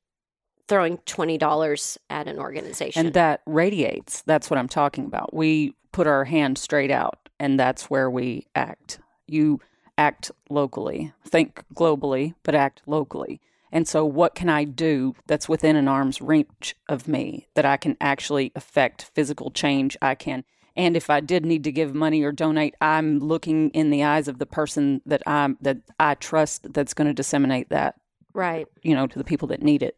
throwing 0.68 0.98
$20 1.00 1.98
at 2.10 2.28
an 2.28 2.38
organization. 2.38 3.06
And 3.08 3.16
that 3.16 3.42
radiates. 3.46 4.22
That's 4.22 4.50
what 4.50 4.58
I'm 4.60 4.68
talking 4.68 5.06
about. 5.06 5.34
We 5.34 5.74
put 5.92 6.06
our 6.06 6.26
hand 6.26 6.58
straight 6.58 6.92
out, 6.92 7.30
and 7.40 7.60
that's 7.60 7.90
where 7.90 8.10
we 8.10 8.46
act. 8.54 9.00
You 9.28 9.60
act 9.98 10.32
locally, 10.50 11.14
think 11.28 11.64
globally, 11.74 12.36
but 12.44 12.54
act 12.56 12.82
locally. 12.86 13.42
And 13.72 13.88
so, 13.88 14.04
what 14.06 14.34
can 14.36 14.50
I 14.50 14.64
do 14.64 15.16
that's 15.28 15.48
within 15.50 15.76
an 15.76 15.88
arm's 15.88 16.22
reach 16.22 16.76
of 16.88 17.08
me 17.08 17.48
that 17.56 17.66
I 17.66 17.78
can 17.78 17.98
actually 18.02 18.52
affect 18.56 19.04
physical 19.14 19.52
change? 19.52 19.96
I 20.02 20.16
can. 20.16 20.44
And 20.76 20.96
if 20.96 21.10
I 21.10 21.20
did 21.20 21.46
need 21.46 21.64
to 21.66 21.72
give 21.72 21.94
money 21.94 22.24
or 22.24 22.32
donate, 22.32 22.76
I'm 22.80 23.20
looking 23.20 23.70
in 23.72 23.90
the 23.90 24.04
eyes 24.04 24.28
of 24.28 24.40
the 24.40 24.46
person 24.46 25.02
that 25.06 25.22
I'm 25.28 25.58
that 25.62 25.78
I 26.00 26.16
trust 26.16 26.74
that's 26.74 26.94
going 26.94 27.08
to 27.08 27.14
disseminate 27.14 27.70
that 27.70 27.96
right. 28.34 28.68
you 28.82 28.96
know, 28.96 29.08
to 29.08 29.18
the 29.18 29.24
people 29.24 29.48
that 29.50 29.62
need 29.62 29.84
it 29.84 29.98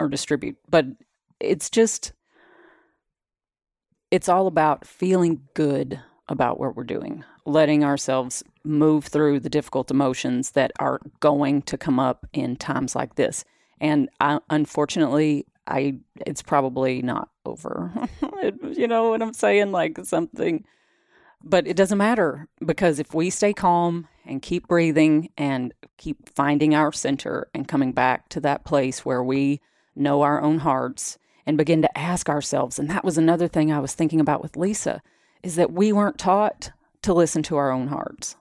or 0.00 0.08
distribute. 0.08 0.56
But 0.68 0.86
it's 1.40 1.70
just, 1.70 2.12
it's 4.10 4.28
all 4.28 4.46
about 4.46 4.86
feeling 4.86 5.42
good 5.54 6.00
about 6.28 6.58
what 6.58 6.76
we're 6.76 6.84
doing, 6.84 7.24
letting 7.44 7.84
ourselves 7.84 8.42
move 8.64 9.06
through 9.06 9.40
the 9.40 9.50
difficult 9.50 9.90
emotions 9.90 10.52
that 10.52 10.72
are 10.78 11.00
going 11.20 11.62
to 11.62 11.76
come 11.76 11.98
up 11.98 12.26
in 12.32 12.56
times 12.56 12.94
like 12.94 13.16
this. 13.16 13.44
And 13.80 14.08
I, 14.20 14.38
unfortunately, 14.48 15.46
I 15.72 15.94
it's 16.26 16.42
probably 16.42 17.00
not 17.00 17.30
over. 17.46 17.90
you 18.62 18.86
know 18.86 19.08
what 19.08 19.22
I'm 19.22 19.32
saying? 19.32 19.72
Like 19.72 19.98
something, 20.04 20.64
but 21.42 21.66
it 21.66 21.76
doesn't 21.76 21.98
matter 21.98 22.46
because 22.64 22.98
if 22.98 23.14
we 23.14 23.30
stay 23.30 23.54
calm 23.54 24.06
and 24.26 24.42
keep 24.42 24.68
breathing 24.68 25.30
and 25.38 25.72
keep 25.96 26.28
finding 26.34 26.74
our 26.74 26.92
center 26.92 27.48
and 27.54 27.66
coming 27.66 27.92
back 27.92 28.28
to 28.28 28.40
that 28.40 28.64
place 28.64 29.04
where 29.04 29.24
we 29.24 29.60
know 29.96 30.20
our 30.22 30.42
own 30.42 30.58
hearts 30.58 31.18
and 31.46 31.56
begin 31.56 31.82
to 31.82 31.98
ask 31.98 32.28
ourselves, 32.28 32.78
and 32.78 32.90
that 32.90 33.04
was 33.04 33.18
another 33.18 33.48
thing 33.48 33.72
I 33.72 33.80
was 33.80 33.94
thinking 33.94 34.20
about 34.20 34.42
with 34.42 34.56
Lisa, 34.56 35.02
is 35.42 35.56
that 35.56 35.72
we 35.72 35.90
weren't 35.90 36.18
taught 36.18 36.70
to 37.02 37.14
listen 37.14 37.42
to 37.44 37.56
our 37.56 37.72
own 37.72 37.88
hearts. 37.88 38.36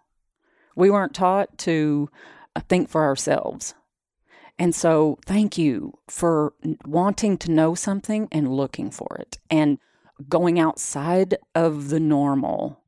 We 0.75 0.89
weren't 0.91 1.15
taught 1.15 1.57
to 1.59 2.09
uh, 2.55 2.61
think 2.67 2.89
for 2.89 3.03
ourselves. 3.03 3.73
And 4.59 4.75
so, 4.75 5.17
thank 5.25 5.57
you 5.57 5.93
for 6.07 6.53
wanting 6.85 7.37
to 7.39 7.51
know 7.51 7.73
something 7.73 8.27
and 8.31 8.53
looking 8.53 8.91
for 8.91 9.17
it 9.19 9.39
and 9.49 9.79
going 10.29 10.59
outside 10.59 11.35
of 11.55 11.89
the 11.89 11.99
normal. 11.99 12.79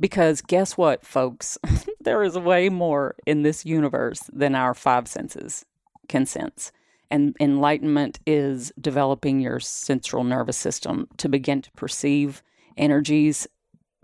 Because 0.00 0.42
guess 0.42 0.76
what, 0.76 1.04
folks? 1.04 1.58
there 2.00 2.22
is 2.22 2.38
way 2.38 2.68
more 2.68 3.14
in 3.26 3.42
this 3.42 3.64
universe 3.64 4.22
than 4.32 4.54
our 4.54 4.74
five 4.74 5.06
senses 5.06 5.64
can 6.08 6.26
sense. 6.26 6.72
And 7.10 7.36
enlightenment 7.40 8.18
is 8.26 8.72
developing 8.80 9.40
your 9.40 9.60
central 9.60 10.24
nervous 10.24 10.56
system 10.56 11.08
to 11.18 11.28
begin 11.28 11.62
to 11.62 11.70
perceive 11.72 12.42
energies 12.76 13.46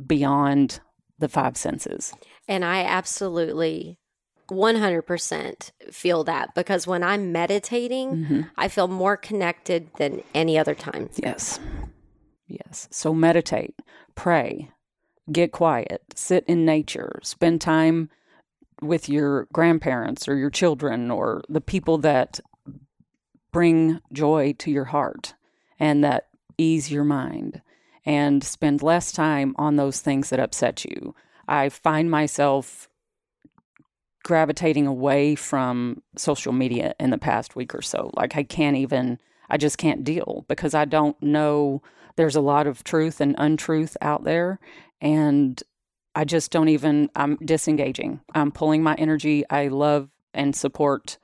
beyond 0.07 0.81
the 1.19 1.29
five 1.29 1.57
senses. 1.57 2.13
And 2.47 2.65
I 2.65 2.85
absolutely 2.85 3.98
100% 4.49 5.71
feel 5.93 6.25
that 6.25 6.55
because 6.55 6.87
when 6.87 7.03
I'm 7.03 7.33
meditating, 7.33 8.09
Mm-hmm. 8.09 8.41
I 8.57 8.69
feel 8.69 8.89
more 8.89 9.17
connected 9.17 9.91
than 9.99 10.23
any 10.35 10.59
other 10.59 10.75
time. 10.75 11.11
Yes. 11.17 11.61
Yes. 12.47 12.89
So 12.91 13.13
meditate, 13.13 13.75
pray, 14.15 14.71
get 15.31 15.53
quiet, 15.53 16.03
sit 16.15 16.45
in 16.47 16.65
nature, 16.65 17.21
spend 17.23 17.61
time 17.61 18.09
with 18.81 19.09
your 19.09 19.47
grandparents 19.53 20.29
or 20.29 20.37
your 20.37 20.51
children 20.51 21.11
or 21.11 21.43
the 21.49 21.61
people 21.61 21.99
that 21.99 22.41
bring 23.53 24.01
joy 24.13 24.55
to 24.59 24.71
your 24.71 24.87
heart 24.87 25.35
and 25.79 26.03
that 26.05 26.29
ease 26.57 26.91
your 26.91 27.05
mind 27.05 27.61
and 28.05 28.43
spend 28.43 28.83
less 28.83 29.13
time 29.13 29.55
on 29.59 29.77
those 29.77 30.01
things 30.01 30.31
that 30.31 30.41
upset 30.41 30.85
you. 30.85 31.15
I 31.47 31.69
find 31.69 32.11
myself 32.11 32.88
gravitating 34.29 34.87
away 34.87 35.35
from 35.35 36.03
social 36.15 36.53
media 36.53 36.95
in 37.01 37.09
the 37.09 37.17
past 37.17 37.57
week 37.57 37.75
or 37.75 37.81
so. 37.81 38.11
Like 38.15 38.37
I 38.37 38.43
can't 38.43 38.77
even 38.77 39.19
I 39.49 39.57
just 39.57 39.79
can't 39.79 40.05
deal 40.05 40.45
because 40.49 40.75
I 40.75 40.85
don't 40.85 41.21
know 41.23 41.81
there's 42.17 42.37
a 42.37 42.43
lot 42.43 42.67
of 42.67 42.85
truth 42.85 43.23
and 43.23 43.35
untruth 43.39 43.97
out 44.03 44.25
there 44.25 44.61
and 45.01 45.63
I 46.15 46.27
just 46.27 46.51
don't 46.51 46.69
even 46.69 47.09
I'm 47.17 47.37
disengaging. 47.37 48.21
I'm 48.35 48.53
pulling 48.53 48.83
my 48.83 48.95
energy. 48.97 49.45
I 49.49 49.69
love 49.69 50.11
and 50.35 50.55
support 50.55 51.17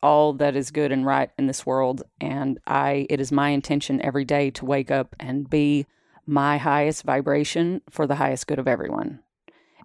all 0.00 0.32
that 0.34 0.54
is 0.54 0.70
good 0.70 0.92
and 0.92 1.04
right 1.04 1.30
in 1.36 1.48
this 1.48 1.66
world 1.66 2.04
and 2.20 2.60
I 2.64 3.08
it 3.10 3.20
is 3.20 3.32
my 3.32 3.48
intention 3.48 4.00
every 4.02 4.24
day 4.24 4.52
to 4.52 4.64
wake 4.64 4.92
up 4.92 5.16
and 5.18 5.50
be 5.50 5.84
my 6.26 6.58
highest 6.58 7.02
vibration 7.02 7.80
for 7.90 8.06
the 8.06 8.14
highest 8.14 8.46
good 8.46 8.60
of 8.60 8.68
everyone. 8.68 9.18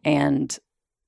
And 0.04 0.56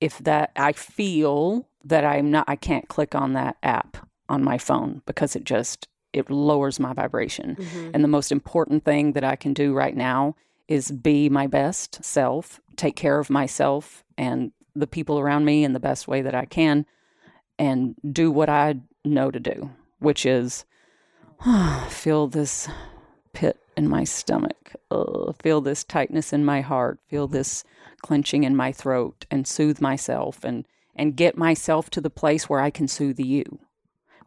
if 0.00 0.18
that 0.18 0.50
I 0.56 0.72
feel 0.72 1.68
that 1.84 2.04
I'm 2.04 2.30
not 2.30 2.44
I 2.48 2.56
can't 2.56 2.88
click 2.88 3.14
on 3.14 3.32
that 3.34 3.56
app 3.62 3.96
on 4.28 4.42
my 4.44 4.58
phone 4.58 5.02
because 5.06 5.34
it 5.36 5.44
just 5.44 5.88
it 6.12 6.30
lowers 6.30 6.80
my 6.80 6.92
vibration. 6.92 7.56
Mhm. 7.56 7.90
And 7.94 8.02
the 8.02 8.08
most 8.08 8.32
important 8.32 8.84
thing 8.84 9.12
that 9.12 9.24
I 9.24 9.36
can 9.36 9.52
do 9.52 9.74
right 9.74 9.96
now 9.96 10.34
is 10.66 10.90
be 10.90 11.28
my 11.28 11.46
best 11.46 12.02
self, 12.04 12.60
take 12.76 12.96
care 12.96 13.18
of 13.18 13.30
myself 13.30 14.04
and 14.16 14.52
the 14.74 14.86
people 14.86 15.18
around 15.18 15.44
me 15.44 15.64
in 15.64 15.72
the 15.72 15.80
best 15.80 16.06
way 16.08 16.22
that 16.22 16.34
I 16.34 16.44
can 16.44 16.86
and 17.58 17.94
do 18.12 18.30
what 18.30 18.48
I 18.48 18.76
know 19.04 19.30
to 19.30 19.40
do, 19.40 19.70
which 19.98 20.24
is 20.24 20.64
feel 21.88 22.26
this 22.26 22.68
pit 23.32 23.58
in 23.76 23.88
my 23.88 24.04
stomach, 24.04 24.74
uh, 24.90 25.32
feel 25.42 25.60
this 25.60 25.84
tightness 25.84 26.32
in 26.32 26.44
my 26.44 26.60
heart, 26.60 26.98
feel 27.08 27.28
this 27.28 27.64
clenching 28.02 28.44
in 28.44 28.56
my 28.56 28.72
throat, 28.72 29.26
and 29.30 29.46
soothe 29.46 29.80
myself 29.80 30.44
and 30.44 30.66
and 30.94 31.16
get 31.16 31.38
myself 31.38 31.90
to 31.90 32.00
the 32.00 32.10
place 32.10 32.48
where 32.48 32.60
I 32.60 32.70
can 32.70 32.88
soothe 32.88 33.20
you, 33.20 33.60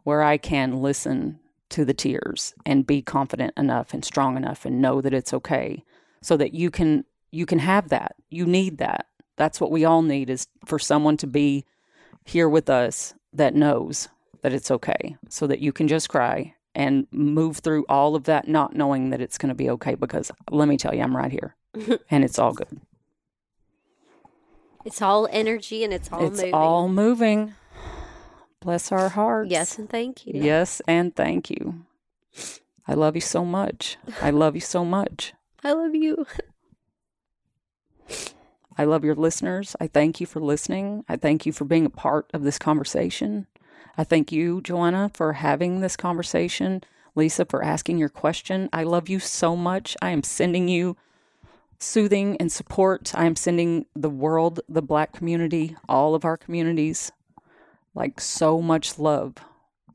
where 0.04 0.22
I 0.22 0.38
can 0.38 0.80
listen 0.80 1.38
to 1.68 1.84
the 1.84 1.92
tears 1.92 2.54
and 2.64 2.86
be 2.86 3.02
confident 3.02 3.52
enough 3.56 3.92
and 3.92 4.04
strong 4.04 4.36
enough 4.36 4.64
and 4.64 4.80
know 4.80 5.00
that 5.02 5.12
it's 5.12 5.34
okay, 5.34 5.84
so 6.22 6.36
that 6.36 6.54
you 6.54 6.70
can 6.70 7.04
you 7.30 7.46
can 7.46 7.58
have 7.58 7.88
that. 7.88 8.16
You 8.30 8.46
need 8.46 8.78
that. 8.78 9.06
That's 9.36 9.60
what 9.60 9.70
we 9.70 9.84
all 9.84 10.02
need 10.02 10.30
is 10.30 10.46
for 10.66 10.78
someone 10.78 11.16
to 11.18 11.26
be 11.26 11.64
here 12.24 12.48
with 12.48 12.70
us 12.70 13.14
that 13.32 13.54
knows 13.54 14.08
that 14.42 14.52
it's 14.52 14.70
okay, 14.70 15.16
so 15.28 15.46
that 15.46 15.60
you 15.60 15.72
can 15.72 15.88
just 15.88 16.08
cry 16.08 16.54
and 16.74 17.06
move 17.10 17.58
through 17.58 17.84
all 17.88 18.14
of 18.14 18.24
that 18.24 18.48
not 18.48 18.74
knowing 18.74 19.10
that 19.10 19.20
it's 19.20 19.38
going 19.38 19.48
to 19.48 19.54
be 19.54 19.70
okay 19.70 19.94
because 19.94 20.30
let 20.50 20.68
me 20.68 20.76
tell 20.76 20.94
you 20.94 21.02
I'm 21.02 21.16
right 21.16 21.32
here 21.32 21.54
and 22.10 22.24
it's 22.24 22.38
all 22.38 22.52
good. 22.52 22.80
It's 24.84 25.00
all 25.00 25.28
energy 25.30 25.84
and 25.84 25.92
it's 25.92 26.10
all 26.12 26.26
it's 26.26 26.38
moving. 26.38 26.54
all 26.54 26.88
moving. 26.88 27.54
Bless 28.60 28.92
our 28.92 29.08
hearts. 29.08 29.50
yes, 29.50 29.78
and 29.78 29.88
thank 29.88 30.26
you. 30.26 30.34
Yes, 30.36 30.80
and 30.86 31.14
thank 31.14 31.50
you. 31.50 31.84
I 32.86 32.94
love 32.94 33.14
you 33.14 33.20
so 33.20 33.44
much. 33.44 33.96
I 34.20 34.30
love 34.30 34.54
you 34.54 34.60
so 34.60 34.84
much. 34.84 35.34
I 35.64 35.72
love 35.72 35.94
you. 35.94 36.26
I 38.78 38.84
love 38.84 39.04
your 39.04 39.14
listeners. 39.14 39.76
I 39.80 39.86
thank 39.86 40.20
you 40.20 40.26
for 40.26 40.40
listening. 40.40 41.04
I 41.08 41.16
thank 41.16 41.44
you 41.44 41.52
for 41.52 41.64
being 41.64 41.86
a 41.86 41.90
part 41.90 42.30
of 42.32 42.42
this 42.42 42.58
conversation. 42.58 43.46
I 43.98 44.04
thank 44.04 44.32
you, 44.32 44.60
Joanna, 44.62 45.10
for 45.12 45.34
having 45.34 45.80
this 45.80 45.96
conversation. 45.96 46.82
Lisa, 47.14 47.44
for 47.44 47.62
asking 47.62 47.98
your 47.98 48.08
question. 48.08 48.70
I 48.72 48.84
love 48.84 49.08
you 49.08 49.20
so 49.20 49.54
much. 49.54 49.96
I 50.00 50.10
am 50.10 50.22
sending 50.22 50.68
you 50.68 50.96
soothing 51.82 52.36
and 52.38 52.50
support. 52.50 53.12
I 53.14 53.26
am 53.26 53.36
sending 53.36 53.86
the 53.94 54.10
world, 54.10 54.60
the 54.68 54.82
black 54.82 55.12
community, 55.12 55.76
all 55.88 56.14
of 56.14 56.24
our 56.24 56.36
communities, 56.36 57.12
like 57.94 58.20
so 58.20 58.62
much 58.62 58.98
love, 58.98 59.34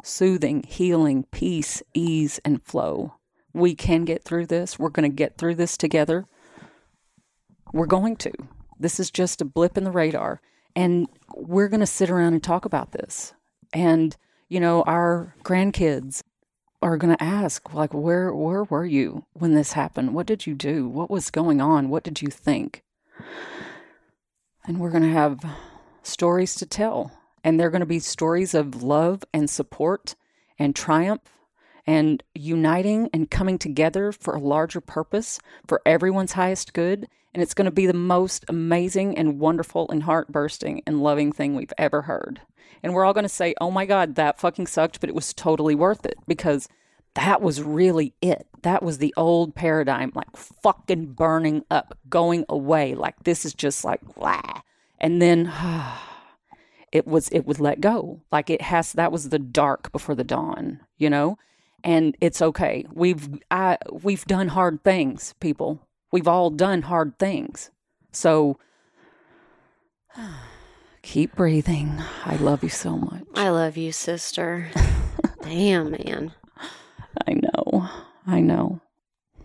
soothing, 0.03 0.63
healing, 0.63 1.25
peace, 1.31 1.81
ease, 1.93 2.39
and 2.43 2.63
flow. 2.63 3.15
We 3.53 3.73
can 3.73 4.05
get 4.05 4.23
through 4.23 4.47
this. 4.47 4.77
We're 4.77 4.89
going 4.89 5.09
to 5.09 5.15
get 5.15 5.37
through 5.37 5.55
this 5.55 5.77
together. 5.77 6.27
We're 7.73 7.85
going 7.87 8.17
to. 8.17 8.31
This 8.79 8.99
is 8.99 9.09
just 9.09 9.41
a 9.41 9.45
blip 9.45 9.77
in 9.77 9.83
the 9.83 9.91
radar. 9.91 10.41
And 10.75 11.07
we're 11.35 11.69
going 11.69 11.79
to 11.79 11.87
sit 11.87 12.09
around 12.09 12.33
and 12.33 12.43
talk 12.43 12.65
about 12.65 12.91
this. 12.91 13.33
And, 13.73 14.15
you 14.47 14.59
know, 14.59 14.83
our 14.83 15.35
grandkids 15.43 16.21
are 16.81 16.97
going 16.97 17.15
to 17.15 17.23
ask 17.23 17.73
like 17.73 17.93
where 17.93 18.33
where 18.33 18.63
were 18.63 18.85
you 18.85 19.25
when 19.33 19.53
this 19.53 19.73
happened? 19.73 20.13
What 20.13 20.27
did 20.27 20.45
you 20.45 20.53
do? 20.53 20.87
What 20.87 21.09
was 21.09 21.31
going 21.31 21.59
on? 21.61 21.89
What 21.89 22.03
did 22.03 22.21
you 22.21 22.29
think? 22.29 22.83
And 24.65 24.79
we're 24.79 24.91
going 24.91 25.03
to 25.03 25.09
have 25.09 25.43
stories 26.03 26.55
to 26.55 26.65
tell. 26.65 27.11
And 27.43 27.59
they're 27.59 27.69
going 27.69 27.81
to 27.81 27.85
be 27.85 27.99
stories 27.99 28.53
of 28.53 28.83
love 28.83 29.23
and 29.33 29.49
support 29.49 30.15
and 30.59 30.75
triumph 30.75 31.21
and 31.87 32.21
uniting 32.35 33.09
and 33.13 33.31
coming 33.31 33.57
together 33.57 34.11
for 34.11 34.35
a 34.35 34.41
larger 34.41 34.81
purpose 34.81 35.39
for 35.67 35.81
everyone's 35.85 36.33
highest 36.33 36.73
good. 36.73 37.07
And 37.33 37.41
it's 37.41 37.53
going 37.53 37.65
to 37.65 37.71
be 37.71 37.85
the 37.85 37.93
most 37.93 38.45
amazing 38.49 39.17
and 39.17 39.39
wonderful 39.39 39.89
and 39.89 40.03
heart 40.03 40.31
bursting 40.31 40.81
and 40.85 41.01
loving 41.01 41.31
thing 41.31 41.55
we've 41.55 41.73
ever 41.77 42.03
heard. 42.03 42.41
And 42.83 42.93
we're 42.93 43.05
all 43.05 43.13
going 43.13 43.23
to 43.23 43.29
say, 43.29 43.55
oh 43.61 43.71
my 43.71 43.85
God, 43.85 44.15
that 44.15 44.39
fucking 44.39 44.67
sucked, 44.67 44.99
but 44.99 45.09
it 45.09 45.15
was 45.15 45.33
totally 45.33 45.75
worth 45.75 46.05
it 46.05 46.17
because 46.27 46.67
that 47.13 47.41
was 47.41 47.61
really 47.61 48.13
it. 48.21 48.47
That 48.63 48.83
was 48.83 48.97
the 48.97 49.13
old 49.17 49.55
paradigm, 49.55 50.11
like 50.13 50.35
fucking 50.35 51.13
burning 51.13 51.63
up, 51.71 51.97
going 52.09 52.45
away. 52.49 52.95
Like 52.95 53.23
this 53.23 53.45
is 53.45 53.53
just 53.53 53.85
like. 53.85 54.01
And 54.99 55.21
then 55.21 55.51
it 56.91 57.07
was, 57.07 57.29
it 57.29 57.45
would 57.45 57.59
let 57.59 57.81
go. 57.81 58.21
Like 58.31 58.49
it 58.49 58.61
has, 58.61 58.93
that 58.93 59.11
was 59.11 59.29
the 59.29 59.39
dark 59.39 59.91
before 59.91 60.15
the 60.15 60.23
dawn, 60.23 60.81
you 60.97 61.09
know? 61.09 61.37
And 61.83 62.17
it's 62.21 62.41
okay. 62.41 62.85
We've, 62.91 63.29
I, 63.51 63.77
we've 63.91 64.25
done 64.25 64.49
hard 64.49 64.83
things, 64.83 65.33
people. 65.39 65.79
We've 66.11 66.27
all 66.27 66.49
done 66.49 66.83
hard 66.83 67.17
things. 67.19 67.71
So 68.11 68.57
keep 71.01 71.35
breathing. 71.35 72.01
I 72.25 72.35
love 72.37 72.63
you 72.63 72.69
so 72.69 72.97
much. 72.97 73.23
I 73.35 73.49
love 73.49 73.77
you, 73.77 73.91
sister. 73.91 74.69
Damn, 75.41 75.91
man. 75.91 76.33
I 77.27 77.33
know. 77.33 77.89
I 78.25 78.41
know. 78.41 78.81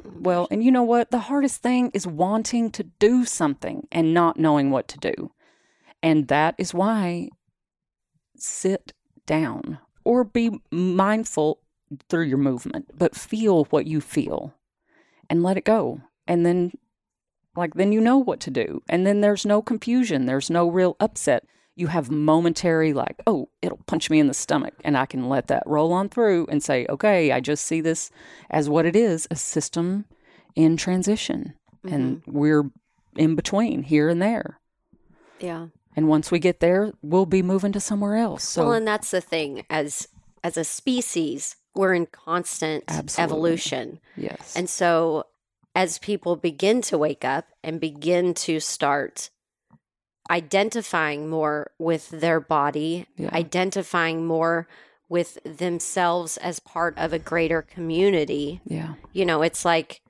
Well, 0.05 0.49
and 0.51 0.63
you 0.63 0.73
know 0.73 0.83
what? 0.83 1.11
The 1.11 1.21
hardest 1.21 1.63
thing 1.63 1.91
is 1.95 2.07
wanting 2.07 2.71
to 2.73 2.85
do 2.85 3.25
something 3.25 3.87
and 3.93 4.13
not 4.13 4.39
knowing 4.39 4.71
what 4.71 4.89
to 4.89 4.99
do. 4.99 5.33
And 6.03 6.29
that 6.29 6.55
is 6.59 6.75
why 6.75 7.31
sit 8.37 8.93
down 9.27 9.79
or 10.05 10.25
be 10.25 10.61
mindful 10.71 11.61
through 12.09 12.25
your 12.25 12.39
movement, 12.39 12.87
but 12.97 13.15
feel 13.15 13.65
what 13.67 13.87
you 13.87 14.01
feel 14.01 14.55
and 15.29 15.43
let 15.43 15.57
it 15.57 15.65
go. 15.65 16.01
And 16.27 16.45
then, 16.47 16.73
like, 17.57 17.75
then 17.75 17.93
you 17.93 18.01
know 18.01 18.19
what 18.19 18.41
to 18.41 18.51
do. 18.51 18.83
And 18.89 19.07
then 19.07 19.21
there's 19.21 19.47
no 19.47 19.63
confusion, 19.63 20.27
there's 20.27 20.51
no 20.51 20.69
real 20.69 20.97
upset. 21.01 21.45
You 21.75 21.87
have 21.87 22.11
momentary, 22.11 22.93
like, 22.93 23.17
oh, 23.27 23.49
it'll 23.63 23.81
punch 23.87 24.11
me 24.11 24.21
in 24.21 24.27
the 24.27 24.35
stomach. 24.35 24.75
And 24.85 24.97
I 24.97 25.07
can 25.07 25.29
let 25.29 25.47
that 25.49 25.63
roll 25.65 25.93
on 25.93 26.11
through 26.11 26.47
and 26.51 26.63
say, 26.63 26.87
okay, 26.89 27.33
I 27.33 27.41
just 27.41 27.65
see 27.65 27.81
this 27.81 28.11
as 28.51 28.69
what 28.69 28.85
it 28.85 28.95
is 28.95 29.27
a 29.31 29.37
system 29.37 30.05
in 30.55 30.77
transition. 30.77 31.55
And 31.85 32.19
mm-hmm. 32.19 32.33
we're 32.33 32.71
in 33.17 33.35
between 33.35 33.85
here 33.85 34.09
and 34.09 34.21
there. 34.21 34.61
Yeah. 35.41 35.69
And 35.97 36.09
once 36.09 36.31
we 36.31 36.39
get 36.39 36.61
there, 36.61 36.93
we'll 37.03 37.27
be 37.27 37.43
moving 37.43 37.73
to 37.73 37.81
somewhere 37.81 38.17
else. 38.17 38.45
So, 38.45 38.65
well, 38.65 38.73
and 38.75 38.87
that's 38.87 39.11
the 39.11 39.21
thing. 39.21 39.65
As 39.69 40.09
as 40.43 40.57
a 40.57 40.65
species, 40.65 41.57
we're 41.75 41.95
in 41.95 42.07
constant 42.07 42.85
Absolutely. 42.89 43.23
evolution. 43.23 44.01
yes. 44.17 44.55
And 44.57 44.69
so 44.69 45.25
as 45.75 45.99
people 45.99 46.37
begin 46.37 46.83
to 46.83 46.99
wake 46.99 47.25
up 47.25 47.47
and 47.65 47.81
begin 47.81 48.35
to 48.35 48.61
start 48.61 49.31
identifying 50.31 51.29
more 51.29 51.71
with 51.79 52.09
their 52.11 52.41
body, 52.41 53.07
Yeah. 53.17 53.31
identifying 53.33 54.27
more 54.27 54.69
with 55.09 55.39
themselves 55.45 56.37
as 56.39 56.59
part 56.61 56.97
of 56.97 57.13
a 57.13 57.19
greater 57.19 57.61
community, 57.63 58.61
yeah. 58.65 58.95
you 59.13 59.25
know, 59.27 59.43
it's 59.43 59.65
like 59.65 60.01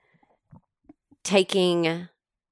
taking 1.24 2.08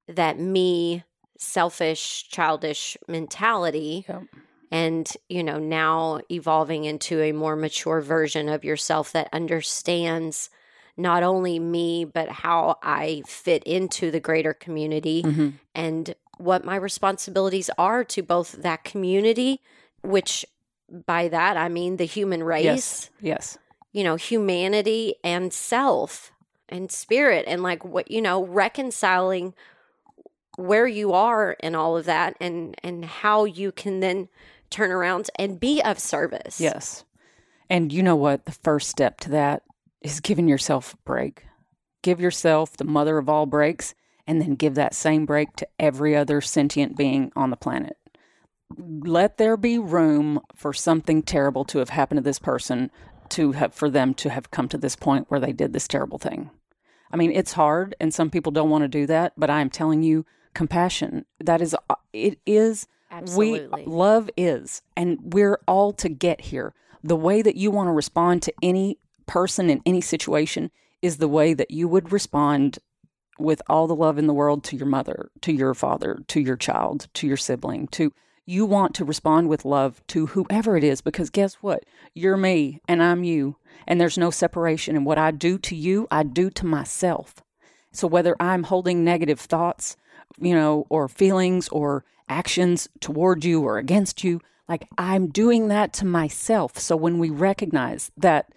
that 0.08 0.38
me 0.38 1.04
selfish 1.38 2.28
childish 2.28 2.96
mentality 3.08 4.04
Yep. 4.08 4.22
And 4.70 5.10
you 5.28 5.42
know 5.42 5.58
now 5.58 6.20
evolving 6.30 6.84
into 6.84 7.20
a 7.20 7.32
more 7.32 7.56
mature 7.56 8.00
version 8.00 8.48
of 8.48 8.64
yourself 8.64 9.12
that 9.12 9.28
understands 9.32 10.50
not 10.96 11.22
only 11.22 11.58
me, 11.58 12.04
but 12.04 12.28
how 12.28 12.76
I 12.82 13.22
fit 13.26 13.64
into 13.64 14.10
the 14.10 14.20
greater 14.20 14.52
community 14.52 15.22
Mhm. 15.22 15.54
and 15.74 16.14
what 16.36 16.64
my 16.64 16.76
responsibilities 16.76 17.70
are 17.78 18.04
to 18.04 18.22
both 18.22 18.52
that 18.52 18.84
community, 18.84 19.60
which 20.02 20.44
by 21.06 21.28
that 21.28 21.56
I 21.56 21.68
mean 21.68 21.96
the 21.96 22.04
human 22.06 22.42
race, 22.42 22.64
Yes. 22.64 23.10
Yes. 23.20 23.58
you 23.92 24.04
know, 24.04 24.16
humanity 24.16 25.14
and 25.24 25.52
self 25.52 26.32
and 26.68 26.90
spirit, 26.92 27.44
and 27.48 27.62
like 27.62 27.84
what, 27.84 28.10
you 28.10 28.20
know, 28.20 28.44
reconciling 28.44 29.54
where 30.56 30.86
you 30.86 31.12
are 31.12 31.56
and 31.60 31.74
all 31.76 31.96
of 31.96 32.04
that 32.06 32.36
and 32.40 32.74
and 32.82 33.04
how 33.04 33.44
you 33.44 33.72
can 33.72 34.00
then 34.00 34.28
turn 34.70 34.90
around 34.90 35.30
and 35.36 35.60
be 35.60 35.82
of 35.82 35.98
service. 35.98 36.60
Yes. 36.60 37.04
And 37.68 37.92
you 37.92 38.02
know 38.02 38.16
what? 38.16 38.46
The 38.46 38.52
first 38.52 38.88
step 38.88 39.20
to 39.20 39.30
that 39.30 39.62
is 40.00 40.20
giving 40.20 40.48
yourself 40.48 40.94
a 40.94 40.96
break. 40.98 41.44
Give 42.02 42.20
yourself 42.20 42.76
the 42.76 42.84
mother 42.84 43.18
of 43.18 43.28
all 43.28 43.46
breaks 43.46 43.94
and 44.26 44.40
then 44.40 44.54
give 44.54 44.74
that 44.74 44.94
same 44.94 45.26
break 45.26 45.54
to 45.56 45.68
every 45.78 46.16
other 46.16 46.40
sentient 46.40 46.96
being 46.96 47.32
on 47.36 47.50
the 47.50 47.56
planet. 47.56 47.96
Let 48.76 49.36
there 49.36 49.56
be 49.56 49.78
room 49.78 50.40
for 50.54 50.72
something 50.72 51.22
terrible 51.22 51.64
to 51.66 51.78
have 51.78 51.90
happened 51.90 52.18
to 52.18 52.22
this 52.22 52.38
person 52.38 52.90
to 53.30 53.52
have 53.52 53.74
for 53.74 53.90
them 53.90 54.14
to 54.14 54.30
have 54.30 54.50
come 54.50 54.68
to 54.68 54.78
this 54.78 54.96
point 54.96 55.26
where 55.28 55.40
they 55.40 55.52
did 55.52 55.72
this 55.72 55.88
terrible 55.88 56.18
thing. 56.18 56.50
I 57.12 57.16
mean, 57.16 57.32
it's 57.32 57.52
hard 57.52 57.94
and 58.00 58.14
some 58.14 58.30
people 58.30 58.52
don't 58.52 58.70
want 58.70 58.82
to 58.82 58.88
do 58.88 59.06
that, 59.06 59.32
but 59.36 59.50
I 59.50 59.60
am 59.60 59.70
telling 59.70 60.02
you 60.02 60.24
compassion 60.54 61.24
that 61.38 61.60
is 61.60 61.76
it 62.12 62.38
is 62.44 62.86
Absolutely. 63.11 63.84
we 63.84 63.92
love 63.92 64.30
is, 64.36 64.82
and 64.96 65.18
we're 65.20 65.61
all 65.66 65.92
to 65.94 66.08
get 66.08 66.40
here. 66.40 66.74
The 67.02 67.16
way 67.16 67.42
that 67.42 67.56
you 67.56 67.70
want 67.70 67.88
to 67.88 67.92
respond 67.92 68.42
to 68.42 68.54
any 68.62 68.98
person 69.26 69.70
in 69.70 69.80
any 69.86 70.00
situation 70.00 70.70
is 71.02 71.16
the 71.16 71.28
way 71.28 71.54
that 71.54 71.70
you 71.70 71.88
would 71.88 72.12
respond 72.12 72.78
with 73.38 73.62
all 73.68 73.86
the 73.86 73.94
love 73.94 74.18
in 74.18 74.26
the 74.26 74.34
world 74.34 74.62
to 74.64 74.76
your 74.76 74.86
mother, 74.86 75.30
to 75.40 75.52
your 75.52 75.74
father, 75.74 76.20
to 76.28 76.40
your 76.40 76.56
child, 76.56 77.08
to 77.14 77.26
your 77.26 77.38
sibling, 77.38 77.88
to 77.88 78.12
you 78.46 78.66
want 78.66 78.94
to 78.96 79.04
respond 79.04 79.48
with 79.48 79.64
love 79.64 80.02
to 80.08 80.26
whoever 80.26 80.76
it 80.76 80.84
is 80.84 81.00
because 81.00 81.30
guess 81.30 81.54
what? 81.54 81.84
You're 82.14 82.36
me 82.36 82.80
and 82.88 83.02
I'm 83.02 83.22
you. 83.22 83.56
And 83.86 84.00
there's 84.00 84.18
no 84.18 84.30
separation. 84.30 84.96
And 84.96 85.06
what 85.06 85.18
I 85.18 85.30
do 85.30 85.56
to 85.58 85.76
you, 85.76 86.08
I 86.11 86.24
do 86.24 86.50
to 86.50 86.66
myself. 86.66 87.36
So 87.92 88.08
whether 88.08 88.36
I'm 88.40 88.64
holding 88.64 89.04
negative 89.04 89.40
thoughts, 89.40 89.96
you 90.38 90.54
know, 90.54 90.86
or 90.88 91.08
feelings 91.08 91.68
or 91.68 92.04
actions 92.31 92.89
toward 93.01 93.45
you 93.45 93.62
or 93.62 93.76
against 93.76 94.24
you, 94.24 94.41
like 94.68 94.89
I'm 94.97 95.28
doing 95.28 95.68
that 95.68 95.93
to 95.95 96.07
myself. 96.07 96.78
So 96.78 96.97
when 96.97 97.18
we 97.18 97.28
recognize 97.28 98.11
that 98.16 98.53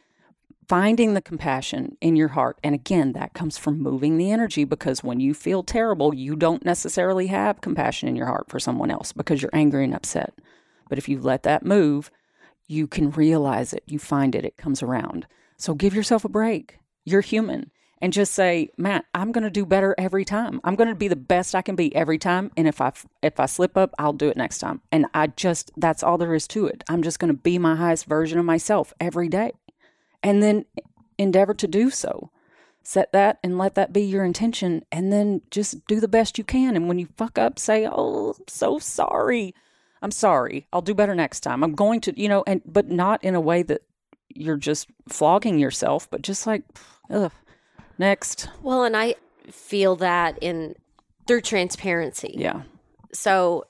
finding 0.70 1.14
the 1.14 1.22
compassion 1.22 1.98
in 2.00 2.16
your 2.16 2.30
heart, 2.30 2.58
and 2.64 2.74
again, 2.74 3.14
that 3.14 3.34
comes 3.34 3.58
from 3.58 3.82
moving 3.82 4.18
the 4.18 4.32
energy 4.32 4.64
because 4.64 5.04
when 5.04 5.20
you 5.20 5.34
feel 5.34 5.64
terrible, 5.64 6.14
you 6.14 6.36
don't 6.36 6.64
necessarily 6.64 7.28
have 7.28 7.62
compassion 7.62 8.08
in 8.08 8.16
your 8.16 8.28
heart 8.28 8.48
for 8.48 8.60
someone 8.60 8.92
else 8.92 9.12
because 9.12 9.42
you're 9.42 9.52
angry 9.54 9.84
and 9.84 9.96
upset. 9.96 10.34
But 10.88 10.98
if 10.98 11.10
you 11.10 11.20
let 11.20 11.44
that 11.44 11.66
move, 11.66 12.12
you 12.68 12.88
can 12.88 13.12
realize 13.12 13.74
it, 13.74 13.84
you 13.88 14.00
find 14.00 14.36
it, 14.36 14.46
it 14.46 14.56
comes 14.56 14.82
around. 14.82 15.26
So 15.58 15.74
give 15.74 15.96
yourself 15.96 16.24
a 16.24 16.30
break. 16.30 16.80
You're 17.04 17.22
human. 17.22 17.72
And 18.04 18.12
just 18.12 18.34
say, 18.34 18.68
Matt, 18.78 19.06
I'm 19.16 19.32
going 19.32 19.45
to 19.45 19.49
do 19.49 19.66
better 19.66 19.95
every 19.97 20.26
time. 20.26 20.60
I'm 20.66 20.76
going 20.76 20.89
to 20.89 20.95
be 20.95 21.08
the 21.08 21.16
best 21.16 21.56
I 21.56 21.62
can 21.62 21.78
be 21.78 21.95
every 21.95 22.18
time. 22.18 22.51
And 22.58 22.68
if 22.68 22.82
I 22.82 22.91
if 23.22 23.39
I 23.39 23.45
slip 23.45 23.78
up, 23.78 23.95
I'll 23.97 24.12
do 24.12 24.28
it 24.28 24.36
next 24.36 24.58
time. 24.58 24.82
And 24.91 25.06
I 25.14 25.28
just 25.28 25.72
that's 25.78 26.04
all 26.04 26.18
there 26.18 26.34
is 26.34 26.45
to 26.49 26.68
it. 26.68 26.84
I'm 26.89 27.01
just 27.01 27.18
going 27.18 27.34
to 27.34 27.41
be 27.41 27.58
my 27.58 27.78
highest 27.78 28.04
version 28.04 28.38
of 28.38 28.43
myself 28.43 28.93
every 28.99 29.30
day, 29.30 29.54
and 30.22 30.43
then 30.43 30.66
endeavor 31.18 31.54
to 31.54 31.66
do 31.66 31.89
so. 31.89 32.30
Set 32.84 33.14
that 33.14 33.39
and 33.41 33.58
let 33.58 33.76
that 33.76 33.93
be 33.93 34.01
your 34.01 34.26
intention, 34.26 34.84
and 34.91 35.14
then 35.14 35.41
just 35.49 35.88
do 35.88 36.01
the 36.01 36.10
best 36.10 36.38
you 36.38 36.43
can. 36.43 36.76
And 36.76 36.89
when 36.89 36.99
you 36.99 37.08
fuck 37.16 37.38
up, 37.38 37.58
say, 37.58 37.88
"Oh, 37.89 38.36
I'm 38.38 38.47
so 38.49 38.80
sorry. 38.80 39.56
I'm 40.01 40.12
sorry. 40.12 40.68
I'll 40.74 40.82
do 40.82 40.93
better 40.93 41.16
next 41.16 41.39
time. 41.39 41.64
I'm 41.64 41.74
going 41.74 42.01
to, 42.01 42.20
you 42.20 42.28
know, 42.28 42.43
and 42.45 42.62
but 42.66 42.89
not 42.89 43.24
in 43.24 43.34
a 43.34 43.39
way 43.39 43.64
that 43.64 43.84
you're 44.28 44.58
just 44.58 44.89
flogging 45.08 45.58
yourself, 45.58 46.10
but 46.10 46.22
just 46.22 46.45
like, 46.45 46.64
ugh, 47.10 47.32
next. 48.04 48.49
Well, 48.62 48.84
and 48.84 48.95
I 48.95 49.16
feel 49.49 49.95
that 49.97 50.38
in 50.41 50.76
through 51.28 51.41
transparency. 51.41 52.36
Yeah. 52.38 52.62
So 53.14 53.66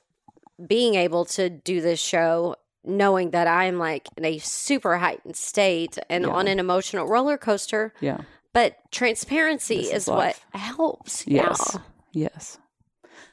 being 0.66 0.94
able 0.96 1.24
to 1.24 1.48
do 1.50 1.80
this 1.80 2.00
show 2.00 2.56
knowing 2.84 3.30
that 3.30 3.46
I'm 3.46 3.78
like 3.78 4.08
in 4.16 4.24
a 4.24 4.38
super 4.38 4.98
heightened 4.98 5.36
state 5.36 5.96
and 6.10 6.24
Yeah. 6.24 6.30
on 6.30 6.48
an 6.48 6.58
emotional 6.58 7.06
roller 7.06 7.38
coaster, 7.38 7.94
Yeah. 8.00 8.18
but 8.52 8.76
transparency 8.90 9.80
is 9.80 10.02
is, 10.02 10.06
what 10.06 10.38
helps. 10.52 11.26
Yes. 11.26 11.78
Yes. 12.12 12.58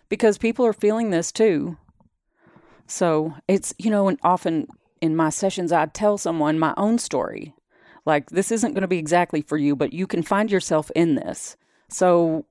Because 0.07 0.37
people 0.37 0.65
are 0.65 0.73
feeling 0.73 1.09
this 1.09 1.31
too. 1.31 1.77
So 2.87 3.33
it's, 3.47 3.73
you 3.77 3.89
know, 3.89 4.07
and 4.07 4.19
often 4.23 4.67
in 5.01 5.15
my 5.15 5.29
sessions, 5.29 5.71
I 5.71 5.85
tell 5.87 6.17
someone 6.17 6.57
my 6.59 6.73
own 6.77 6.97
story. 6.97 7.53
Like, 8.05 8.29
this 8.29 8.51
isn't 8.51 8.73
going 8.73 8.81
to 8.81 8.87
be 8.87 8.97
exactly 8.97 9.41
for 9.41 9.57
you, 9.57 9.75
but 9.75 9.93
you 9.93 10.07
can 10.07 10.23
find 10.23 10.51
yourself 10.51 10.89
in 10.95 11.15
this. 11.15 11.55
So 11.89 12.45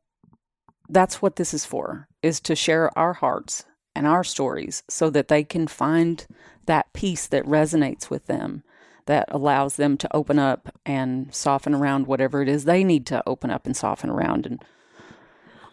that's 0.88 1.22
what 1.22 1.36
this 1.36 1.54
is 1.54 1.64
for, 1.64 2.08
is 2.22 2.40
to 2.40 2.54
share 2.54 2.96
our 2.98 3.14
hearts 3.14 3.64
and 3.94 4.06
our 4.06 4.24
stories 4.24 4.82
so 4.88 5.10
that 5.10 5.28
they 5.28 5.42
can 5.44 5.66
find 5.66 6.26
that 6.66 6.92
peace 6.92 7.26
that 7.26 7.44
resonates 7.44 8.10
with 8.10 8.26
them, 8.26 8.62
that 9.06 9.26
allows 9.28 9.76
them 9.76 9.96
to 9.96 10.16
open 10.16 10.38
up 10.38 10.74
and 10.86 11.34
soften 11.34 11.74
around 11.74 12.06
whatever 12.06 12.42
it 12.42 12.48
is 12.48 12.64
they 12.64 12.84
need 12.84 13.06
to 13.06 13.22
open 13.26 13.50
up 13.50 13.66
and 13.66 13.76
soften 13.76 14.10
around. 14.10 14.46
And 14.46 14.62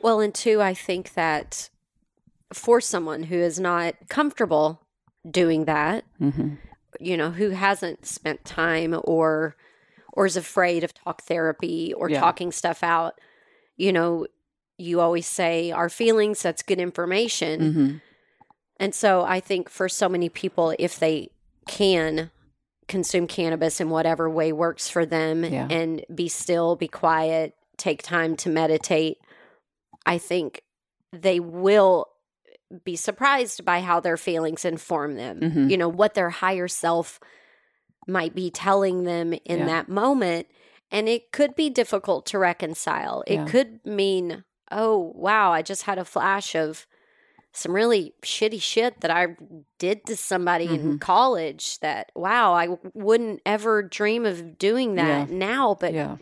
Well, 0.02 0.20
and 0.20 0.34
two, 0.34 0.62
I 0.62 0.74
think 0.74 1.14
that 1.14 1.70
for 2.54 2.82
someone 2.82 3.24
who 3.24 3.36
is 3.36 3.60
not 3.60 3.96
comfortable 4.10 4.82
doing 5.30 5.66
that, 5.66 6.06
mhm. 6.20 6.58
you 7.00 7.18
know, 7.18 7.32
who 7.32 7.50
hasn't 7.50 8.06
spent 8.06 8.46
time 8.46 9.00
or 9.04 9.56
or 10.18 10.26
is 10.26 10.36
afraid 10.36 10.84
of 10.84 10.94
talk 10.96 11.22
therapy 11.22 11.94
or 11.94 12.10
Yeah. 12.10 12.20
talking 12.20 12.52
stuff 12.52 12.82
out, 12.82 13.22
you 13.76 13.94
know, 13.94 14.26
you 14.80 15.00
always 15.00 15.28
say 15.28 15.72
our 15.72 15.90
feelings, 15.90 16.42
that's 16.42 16.64
good 16.64 16.80
information. 16.80 17.62
Mhm. 17.62 18.02
And 18.80 18.96
so 18.96 19.22
I 19.22 19.40
think 19.40 19.70
for 19.70 19.88
so 19.88 20.10
many 20.10 20.28
people, 20.30 20.74
if 20.80 20.98
they 20.98 21.30
can 21.68 22.32
consume 22.88 23.28
cannabis 23.28 23.80
in 23.80 23.92
whatever 23.92 24.28
way 24.28 24.52
works 24.52 24.90
for 24.90 25.06
them 25.06 25.44
Yeah. 25.44 25.68
and 25.70 26.04
be 26.14 26.28
still, 26.30 26.76
be 26.76 26.88
quiet, 26.88 27.54
take 27.78 28.02
time 28.02 28.36
to 28.38 28.50
meditate, 28.50 29.20
I 30.06 30.18
think 30.18 30.64
they 31.14 31.40
will 31.40 32.08
be 32.84 32.96
surprised 32.96 33.64
by 33.66 33.82
how 33.82 34.00
their 34.00 34.18
feelings 34.18 34.66
inform 34.66 35.16
them. 35.16 35.40
Mhm. 35.42 35.70
You 35.70 35.78
know, 35.78 35.90
what 35.90 36.16
their 36.16 36.30
higher 36.32 36.68
self 36.68 37.20
might 38.08 38.34
be 38.34 38.50
telling 38.50 39.04
them 39.04 39.34
in 39.34 39.60
Yeah. 39.60 39.66
that 39.66 39.90
moment. 39.90 40.48
And 40.92 41.10
it 41.10 41.32
could 41.32 41.56
be 41.56 41.70
difficult 41.70 42.26
to 42.28 42.40
reconcile. 42.40 43.24
It 43.28 43.36
Yeah. 43.36 43.46
could 43.46 43.86
mean, 43.86 44.44
oh, 44.72 45.12
wow, 45.16 45.52
I 45.52 45.62
just 45.62 45.84
had 45.84 45.98
a 46.00 46.06
flash 46.06 46.56
of 46.56 46.88
some 47.52 47.74
really 47.74 48.14
shitty 48.22 48.62
shit 48.62 49.02
that 49.02 49.10
I 49.12 49.36
did 49.80 50.06
to 50.06 50.16
somebody 50.16 50.68
Mm-hmm. 50.68 50.92
in 50.92 51.00
college 51.00 51.80
that, 51.80 52.12
wow, 52.16 52.54
I 52.54 52.78
wouldn't 52.94 53.42
ever 53.46 53.82
dream 53.82 54.26
of 54.26 54.58
doing 54.60 54.96
that 54.96 55.30
now. 55.30 55.76
But 55.80 55.94
yeah. 55.94 56.18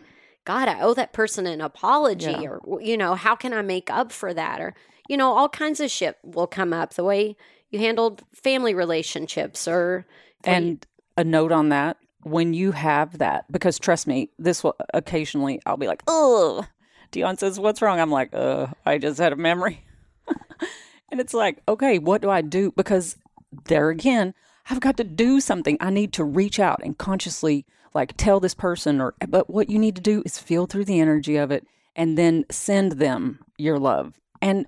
God, 0.45 0.67
I 0.69 0.79
owe 0.79 0.93
that 0.93 1.11
person 1.11 1.45
an 1.47 1.59
apology, 1.61 2.31
Yeah. 2.31 2.49
or, 2.63 2.81
you 2.81 2.95
know, 2.97 3.15
how 3.15 3.35
can 3.35 3.51
I 3.53 3.61
make 3.63 3.89
up 3.91 4.11
for 4.11 4.33
that? 4.33 4.61
Or, 4.61 4.73
you 5.09 5.17
know, 5.17 5.33
all 5.33 5.49
kinds 5.49 5.79
of 5.79 5.91
shit 5.91 6.17
will 6.23 6.47
come 6.47 6.71
up 6.71 6.93
the 6.93 7.03
way 7.03 7.35
you 7.69 7.79
handled 7.79 8.23
family 8.33 8.73
relationships 8.73 9.67
or, 9.67 10.05
And 10.43 10.85
a 11.17 11.23
note 11.23 11.51
on 11.51 11.69
that 11.69 11.97
when 12.25 12.55
you 12.55 12.71
have 12.71 13.19
that, 13.19 13.45
because 13.51 13.77
trust 13.77 14.07
me, 14.07 14.31
this 14.39 14.63
will 14.63 14.75
occasionally, 14.95 15.61
I'll 15.65 15.77
be 15.77 15.85
like, 15.85 16.01
oh, 16.07 16.65
Dion 17.11 17.37
says, 17.37 17.59
what's 17.59 17.83
wrong? 17.83 17.99
I'm 17.99 18.09
like, 18.09 18.33
uh, 18.33 18.67
I 18.83 18.97
just 18.97 19.19
had 19.19 19.31
a 19.31 19.35
memory. 19.35 19.85
and 21.11 21.21
it's 21.21 21.35
like, 21.35 21.61
okay, 21.67 21.99
what 21.99 22.23
do 22.23 22.31
I 22.31 22.41
do? 22.41 22.73
Because 22.75 23.17
there 23.65 23.89
again, 23.89 24.33
I've 24.71 24.79
got 24.79 24.97
to 24.97 25.03
do 25.03 25.39
something. 25.39 25.77
I 25.79 25.91
need 25.91 26.13
to 26.13 26.23
reach 26.23 26.59
out 26.59 26.81
and 26.83 26.97
consciously 26.97 27.67
like 27.93 28.17
tell 28.17 28.39
this 28.39 28.55
person 28.55 28.99
or 28.99 29.13
but 29.29 29.47
what 29.47 29.69
you 29.69 29.77
need 29.77 29.95
to 29.95 30.01
do 30.01 30.23
is 30.25 30.39
feel 30.39 30.65
through 30.65 30.85
the 30.85 30.99
energy 30.99 31.37
of 31.37 31.51
it 31.51 31.65
and 31.95 32.17
then 32.17 32.45
send 32.49 32.93
them 32.93 33.39
your 33.57 33.77
love. 33.77 34.19
And 34.41 34.65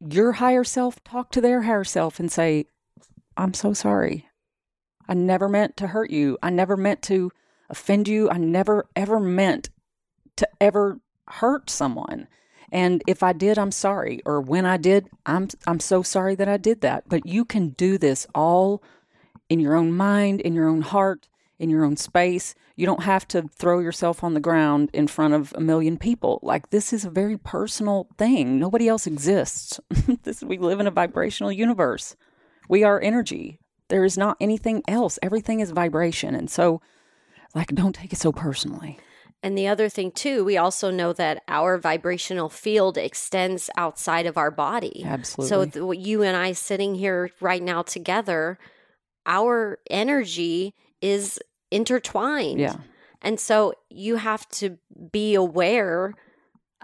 your 0.00 0.32
higher 0.32 0.64
self 0.64 1.04
talk 1.04 1.30
to 1.32 1.42
their 1.42 1.62
higher 1.62 1.84
self 1.84 2.18
and 2.18 2.32
say, 2.32 2.64
I'm 3.36 3.52
so 3.52 3.74
sorry. 3.74 4.26
I 5.08 5.14
never 5.14 5.48
meant 5.48 5.76
to 5.78 5.88
hurt 5.88 6.10
you. 6.10 6.38
I 6.42 6.50
never 6.50 6.76
meant 6.76 7.02
to 7.02 7.30
offend 7.68 8.08
you. 8.08 8.30
I 8.30 8.38
never 8.38 8.86
ever 8.96 9.20
meant 9.20 9.70
to 10.36 10.48
ever 10.60 11.00
hurt 11.28 11.70
someone. 11.70 12.28
And 12.72 13.02
if 13.06 13.22
I 13.22 13.32
did, 13.32 13.58
I'm 13.58 13.70
sorry. 13.70 14.20
Or 14.26 14.40
when 14.40 14.66
I 14.66 14.76
did, 14.76 15.08
I'm 15.26 15.48
I'm 15.66 15.80
so 15.80 16.02
sorry 16.02 16.34
that 16.36 16.48
I 16.48 16.56
did 16.56 16.80
that. 16.80 17.04
But 17.08 17.26
you 17.26 17.44
can 17.44 17.70
do 17.70 17.98
this 17.98 18.26
all 18.34 18.82
in 19.48 19.60
your 19.60 19.76
own 19.76 19.92
mind, 19.92 20.40
in 20.40 20.54
your 20.54 20.68
own 20.68 20.80
heart, 20.80 21.28
in 21.58 21.70
your 21.70 21.84
own 21.84 21.96
space. 21.96 22.54
You 22.76 22.86
don't 22.86 23.04
have 23.04 23.28
to 23.28 23.42
throw 23.42 23.78
yourself 23.78 24.24
on 24.24 24.34
the 24.34 24.40
ground 24.40 24.90
in 24.92 25.06
front 25.06 25.34
of 25.34 25.52
a 25.56 25.60
million 25.60 25.96
people. 25.98 26.40
Like 26.42 26.70
this 26.70 26.92
is 26.92 27.04
a 27.04 27.10
very 27.10 27.38
personal 27.38 28.08
thing. 28.18 28.58
Nobody 28.58 28.88
else 28.88 29.06
exists. 29.06 29.78
this 30.24 30.42
we 30.42 30.58
live 30.58 30.80
in 30.80 30.86
a 30.86 30.90
vibrational 30.90 31.52
universe. 31.52 32.16
We 32.68 32.82
are 32.82 33.00
energy. 33.00 33.60
There 33.94 34.04
is 34.04 34.18
not 34.18 34.36
anything 34.40 34.82
else. 34.88 35.20
Everything 35.22 35.60
is 35.60 35.70
vibration. 35.70 36.34
And 36.34 36.50
so 36.50 36.82
like 37.54 37.68
don't 37.68 37.94
take 37.94 38.12
it 38.12 38.18
so 38.18 38.32
personally. 38.32 38.98
And 39.40 39.56
the 39.56 39.68
other 39.68 39.88
thing, 39.88 40.10
too, 40.10 40.42
we 40.44 40.56
also 40.56 40.90
know 40.90 41.12
that 41.12 41.44
our 41.46 41.78
vibrational 41.78 42.48
field 42.48 42.98
extends 42.98 43.70
outside 43.76 44.26
of 44.26 44.36
our 44.36 44.50
body. 44.50 45.04
Absolutely. 45.04 45.48
So, 45.48 45.92
th- 45.92 46.04
you 46.04 46.22
and 46.22 46.36
I 46.36 46.52
sitting 46.52 46.96
here 46.96 47.30
right 47.40 47.62
now 47.62 47.82
together, 47.82 48.58
our 49.26 49.78
energy 49.88 50.74
is 51.00 51.38
intertwined. 51.70 52.58
Yeah. 52.58 52.78
And 53.22 53.38
so, 53.38 53.74
you 53.90 54.16
have 54.16 54.48
to 54.48 54.78
be 55.12 55.36
aware 55.36 56.14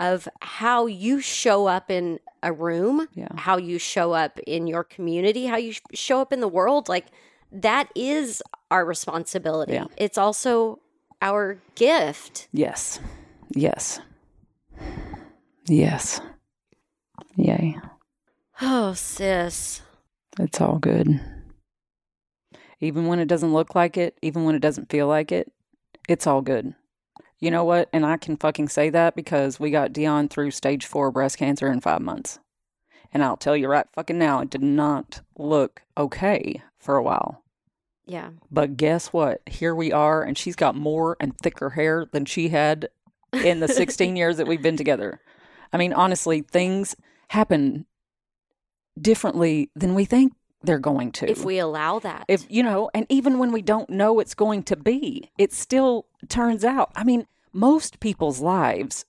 of 0.01 0.27
how 0.41 0.87
you 0.87 1.21
show 1.21 1.67
up 1.67 1.91
in 1.91 2.19
a 2.43 2.53
room, 2.53 3.07
Yeah. 3.15 3.29
how 3.37 3.59
you 3.59 3.79
show 3.79 4.13
up 4.13 4.39
in 4.47 4.67
your 4.67 4.83
community, 4.83 5.47
how 5.47 5.59
you 5.59 5.73
sh- 5.73 5.81
show 5.93 6.21
up 6.21 6.33
in 6.33 6.41
the 6.41 6.49
world. 6.49 6.89
Like, 6.89 7.07
that 7.53 7.89
is 7.95 8.43
our 8.71 8.85
responsibility. 8.85 9.75
Yeah. 9.75 9.85
It's 9.99 10.17
also 10.19 10.81
our 11.21 11.59
gift. 11.75 12.49
Yes. 12.51 12.99
Yes. 13.55 14.01
Yes. 15.69 16.21
Yay. 17.37 17.77
Oh, 18.63 18.95
sis. 18.95 19.83
It's 20.39 20.61
all 20.61 20.79
good. 20.79 21.21
Even 22.81 23.07
when 23.07 23.19
it 23.19 23.29
doesn't 23.29 23.53
look 23.53 23.75
like 23.75 23.99
it, 23.99 24.17
even 24.23 24.45
when 24.45 24.55
it 24.55 24.61
doesn't 24.63 24.91
feel 24.91 25.07
like 25.07 25.31
it, 25.31 25.53
it's 26.09 26.27
all 26.27 26.41
good. 26.41 26.75
You 27.41 27.51
know 27.51 27.65
what? 27.65 27.89
And 27.93 28.05
I 28.05 28.17
can 28.19 28.37
fucking 28.37 28.69
say 28.69 28.91
that 28.91 29.17
because 29.17 29.59
we 29.59 29.71
got 29.71 29.93
Dion 29.93 30.29
through 30.29 30.51
stage 30.51 30.85
four 30.85 31.11
breast 31.11 31.39
cancer 31.39 31.71
in 31.71 31.81
five 31.81 32.03
months. 32.03 32.39
And 33.13 33.25
I'll 33.25 33.37
tell 33.37 33.57
you 33.57 33.67
right 33.67 33.87
fucking 33.93 34.19
now, 34.19 34.41
it 34.41 34.51
did 34.51 34.63
not 34.63 35.23
look 35.37 35.83
okay 35.97 36.63
for 36.79 36.97
a 36.97 37.03
while. 37.03 37.43
Yeah. 38.07 38.31
But 38.51 38.77
guess 38.77 39.09
what? 39.09 39.41
Here 39.47 39.75
we 39.75 39.93
are, 39.93 40.23
and 40.23 40.37
she's 40.37 40.57
got 40.57 40.75
more 40.75 41.17
and 41.21 41.37
thicker 41.39 41.71
hair 41.71 42.07
than 42.11 42.25
she 42.25 42.49
had 42.49 42.89
in 43.33 43.61
the 43.61 43.69
16 43.69 44.17
years 44.17 44.37
that 44.37 44.47
we've 44.47 44.63
been 44.63 44.77
together. 44.77 45.21
I 45.73 45.77
mean, 45.77 45.93
honestly, 45.93 46.43
things 46.43 46.97
happen 47.29 47.87
differently 49.01 49.71
than 49.75 49.95
we 49.95 50.05
think 50.05 50.33
they're 50.63 50.79
going 50.79 51.13
to. 51.13 51.31
If 51.31 51.45
we 51.45 51.59
allow 51.59 51.99
that. 52.01 52.25
if 52.29 52.45
you 52.49 52.63
know, 52.63 52.91
and 52.95 53.07
even 53.09 53.39
when 53.39 53.53
we 53.53 53.63
don't 53.63 53.91
know 53.91 54.21
it's 54.21 54.35
going 54.35 54.63
to 54.65 54.77
be, 54.77 55.31
it 55.39 55.53
still 55.53 56.07
turns 56.29 56.65
out. 56.65 56.91
I 56.95 57.05
mean, 57.05 57.27
most 57.53 58.01
people's 58.01 58.41
lives 58.41 59.05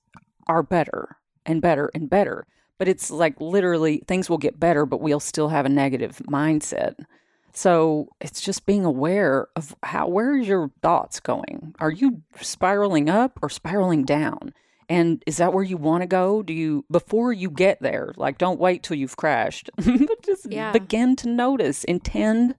are 0.46 0.62
better 0.62 1.16
and 1.44 1.60
better 1.60 1.90
and 1.94 2.08
better, 2.08 2.46
but 2.78 2.88
it's 2.88 3.10
like 3.10 3.40
literally 3.40 4.02
things 4.06 4.30
will 4.30 4.38
get 4.38 4.58
better, 4.58 4.86
but 4.86 5.00
we'll 5.00 5.20
still 5.20 5.48
have 5.48 5.66
a 5.66 5.70
negative 5.70 6.22
mindset. 6.28 7.04
So 7.52 8.08
it's 8.20 8.40
just 8.40 8.64
being 8.64 8.84
aware 8.84 9.48
of 9.54 9.74
how 9.82 10.08
where 10.08 10.30
are 10.30 10.36
your 10.36 10.70
thoughts 10.80 11.20
going? 11.20 11.74
Are 11.78 11.90
you 11.90 12.22
spiraling 12.40 13.10
up 13.10 13.38
or 13.42 13.50
spiraling 13.50 14.04
down? 14.04 14.54
And 14.92 15.22
is 15.26 15.38
that 15.38 15.54
where 15.54 15.64
you 15.64 15.78
want 15.78 16.02
to 16.02 16.06
go? 16.06 16.42
Do 16.42 16.52
you 16.52 16.84
before 16.90 17.32
you 17.32 17.48
get 17.50 17.80
there? 17.80 18.12
Like 18.16 18.36
don't 18.36 18.60
wait 18.60 18.82
till 18.82 18.96
you've 18.98 19.16
crashed. 19.16 19.70
but 19.76 20.22
just 20.22 20.46
Yeah. 20.50 20.70
begin 20.72 21.16
to 21.16 21.30
notice, 21.30 21.82
intend 21.84 22.56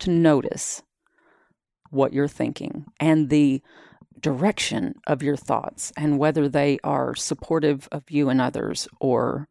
to 0.00 0.10
notice 0.10 0.82
what 1.90 2.12
you're 2.12 2.26
thinking 2.26 2.86
and 2.98 3.30
the 3.30 3.62
direction 4.18 4.94
of 5.06 5.22
your 5.22 5.36
thoughts 5.36 5.92
and 5.96 6.18
whether 6.18 6.48
they 6.48 6.80
are 6.82 7.14
supportive 7.14 7.88
of 7.92 8.10
you 8.10 8.28
and 8.28 8.40
others 8.40 8.88
or 9.00 9.46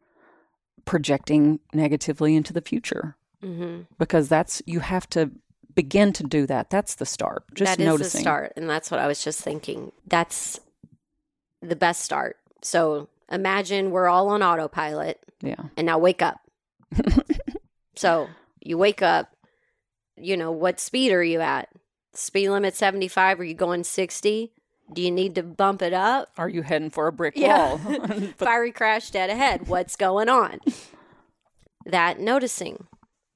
projecting 0.84 1.60
negatively 1.72 2.36
into 2.36 2.52
the 2.52 2.60
future 2.60 3.16
hmm 3.40 3.82
because 3.98 4.28
that's 4.28 4.60
you 4.66 4.80
have 4.80 5.08
to 5.08 5.30
begin 5.74 6.12
to 6.12 6.24
do 6.24 6.46
that 6.46 6.68
that's 6.70 6.96
the 6.96 7.06
start 7.06 7.44
just 7.54 7.78
That 7.78 7.80
is 7.82 7.86
noticing 7.86 8.18
the 8.18 8.22
start. 8.22 8.52
And 8.56 8.68
that's 8.68 8.90
what 8.90 8.98
I 8.98 9.06
was 9.06 9.22
just 9.22 9.40
thinking. 9.40 9.92
That's 10.06 10.58
the 11.62 11.76
best 11.76 12.02
start. 12.02 12.36
So 12.62 13.08
imagine 13.30 13.90
we're 13.90 14.08
all 14.08 14.28
on 14.28 14.42
autopilot 14.42 15.18
yeah 15.40 15.56
and 15.76 15.86
now 15.86 15.98
wake 15.98 16.20
up. 16.22 16.40
so 17.96 18.28
you 18.60 18.78
wake 18.78 19.02
up, 19.02 19.34
you 20.16 20.36
know, 20.36 20.50
what 20.52 20.80
speed 20.80 21.12
are 21.12 21.22
you 21.22 21.40
at? 21.40 21.68
Speed 22.14 22.50
limit 22.50 22.74
75, 22.76 23.40
are 23.40 23.44
you 23.44 23.54
going 23.54 23.84
60? 23.84 24.52
Do 24.92 25.00
you 25.00 25.10
need 25.10 25.34
to 25.36 25.42
bump 25.42 25.80
it 25.80 25.94
up? 25.94 26.28
are 26.36 26.48
you 26.48 26.60
heading 26.62 26.90
for 26.90 27.06
a 27.06 27.12
brick 27.12 27.34
Yeah. 27.36 27.74
wall 27.76 27.78
Fiery 28.36 28.72
crash 28.72 29.10
dead 29.10 29.30
ahead. 29.30 29.66
What's 29.68 29.96
going 29.96 30.28
on? 30.28 30.60
that 31.86 32.20
noticing. 32.20 32.86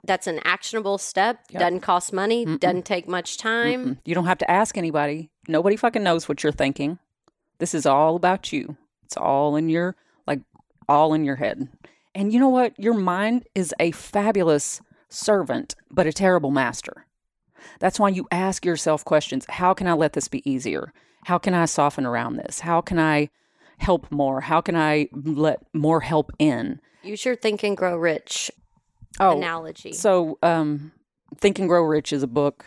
That's 0.04 0.26
an 0.28 0.40
actionable 0.44 0.98
step. 0.98 1.40
Yep. 1.50 1.60
Doesn't 1.60 1.80
cost 1.80 2.12
money. 2.12 2.44
Doesn't 2.44 2.84
take 2.84 3.08
much 3.08 3.38
time. 3.38 3.84
Mm-mm. 3.84 3.98
you 4.04 4.14
don't 4.14 4.26
have 4.26 4.38
to 4.38 4.50
ask 4.50 4.76
anybody 4.78 5.30
nobody 5.48 5.76
fucking 5.76 6.02
knows 6.02 6.28
what 6.28 6.42
you're 6.42 6.52
thinking 6.52 6.98
this 7.58 7.74
is 7.74 7.86
all 7.86 8.16
about 8.16 8.52
you 8.52 8.76
it's 9.04 9.16
all 9.16 9.56
in 9.56 9.68
your 9.68 9.94
like 10.26 10.40
all 10.88 11.14
in 11.14 11.24
your 11.24 11.36
head 11.36 11.68
and 12.14 12.32
you 12.32 12.38
know 12.40 12.48
what 12.48 12.78
your 12.78 12.94
mind 12.94 13.44
is 13.54 13.74
a 13.80 13.90
fabulous 13.92 14.80
servant 15.08 15.74
but 15.90 16.06
a 16.06 16.12
terrible 16.12 16.50
master 16.50 17.06
That's 17.80 17.98
why 17.98 18.10
you 18.10 18.26
ask 18.30 18.64
yourself 18.64 19.04
questions. 19.04 19.44
How 19.48 19.74
can 19.74 19.86
I 19.88 19.94
let 19.94 20.12
this 20.12 20.28
be 20.28 20.40
easier? 20.48 20.92
How 21.24 21.38
can 21.38 21.52
I 21.54 21.64
soften 21.66 22.06
around 22.06 22.36
this? 22.36 22.60
How 22.60 22.80
can 22.80 22.98
I 22.98 23.28
help 23.78 24.10
more? 24.12 24.40
How 24.42 24.60
can 24.60 24.76
I 24.76 25.08
let 25.12 25.58
more 25.72 26.00
help 26.00 26.30
in? 26.38 26.80
Use 27.02 27.24
your 27.24 27.34
think 27.36 27.64
and 27.64 27.76
grow 27.76 27.96
rich 27.96 28.50
Oh, 29.18 29.36
analogy. 29.36 29.92
so 29.94 30.38
um, 30.42 30.92
Think 31.40 31.58
and 31.58 31.68
Grow 31.68 31.82
Rich 31.82 32.12
is 32.12 32.22
a 32.22 32.26
book. 32.28 32.64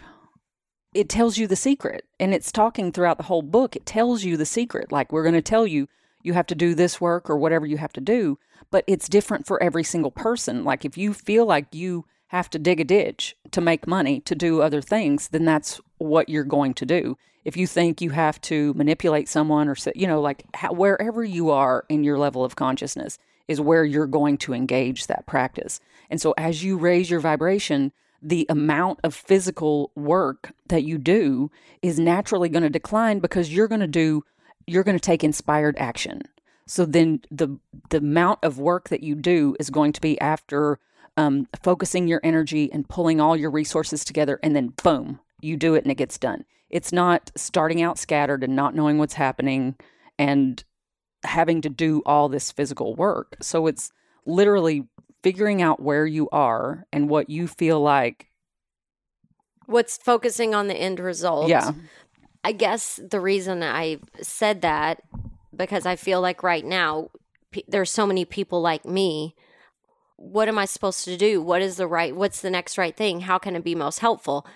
It 0.94 1.08
tells 1.08 1.38
you 1.38 1.46
the 1.46 1.56
secret, 1.56 2.06
and 2.20 2.34
it's 2.34 2.52
talking 2.52 2.92
throughout 2.92 3.18
the 3.18 3.26
whole 3.26 3.44
book. 3.44 3.76
It 3.76 3.86
tells 3.86 4.24
you 4.24 4.38
the 4.38 4.46
secret. 4.46 4.92
Like 4.92 5.12
we're 5.12 5.24
going 5.24 5.36
to 5.36 5.42
tell 5.42 5.68
you, 5.68 5.88
you 6.24 6.34
have 6.34 6.48
to 6.48 6.56
do 6.56 6.74
this 6.74 7.00
work 7.00 7.30
or 7.30 7.38
whatever 7.38 7.66
you 7.66 7.78
have 7.78 7.94
to 7.94 8.02
do, 8.02 8.40
but 8.72 8.84
it's 8.88 9.08
different 9.08 9.46
for 9.46 9.62
every 9.62 9.84
single 9.84 10.12
person. 10.12 10.64
Like 10.64 10.86
if 10.86 10.98
you 10.98 11.14
feel 11.14 11.46
like 11.46 11.74
you 11.74 12.06
have 12.28 12.50
to 12.52 12.60
dig 12.60 12.80
a 12.80 12.84
ditch 12.84 13.36
to 13.52 13.62
make 13.62 13.88
money 13.88 14.20
to 14.22 14.36
do 14.36 14.62
other 14.62 14.82
things, 14.82 15.28
then 15.30 15.46
that's 15.46 15.80
what 16.00 16.28
you're 16.28 16.44
going 16.44 16.74
to 16.76 16.86
do. 16.86 17.18
If 17.46 17.56
you 17.56 17.68
think 17.68 18.02
you 18.02 18.10
have 18.10 18.42
to 18.42 18.74
manipulate 18.74 19.30
someone 19.30 19.70
or, 19.70 19.76
you 19.96 20.08
know, 20.08 20.22
like 20.22 20.44
how, 20.56 20.74
wherever 20.74 21.24
you 21.24 21.52
are 21.52 21.86
in 21.88 22.04
your 22.04 22.18
level 22.18 22.44
of 22.44 22.56
consciousness 22.56 23.18
is 23.48 23.62
where 23.62 23.86
you're 23.86 24.08
going 24.08 24.38
to 24.40 24.54
engage 24.54 25.08
that 25.08 25.26
practice. 25.26 25.80
And 26.10 26.20
so 26.20 26.34
as 26.38 26.64
you 26.64 26.78
raise 26.78 27.10
your 27.10 27.20
vibration, 27.20 27.92
the 28.22 28.46
amount 28.50 29.00
of 29.04 29.16
physical 29.16 29.92
work 29.96 30.52
that 30.68 30.84
you 30.84 30.98
do 30.98 31.50
is 31.82 32.00
naturally 32.00 32.50
going 32.50 32.64
to 32.64 32.70
decline 32.70 33.20
because 33.20 33.54
you're 33.54 33.68
going 33.68 33.82
to 33.82 33.88
do 33.88 34.24
you're 34.68 34.84
going 34.84 34.98
to 34.98 35.02
take 35.02 35.24
inspired 35.24 35.76
action. 35.80 36.22
So 36.68 36.86
then 36.86 37.22
the 37.32 37.58
the 37.90 37.98
amount 37.98 38.40
of 38.44 38.60
work 38.60 38.90
that 38.90 39.02
you 39.02 39.16
do 39.16 39.56
is 39.60 39.70
going 39.70 39.94
to 39.94 40.02
be 40.02 40.20
after 40.22 40.80
um, 41.18 41.48
focusing 41.64 42.08
your 42.08 42.22
energy 42.24 42.72
and 42.72 42.88
pulling 42.88 43.20
all 43.20 43.36
your 43.36 43.50
resources 43.50 44.06
together, 44.06 44.40
and 44.44 44.56
then 44.56 44.74
boom, 44.84 45.20
you 45.42 45.58
do 45.58 45.74
it 45.76 45.84
and 45.84 45.92
it 45.92 45.96
gets 45.96 46.18
done. 46.18 46.46
It's 46.70 46.94
not 46.94 47.32
starting 47.36 47.82
out 47.82 47.98
scattered 47.98 48.44
and 48.44 48.56
not 48.56 48.76
knowing 48.76 49.00
what's 49.00 49.16
happening 49.16 49.76
and 50.20 50.64
having 51.26 51.62
to 51.62 51.70
do 51.70 52.02
all 52.06 52.30
this 52.30 52.52
physical 52.52 52.96
work. 52.96 53.36
So 53.42 53.66
it's 53.66 53.92
literally 54.26 54.88
figuring 55.24 55.62
out 55.62 55.82
where 55.82 56.06
you 56.06 56.30
are 56.32 56.86
and 56.92 57.10
what 57.10 57.30
you 57.30 57.48
feel 57.48 57.80
like. 57.80 58.28
What's 59.66 59.98
focusing 59.98 60.56
on 60.56 60.68
the 60.68 60.76
end 60.76 61.00
result? 61.00 61.50
Yeah. 61.50 61.72
I 62.44 62.54
guess 62.54 63.00
the 63.08 63.20
reason 63.20 63.62
I 63.64 64.00
said 64.22 64.62
that 64.62 65.02
because 65.56 65.86
I 65.86 65.96
feel 65.96 66.22
like 66.22 66.42
right 66.42 66.66
now 66.66 67.10
pe- 67.52 67.64
there's 67.68 67.92
so 67.92 68.08
many 68.08 68.26
people 68.26 68.62
like 68.62 68.86
me. 68.86 69.36
What 70.16 70.48
am 70.48 70.58
I 70.58 70.66
supposed 70.66 71.06
to 71.06 71.18
do? 71.18 71.42
What 71.42 71.62
is 71.62 71.78
the 71.78 71.88
right? 71.88 72.16
What's 72.16 72.42
the 72.42 72.50
next 72.50 72.78
right 72.78 72.96
thing? 72.96 73.22
How 73.22 73.38
can 73.38 73.56
it 73.56 73.64
be 73.64 73.76
most 73.76 74.00
helpful? 74.00 74.48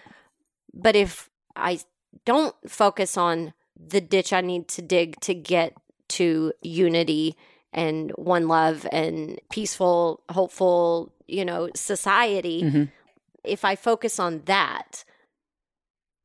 But 0.73 0.95
if 0.95 1.29
I 1.55 1.79
don't 2.25 2.55
focus 2.67 3.17
on 3.17 3.53
the 3.75 4.01
ditch 4.01 4.31
I 4.33 4.41
need 4.41 4.67
to 4.69 4.81
dig 4.81 5.19
to 5.21 5.33
get 5.33 5.73
to 6.09 6.53
unity 6.61 7.35
and 7.73 8.11
one 8.11 8.47
love 8.47 8.87
and 8.91 9.39
peaceful, 9.49 10.21
hopeful, 10.29 11.11
you 11.27 11.43
know, 11.45 11.69
society, 11.75 12.63
Mhm. 12.63 12.89
if 13.43 13.65
I 13.65 13.75
focus 13.75 14.19
on 14.19 14.41
that, 14.45 15.03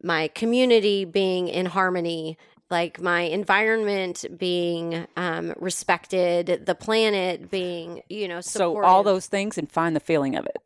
my 0.03 0.29
community 0.29 1.05
being 1.05 1.49
in 1.49 1.67
harmony, 1.67 2.39
like 2.71 3.01
my 3.01 3.23
environment 3.23 4.25
being 4.37 5.07
um, 5.17 5.55
respected, 5.59 6.67
the 6.67 6.75
planet 6.75 7.51
being, 7.51 8.03
you 8.09 8.29
know, 8.29 8.41
So 8.41 8.81
all 8.83 9.03
those 9.03 9.27
things 9.27 9.59
and 9.59 9.71
find 9.71 9.97
the 9.97 10.01
feeling 10.01 10.37
of 10.37 10.47
it. 10.47 10.63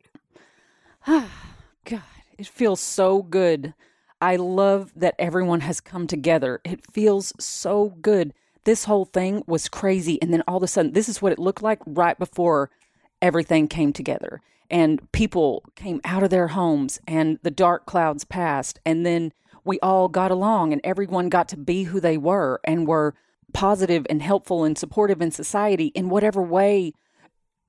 God, 1.85 2.01
it 2.37 2.47
feels 2.47 2.79
so 2.79 3.21
good. 3.23 3.73
I 4.21 4.35
love 4.37 4.91
that 4.95 5.15
everyone 5.19 5.61
has 5.61 5.81
come 5.81 6.07
together. 6.07 6.61
It 6.63 6.85
feels 6.91 7.33
so 7.39 7.89
good. 8.01 8.33
This 8.65 8.85
whole 8.85 9.05
thing 9.05 9.43
was 9.47 9.67
crazy. 9.67 10.21
And 10.21 10.33
then 10.33 10.43
all 10.47 10.57
of 10.57 10.63
a 10.63 10.67
sudden, 10.67 10.93
this 10.93 11.09
is 11.09 11.21
what 11.21 11.31
it 11.31 11.39
looked 11.39 11.61
like 11.61 11.79
right 11.85 12.17
before 12.17 12.69
everything 13.21 13.67
came 13.67 13.93
together. 13.93 14.41
And 14.69 15.11
people 15.11 15.63
came 15.75 16.01
out 16.03 16.23
of 16.23 16.29
their 16.29 16.49
homes 16.49 16.99
and 17.07 17.39
the 17.43 17.51
dark 17.51 17.85
clouds 17.85 18.23
passed. 18.23 18.79
And 18.85 19.05
then 19.05 19.33
we 19.63 19.79
all 19.79 20.07
got 20.07 20.31
along 20.31 20.73
and 20.73 20.81
everyone 20.83 21.29
got 21.29 21.47
to 21.49 21.57
be 21.57 21.83
who 21.83 21.99
they 21.99 22.17
were 22.17 22.59
and 22.63 22.87
were 22.87 23.15
positive 23.53 24.05
and 24.09 24.21
helpful 24.21 24.63
and 24.63 24.77
supportive 24.77 25.21
in 25.21 25.31
society 25.31 25.87
in 25.87 26.09
whatever 26.09 26.41
way 26.41 26.93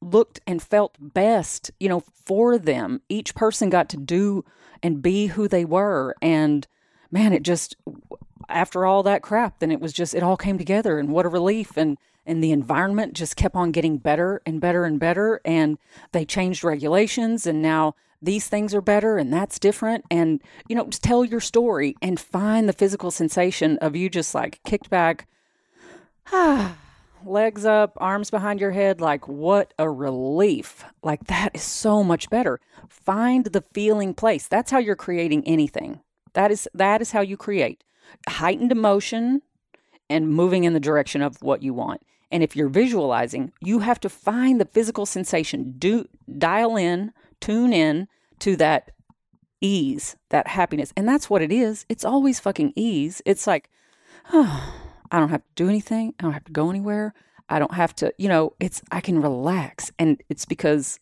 looked 0.01 0.41
and 0.47 0.63
felt 0.63 0.97
best, 0.99 1.71
you 1.79 1.89
know, 1.89 2.03
for 2.25 2.59
them. 2.59 3.01
Each 3.09 3.35
person 3.35 3.71
got 3.71 3.89
to 3.91 3.97
do 3.97 4.45
and 4.83 5.03
be 5.03 5.27
who 5.27 5.49
they 5.49 5.65
were. 5.65 6.15
And 6.21 6.67
man, 7.11 7.33
it 7.33 7.43
just, 7.43 7.77
after 8.49 8.87
all 8.87 9.03
that 9.03 9.23
crap, 9.23 9.59
then 9.59 9.71
it 9.71 9.81
was 9.81 9.93
just, 9.93 10.15
it 10.15 10.23
all 10.23 10.37
came 10.37 10.59
together 10.59 10.99
and 10.99 11.11
what 11.11 11.27
a 11.27 11.29
relief. 11.29 11.77
And, 11.77 11.99
and 12.27 12.43
the 12.43 12.53
environment 12.53 13.15
just 13.15 13.37
kept 13.37 13.55
on 13.55 13.71
getting 13.71 13.99
better 13.99 14.41
and 14.47 14.61
better 14.61 14.85
and 14.85 14.99
better. 14.99 15.41
And 15.45 15.79
they 16.13 16.25
changed 16.25 16.65
regulations 16.65 17.47
and 17.47 17.61
now 17.61 17.95
these 18.23 18.49
things 18.49 18.75
are 18.75 18.81
better 18.81 19.19
and 19.19 19.33
that's 19.33 19.59
different. 19.59 20.05
And, 20.11 20.41
you 20.69 20.77
know, 20.77 20.87
just 20.87 21.03
tell 21.03 21.25
your 21.25 21.41
story 21.41 21.97
and 22.01 22.19
find 22.19 22.69
the 22.69 22.73
physical 22.73 23.11
sensation 23.11 23.79
of 23.79 23.95
you 23.95 24.09
just 24.09 24.35
like 24.35 24.61
kicked 24.65 24.91
back. 24.91 25.29
Ah 26.33 26.79
legs 27.27 27.65
up, 27.65 27.97
arms 27.97 28.31
behind 28.31 28.61
your 28.61 28.73
head. 28.73 29.01
Like, 29.01 29.27
what 29.27 29.73
a 29.79 29.91
relief. 29.91 30.85
Like, 31.03 31.25
that 31.25 31.51
is 31.55 31.63
so 31.63 32.03
much 32.03 32.31
better. 32.31 32.61
Find 32.89 33.47
the 33.47 33.63
feeling 33.73 34.15
place. 34.15 34.47
That's 34.49 34.71
how 34.71 34.79
you're 34.79 34.97
creating 34.97 35.45
anything. 35.47 36.01
That 36.35 36.51
is 36.51 36.69
that 36.75 37.01
is 37.01 37.13
how 37.13 37.21
you 37.21 37.37
create 37.37 37.85
heightened 38.29 38.73
emotion 38.73 39.43
and 40.11 40.29
moving 40.29 40.65
in 40.65 40.73
the 40.73 40.81
direction 40.81 41.23
of 41.23 41.41
what 41.43 41.63
you 41.63 41.75
want. 41.75 42.03
And 42.31 42.43
if 42.43 42.57
you're 42.57 42.69
visualizing, 42.69 43.53
you 43.61 43.81
have 43.81 44.01
to 44.01 44.09
find 44.09 44.61
the 44.61 44.65
physical 44.65 45.07
sensation. 45.07 45.75
Do 45.79 46.07
dial 46.39 46.77
in, 46.77 47.13
tune 47.41 47.73
in 47.73 48.09
to 48.41 48.57
that 48.57 48.91
ease, 49.61 50.17
that 50.31 50.49
happiness. 50.49 50.93
And 50.97 51.09
that's 51.09 51.31
what 51.31 51.43
it 51.43 51.53
is. 51.53 51.87
It's 51.89 52.05
always 52.05 52.41
fucking 52.41 52.73
ease. 52.77 53.23
It's 53.25 53.47
like, 53.47 53.71
oh, 54.33 54.75
I 55.11 55.21
don't 55.21 55.29
have 55.29 55.43
to 55.43 55.55
do 55.55 55.69
anything. 55.69 56.15
I 56.19 56.25
don't 56.25 56.33
have 56.33 56.45
to 56.45 56.53
go 56.53 56.71
anywhere. 56.71 57.15
I 57.49 57.59
don't 57.59 57.75
have 57.75 57.95
to, 57.97 58.13
you 58.19 58.29
know, 58.29 58.55
it's, 58.59 58.83
I 58.91 59.01
can 59.01 59.21
relax. 59.21 59.93
And 59.99 60.21
it's 60.29 60.45
because 60.45 60.99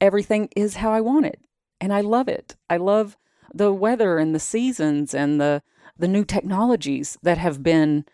everything 0.00 0.48
is 0.56 0.76
how 0.76 0.90
I 0.92 1.00
want 1.00 1.26
it. 1.26 1.40
And 1.80 1.92
I 1.92 2.00
love 2.00 2.28
it. 2.28 2.56
I 2.70 2.78
love 2.78 3.16
the 3.52 3.72
weather 3.72 4.16
and 4.16 4.34
the 4.34 4.40
seasons 4.40 5.12
and 5.12 5.40
the, 5.40 5.62
the 5.98 6.08
new 6.08 6.24
technologies 6.24 7.18
that 7.22 7.38
have 7.38 7.62
been, 7.62 8.04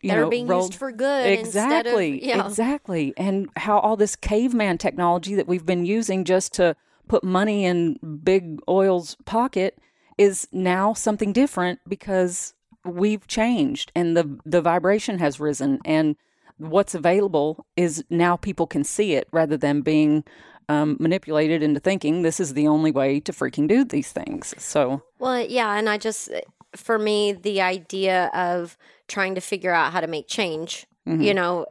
you 0.00 0.10
that 0.10 0.16
know, 0.16 0.26
are 0.26 0.30
being 0.30 0.46
rolled- 0.46 0.72
used 0.72 0.78
for 0.78 0.92
good. 0.92 1.26
Exactly. 1.38 2.32
Of, 2.32 2.46
Exactly. 2.46 3.14
And 3.16 3.48
how 3.56 3.78
all 3.78 3.96
this 3.96 4.16
caveman 4.16 4.78
technology 4.78 5.34
that 5.34 5.48
we've 5.48 5.66
been 5.66 5.84
using 5.84 6.24
just 6.24 6.52
to 6.54 6.76
put 7.08 7.24
money 7.24 7.64
in 7.64 7.98
big 8.22 8.60
oil's 8.68 9.16
pocket 9.24 9.78
is 10.18 10.46
now 10.52 10.92
something 10.92 11.32
different 11.32 11.80
because 11.88 12.54
we've 12.84 13.26
changed 13.26 13.92
and 13.94 14.16
the 14.16 14.38
the 14.44 14.60
vibration 14.62 15.18
has 15.18 15.40
risen 15.40 15.78
and 15.84 16.16
what's 16.58 16.94
available 16.94 17.66
is 17.76 18.04
now 18.10 18.36
people 18.36 18.66
can 18.66 18.82
see 18.84 19.14
it 19.14 19.28
rather 19.32 19.56
than 19.56 19.80
being 19.80 20.24
um, 20.68 20.96
manipulated 21.00 21.62
into 21.62 21.80
thinking 21.80 22.22
this 22.22 22.40
is 22.40 22.54
the 22.54 22.68
only 22.68 22.90
way 22.90 23.20
to 23.20 23.32
freaking 23.32 23.66
do 23.68 23.84
these 23.84 24.12
things. 24.12 24.54
So 24.58 25.02
Well, 25.18 25.40
yeah, 25.40 25.74
and 25.74 25.88
I 25.88 25.98
just 25.98 26.30
for 26.76 26.98
me 26.98 27.32
the 27.32 27.60
idea 27.60 28.30
of 28.34 28.76
trying 29.06 29.34
to 29.34 29.40
figure 29.40 29.72
out 29.72 29.92
how 29.92 30.00
to 30.00 30.06
make 30.06 30.28
change, 30.28 30.86
Mm-hmm. 31.06 31.22
you 31.22 31.32
know 31.32 31.64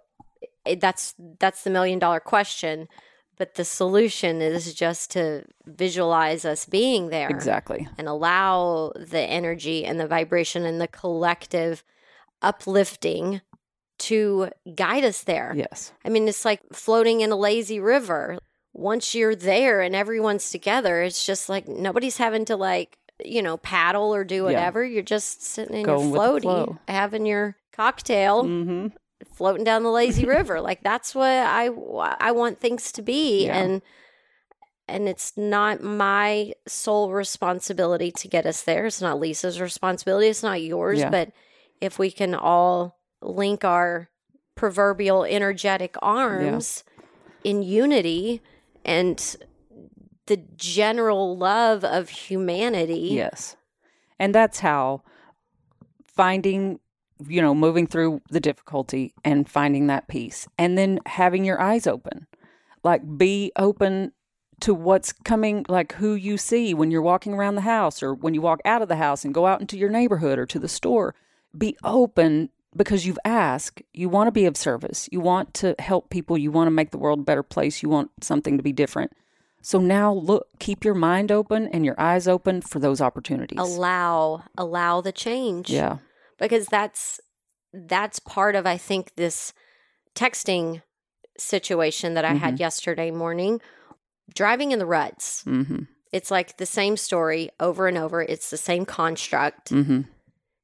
that's 0.79 1.13
that's 1.39 1.63
the 1.63 1.69
million 1.69 1.99
dollar 1.99 2.19
question, 2.19 2.87
but 3.37 3.53
the 3.53 3.63
solution 3.63 4.41
is 4.41 4.73
just 4.73 5.11
to 5.11 5.43
visualize 5.65 6.43
us 6.43 6.65
being 6.65 7.09
there 7.09 7.29
exactly. 7.29 7.87
and 7.99 8.07
allow 8.07 8.91
the 8.95 9.19
energy 9.19 9.85
and 9.85 9.99
the 9.99 10.07
vibration 10.07 10.65
and 10.65 10.81
the 10.81 10.87
collective 10.87 11.83
uplifting 12.41 13.41
to 13.99 14.49
guide 14.75 15.03
us 15.03 15.23
there. 15.23 15.53
Yes. 15.55 15.91
I 16.05 16.09
mean, 16.09 16.27
it's 16.27 16.45
like 16.45 16.61
floating 16.73 17.21
in 17.21 17.31
a 17.31 17.35
lazy 17.35 17.79
river. 17.79 18.37
Once 18.73 19.15
you're 19.15 19.35
there 19.35 19.81
and 19.81 19.95
everyone's 19.95 20.51
together, 20.51 21.01
it's 21.01 21.25
just 21.25 21.49
like 21.49 21.67
nobody's 21.67 22.17
having 22.17 22.45
to 22.45 22.55
like, 22.55 22.97
you 23.23 23.41
know, 23.41 23.57
paddle 23.57 24.13
or 24.13 24.23
do 24.23 24.43
whatever. 24.43 24.83
You're 24.85 25.01
just 25.03 25.41
sitting 25.43 25.77
in 25.77 25.83
Going 25.85 26.09
your 26.09 26.17
floaty, 26.17 26.77
having 26.87 27.25
your 27.25 27.55
cocktail, 27.73 28.43
Mm-hmm. 28.43 28.87
floating 29.33 29.63
down 29.63 29.83
the 29.83 29.91
lazy 29.91 30.25
river. 30.25 30.61
Like 30.61 30.83
that's 30.83 31.13
what 31.15 31.29
I 31.29 31.65
I 32.19 32.31
want 32.31 32.59
things 32.59 32.91
to 32.93 33.01
be 33.01 33.45
Yeah. 33.45 33.57
and 33.57 33.81
and 34.89 35.09
it's 35.09 35.35
not 35.35 35.81
my 35.83 36.53
sole 36.67 37.11
responsibility 37.11 38.09
to 38.11 38.27
get 38.27 38.45
us 38.45 38.61
there. 38.63 38.85
It's 38.85 39.01
not 39.01 39.19
Lisa's 39.19 39.59
responsibility. 39.59 40.27
It's 40.27 40.43
not 40.43 40.61
yours, 40.61 40.99
Yeah. 40.99 41.09
but 41.09 41.31
if 41.81 41.99
we 41.99 42.09
can 42.09 42.33
all 42.33 42.97
link 43.21 43.65
our 43.65 44.09
proverbial 44.55 45.23
energetic 45.25 45.95
arms 46.01 46.83
in 47.43 47.61
unity 47.63 48.41
and 48.85 49.35
the 50.27 50.37
general 50.55 51.37
love 51.37 51.83
of 51.83 52.09
humanity. 52.09 53.09
Yes. 53.11 53.55
And 54.19 54.33
that's 54.33 54.59
how 54.59 55.03
finding, 56.03 56.79
you 57.27 57.41
know, 57.41 57.53
moving 57.53 57.87
through 57.87 58.21
the 58.29 58.39
difficulty 58.39 59.13
and 59.23 59.49
finding 59.49 59.87
that 59.87 60.07
peace 60.07 60.47
and 60.57 60.77
then 60.77 60.99
having 61.05 61.45
your 61.45 61.61
eyes 61.61 61.87
open. 61.87 62.27
Like 62.83 63.17
be 63.17 63.51
open 63.57 64.11
to 64.61 64.73
what's 64.73 65.13
coming, 65.13 65.65
like 65.69 65.93
who 65.93 66.15
you 66.15 66.37
see 66.37 66.73
when 66.73 66.89
you're 66.89 67.01
walking 67.01 67.33
around 67.33 67.55
the 67.55 67.61
house 67.61 68.01
or 68.01 68.13
when 68.13 68.33
you 68.33 68.41
walk 68.41 68.59
out 68.65 68.81
of 68.81 68.87
the 68.87 68.95
house 68.95 69.23
and 69.23 69.33
go 69.33 69.45
out 69.45 69.61
into 69.61 69.77
your 69.77 69.89
neighborhood 69.89 70.39
or 70.39 70.45
to 70.47 70.59
the 70.59 70.67
store. 70.67 71.13
Be 71.55 71.77
open 71.83 72.49
because 72.75 73.05
you've 73.05 73.19
asked. 73.23 73.81
You 73.93 74.09
want 74.09 74.27
to 74.27 74.31
be 74.31 74.45
of 74.45 74.57
service. 74.57 75.07
You 75.11 75.19
want 75.19 75.53
to 75.55 75.75
help 75.79 76.09
people. 76.09 76.37
You 76.37 76.51
want 76.51 76.67
to 76.67 76.71
make 76.71 76.91
the 76.91 76.97
world 76.97 77.19
a 77.19 77.23
better 77.23 77.43
place. 77.43 77.83
You 77.83 77.89
want 77.89 78.11
something 78.21 78.57
to 78.57 78.63
be 78.63 78.71
different. 78.71 79.11
So 79.61 79.79
now 79.79 80.13
look, 80.13 80.47
keep 80.59 80.85
your 80.85 80.93
mind 80.93 81.31
open 81.31 81.67
and 81.67 81.83
your 81.83 81.99
eyes 81.99 82.27
open 82.27 82.61
for 82.61 82.79
those 82.79 83.01
opportunities. 83.01 83.59
Allow 83.59 84.43
allow 84.57 85.01
the 85.01 85.11
change. 85.11 85.69
Yeah. 85.69 85.97
because 86.37 86.67
that's 86.67 87.19
that's 87.73 88.19
part 88.19 88.55
of 88.55 88.65
I 88.65 88.77
think 88.77 89.15
this 89.15 89.53
texting 90.15 90.81
situation 91.37 92.13
that 92.15 92.25
I 92.25 92.33
had 92.33 92.59
yesterday 92.59 93.11
morning. 93.11 93.61
Driving 94.33 94.71
in 94.71 94.79
the 94.79 94.85
ruts. 94.85 95.43
Mm-hmm. 95.45 95.83
It's 96.11 96.31
like 96.31 96.57
the 96.57 96.65
same 96.65 96.97
story 96.97 97.49
over 97.59 97.87
and 97.87 97.97
over. 97.97 98.21
It's 98.21 98.49
the 98.49 98.57
same 98.57 98.85
construct. 98.85 99.71
Mm-hmm. 99.71 100.01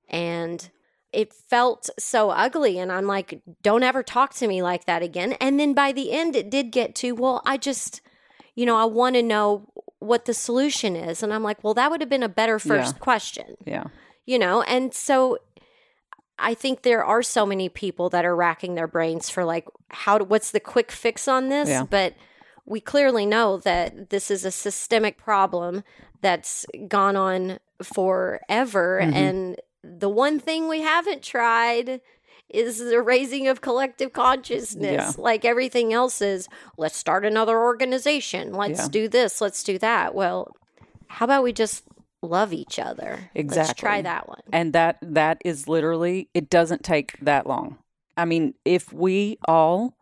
And 0.10 0.70
it 1.12 1.34
felt 1.34 1.90
so 2.00 2.30
ugly. 2.32 2.80
And 2.80 2.92
I'm 2.92 3.08
like, 3.08 3.42
don't 3.62 3.84
ever 3.84 4.04
talk 4.04 4.34
to 4.36 4.48
me 4.48 4.62
like 4.62 4.86
that 4.86 5.02
again. 5.02 5.34
And 5.34 5.60
then 5.60 5.74
by 5.74 5.92
the 5.92 6.12
end, 6.12 6.36
it 6.36 6.50
did 6.50 6.72
get 6.72 6.96
to, 6.96 7.14
well, 7.14 7.42
I 7.46 7.58
just, 7.58 8.02
you 8.56 8.66
know, 8.66 8.76
I 8.78 8.86
want 8.86 9.16
to 9.16 9.22
know 9.24 9.68
what 10.00 10.26
the 10.26 10.34
solution 10.34 10.96
is. 10.96 11.24
And 11.24 11.34
I'm 11.34 11.44
like, 11.44 11.64
well, 11.64 11.74
that 11.76 11.90
would 11.90 12.02
have 12.02 12.10
been 12.10 12.24
a 12.24 12.30
better 12.30 12.60
first 12.60 12.96
Yeah. 12.96 13.00
question 13.00 13.56
Yeah. 13.66 13.86
you 14.26 14.38
know 14.40 14.62
and 14.64 14.94
so 14.94 15.38
i 16.40 16.54
think 16.54 16.82
there 16.82 17.04
are 17.04 17.22
so 17.22 17.46
many 17.46 17.68
people 17.70 18.10
that 18.10 18.26
are 18.26 18.36
racking 18.36 18.76
their 18.76 18.88
brains 18.88 19.30
for 19.30 19.44
like 19.46 19.66
how 19.90 20.18
to, 20.18 20.24
what's 20.24 20.52
the 20.52 20.60
quick 20.60 20.92
fix 20.92 21.28
on 21.28 21.50
this 21.50 21.70
Yeah. 21.70 21.84
but 21.84 22.14
we 22.66 22.80
clearly 22.80 23.26
know 23.26 23.58
that 23.58 24.10
this 24.10 24.32
is 24.32 24.46
a 24.46 24.52
systemic 24.52 25.18
problem 25.18 25.84
that's 26.22 26.66
gone 26.88 27.16
on 27.18 27.60
forever 27.82 29.00
Mhm. 29.04 29.14
and 29.14 29.62
the 29.84 30.10
one 30.10 30.40
thing 30.40 30.68
we 30.68 30.82
haven't 30.82 31.22
tried 31.24 32.00
is 32.50 32.78
the 32.80 33.02
raising 33.02 33.48
of 33.48 33.62
collective 33.62 34.14
consciousness 34.14 34.92
Yeah. 34.94 35.12
like 35.18 35.44
everything 35.46 35.94
else 35.94 36.22
is 36.22 36.48
let's 36.78 36.98
start 36.98 37.26
another 37.26 37.60
organization 37.60 38.54
let's 38.54 38.82
Yeah. 38.82 38.88
do 38.90 39.08
this 39.08 39.42
let's 39.42 39.64
do 39.64 39.78
that 39.80 40.14
well 40.14 40.56
how 41.08 41.26
about 41.26 41.44
we 41.44 41.54
just 41.54 41.84
love 42.22 42.54
each 42.54 42.80
other 42.80 43.30
let's 43.36 43.74
try 43.74 44.02
that 44.02 44.28
one 44.30 44.40
And 44.52 44.72
that 44.74 44.98
that 45.02 45.42
is 45.44 45.68
literally 45.68 46.30
it 46.34 46.50
doesn't 46.50 46.84
take 46.84 47.18
that 47.20 47.46
long. 47.48 47.78
I 48.16 48.26
mean, 48.26 48.54
if 48.64 48.94
we 48.94 49.38
all 49.48 49.96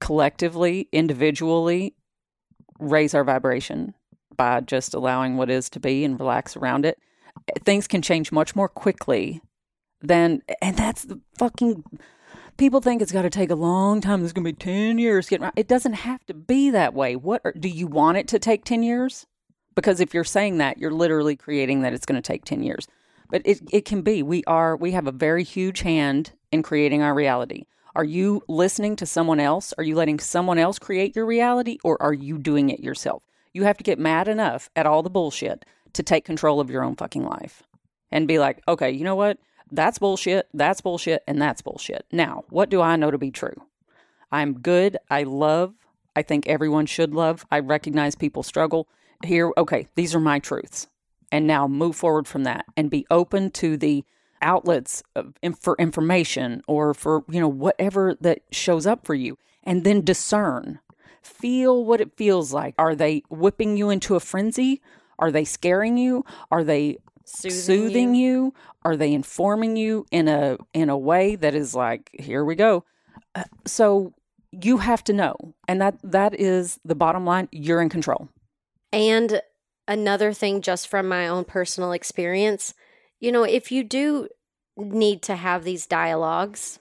collectively, 0.00 0.88
individually 0.92 1.94
raise 2.78 3.14
our 3.14 3.24
vibration 3.24 3.94
by 4.36 4.60
just 4.60 4.94
allowing 4.94 5.36
what 5.36 5.50
is 5.50 5.68
to 5.70 5.80
be 5.80 6.04
and 6.04 6.18
relax 6.18 6.56
around 6.56 6.84
it, 6.84 6.98
things 7.64 7.86
can 7.86 8.02
change 8.02 8.32
much 8.32 8.54
more 8.56 8.68
quickly 8.68 9.40
than 10.06 10.42
and 10.62 10.76
that's 10.76 11.04
the 11.04 11.20
fucking 11.38 11.84
people 12.56 12.80
think 12.80 13.02
it's 13.02 13.12
got 13.12 13.22
to 13.22 13.30
take 13.30 13.50
a 13.50 13.54
long 13.54 14.00
time 14.00 14.20
there's 14.20 14.32
going 14.32 14.44
to 14.44 14.52
be 14.52 14.56
10 14.56 14.98
years 14.98 15.26
to 15.26 15.30
get 15.30 15.40
around. 15.40 15.52
it 15.56 15.68
doesn't 15.68 15.94
have 15.94 16.24
to 16.26 16.34
be 16.34 16.70
that 16.70 16.94
way 16.94 17.16
what 17.16 17.40
are, 17.44 17.52
do 17.52 17.68
you 17.68 17.86
want 17.86 18.16
it 18.18 18.28
to 18.28 18.38
take 18.38 18.64
10 18.64 18.82
years 18.82 19.26
Because 19.74 20.00
if 20.00 20.14
you're 20.14 20.24
saying 20.24 20.58
that, 20.58 20.78
you're 20.78 20.90
literally 20.92 21.36
creating 21.36 21.82
that 21.82 21.92
it's 21.92 22.06
going 22.06 22.20
to 22.20 22.26
take 22.26 22.44
10 22.44 22.62
years. 22.62 22.86
But 23.30 23.42
it, 23.44 23.60
it 23.72 23.84
can 23.84 24.02
be. 24.02 24.22
We 24.22 24.44
are 24.46 24.76
we 24.76 24.92
have 24.92 25.06
a 25.06 25.12
very 25.12 25.44
huge 25.44 25.80
hand 25.80 26.32
in 26.52 26.62
creating 26.62 27.02
our 27.02 27.14
reality. 27.14 27.64
Are 27.96 28.04
you 28.04 28.42
listening 28.48 28.96
to 28.96 29.06
someone 29.06 29.40
else? 29.40 29.72
Are 29.78 29.84
you 29.84 29.96
letting 29.96 30.18
someone 30.18 30.58
else 30.58 30.78
create 30.78 31.16
your 31.16 31.26
reality 31.26 31.78
or 31.84 32.00
are 32.02 32.12
you 32.12 32.38
doing 32.38 32.70
it 32.70 32.80
yourself? 32.80 33.22
You 33.52 33.64
have 33.64 33.78
to 33.78 33.84
get 33.84 33.98
mad 33.98 34.28
enough 34.28 34.68
at 34.76 34.86
all 34.86 35.02
the 35.02 35.10
bullshit 35.10 35.64
to 35.94 36.02
take 36.02 36.24
control 36.24 36.60
of 36.60 36.70
your 36.70 36.82
own 36.82 36.96
fucking 36.96 37.24
life 37.24 37.62
and 38.10 38.28
be 38.28 38.38
like, 38.38 38.60
okay, 38.66 38.90
you 38.90 39.04
know 39.04 39.14
what? 39.14 39.38
That's 39.74 39.98
bullshit, 39.98 40.48
that's 40.54 40.80
bullshit, 40.80 41.24
and 41.26 41.42
that's 41.42 41.60
bullshit. 41.60 42.06
Now, 42.12 42.44
what 42.48 42.70
do 42.70 42.80
I 42.80 42.94
know 42.94 43.10
to 43.10 43.18
be 43.18 43.32
true? 43.32 43.56
I'm 44.30 44.60
good. 44.60 44.96
I 45.10 45.24
love. 45.24 45.74
I 46.14 46.22
think 46.22 46.46
everyone 46.46 46.86
should 46.86 47.12
love. 47.12 47.44
I 47.50 47.58
recognize 47.58 48.14
people 48.14 48.44
struggle. 48.44 48.86
Here, 49.24 49.50
okay, 49.58 49.88
these 49.96 50.14
are 50.14 50.20
my 50.20 50.38
truths. 50.38 50.86
And 51.32 51.48
now 51.48 51.66
move 51.66 51.96
forward 51.96 52.28
from 52.28 52.44
that 52.44 52.66
and 52.76 52.88
be 52.88 53.04
open 53.10 53.50
to 53.52 53.76
the 53.76 54.04
outlets 54.40 55.02
of, 55.16 55.34
for 55.60 55.74
information 55.80 56.62
or 56.68 56.94
for, 56.94 57.24
you 57.28 57.40
know, 57.40 57.48
whatever 57.48 58.14
that 58.20 58.42
shows 58.52 58.86
up 58.86 59.04
for 59.04 59.14
you. 59.14 59.38
And 59.64 59.82
then 59.82 60.04
discern. 60.04 60.78
Feel 61.20 61.84
what 61.84 62.00
it 62.00 62.16
feels 62.16 62.52
like. 62.52 62.74
Are 62.78 62.94
they 62.94 63.22
whipping 63.28 63.76
you 63.76 63.90
into 63.90 64.14
a 64.14 64.20
frenzy? 64.20 64.80
Are 65.18 65.32
they 65.32 65.44
scaring 65.44 65.96
you? 65.96 66.24
Are 66.50 66.62
they 66.62 66.98
Soothing 67.24 67.58
soothing 67.58 68.14
you? 68.14 68.54
Are 68.84 68.96
they 68.96 69.12
informing 69.12 69.76
you 69.76 70.06
in 70.10 70.28
a 70.28 70.58
in 70.72 70.90
a 70.90 70.98
way 70.98 71.36
that 71.36 71.54
is 71.54 71.74
like, 71.74 72.10
here 72.12 72.44
we 72.44 72.54
go? 72.54 72.84
Uh, 73.34 73.44
so 73.66 74.12
you 74.50 74.78
have 74.78 75.02
to 75.04 75.12
know, 75.12 75.54
and 75.66 75.80
that 75.80 75.96
that 76.02 76.38
is 76.38 76.78
the 76.84 76.94
bottom 76.94 77.24
line. 77.24 77.48
You're 77.50 77.80
in 77.80 77.88
control. 77.88 78.28
And 78.92 79.40
another 79.88 80.32
thing, 80.32 80.60
just 80.60 80.88
from 80.88 81.08
my 81.08 81.26
own 81.26 81.44
personal 81.44 81.92
experience, 81.92 82.74
you 83.20 83.32
know, 83.32 83.42
if 83.42 83.72
you 83.72 83.82
do 83.82 84.28
need 84.76 85.22
to 85.22 85.36
have 85.36 85.64
these 85.64 85.86
dialogues, 85.86 86.78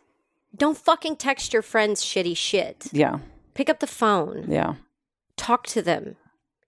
don't 0.56 0.78
fucking 0.78 1.16
text 1.16 1.54
your 1.54 1.62
friends 1.62 2.04
shitty 2.04 2.38
shit. 2.38 2.88
Yeah, 2.92 3.20
Pick 3.54 3.70
up 3.70 3.80
the 3.80 3.88
phone, 3.88 4.46
yeah, 4.50 4.76
talk 5.38 5.68
to 5.68 5.82
them, 5.82 6.16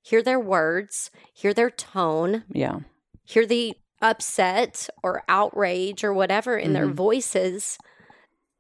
hear 0.02 0.22
their 0.22 0.40
words, 0.40 1.10
hear 1.34 1.54
their 1.54 1.70
tone, 1.72 2.44
yeah, 2.52 2.80
hear 3.26 3.46
the 3.46 3.76
upset 4.02 4.90
or 5.04 5.24
outrage 5.28 6.04
or 6.04 6.14
whatever 6.14 6.58
in 6.58 6.74
their 6.74 6.88
Mhm. 6.88 6.94
voices. 6.94 7.78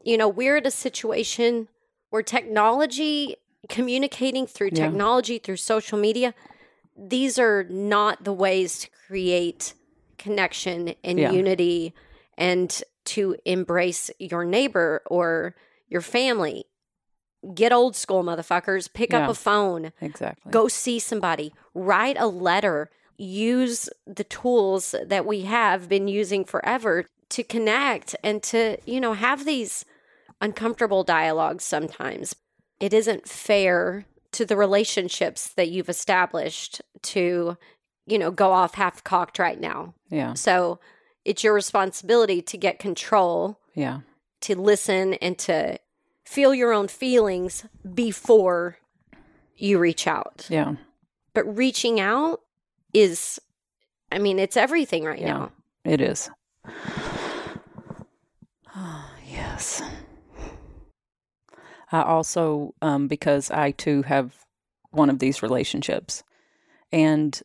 You 0.03 0.18
know, 0.18 0.28
we're 0.28 0.57
at 0.57 0.66
a 0.68 0.72
situation 0.72 1.68
where 2.09 2.24
technology, 2.24 3.36
communicating 3.70 4.47
through 4.47 4.70
Yeah. 4.74 4.86
technology, 4.86 5.38
through 5.38 5.57
social 5.57 5.97
media, 5.97 6.34
these 6.97 7.38
are 7.38 7.63
not 7.66 8.24
the 8.24 8.34
ways 8.34 8.80
to 8.80 8.89
create 9.07 9.74
connection 10.18 10.95
and 11.03 11.20
Yeah. 11.20 11.32
unity 11.32 11.93
and 12.38 12.84
to 13.05 13.36
embrace 13.45 14.09
your 14.20 14.43
neighbor 14.45 15.03
or 15.07 15.55
your 15.89 16.01
family. 16.01 16.66
Get 17.53 17.72
old 17.72 17.95
school, 17.95 18.24
motherfuckers. 18.24 18.91
Pick 18.91 19.11
Yeah. 19.11 19.26
up 19.26 19.30
a 19.30 19.36
phone 19.36 19.91
exactly. 20.01 20.51
go 20.51 20.68
see 20.68 20.97
somebody, 20.99 21.53
write 21.76 22.18
a 22.20 22.28
letter, 22.28 22.89
use 23.18 23.89
the 24.05 24.24
tools 24.24 24.93
that 25.05 25.26
we 25.26 25.41
have 25.43 25.88
been 25.89 26.07
using 26.07 26.45
forever 26.45 27.05
to 27.30 27.43
connect 27.43 28.16
and 28.24 28.43
to, 28.43 28.78
you 28.86 28.99
know, 28.99 29.13
have 29.13 29.45
these 29.45 29.86
uncomfortable 30.41 31.03
dialogues 31.03 31.63
sometimes. 31.63 32.36
It 32.80 32.93
isn't 32.93 33.28
fair 33.28 34.05
to 34.34 34.45
the 34.45 34.57
relationships 34.57 35.53
that 35.53 35.70
you've 35.70 35.89
established 35.89 36.82
to, 37.03 37.57
you 38.05 38.20
know, 38.20 38.32
go 38.32 38.51
off 38.51 38.76
half 38.76 39.03
cocked 39.03 39.39
right 39.39 39.59
now. 39.59 39.93
Yeah, 40.09 40.34
So 40.34 40.80
it's 41.24 41.43
your 41.43 41.53
responsibility 41.53 42.41
to 42.41 42.57
get 42.57 42.78
control, 42.78 43.59
yeah, 43.74 44.01
to 44.41 44.59
listen, 44.59 45.16
and 45.16 45.38
to 45.39 45.80
feel 46.26 46.53
your 46.53 46.74
own 46.74 46.88
feelings 46.88 47.66
before 47.93 48.78
you 49.57 49.80
reach 49.80 50.05
out 50.05 50.45
yeah, 50.49 50.76
but 51.34 51.43
reaching 51.55 51.99
out 51.99 52.41
is 53.02 53.39
i 54.12 54.18
mean 54.18 54.39
it's 54.39 54.58
everything 54.58 55.04
right 55.04 55.20
Yeah. 55.20 55.34
now 55.34 55.52
it 55.84 56.02
is. 56.02 56.30
yes. 59.30 59.82
I 61.91 62.02
also, 62.02 62.74
um, 62.82 63.08
because 63.08 63.52
I 63.52 63.72
too 63.72 64.02
have 64.04 64.34
one 64.91 65.10
of 65.10 65.20
these 65.20 65.43
relationships, 65.43 66.24
and 66.91 67.39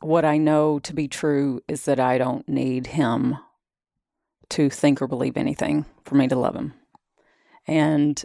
what 0.00 0.24
I 0.24 0.36
know 0.38 0.78
to 0.80 0.92
be 0.92 1.06
true 1.08 1.62
is 1.68 1.84
that 1.84 2.00
I 2.00 2.18
don't 2.18 2.48
need 2.48 2.88
him 2.88 3.36
to 4.50 4.68
think 4.68 5.00
or 5.00 5.06
believe 5.06 5.36
anything 5.36 5.86
for 6.04 6.16
me 6.16 6.26
to 6.28 6.36
love 6.36 6.56
him. 6.56 6.74
And 7.66 8.22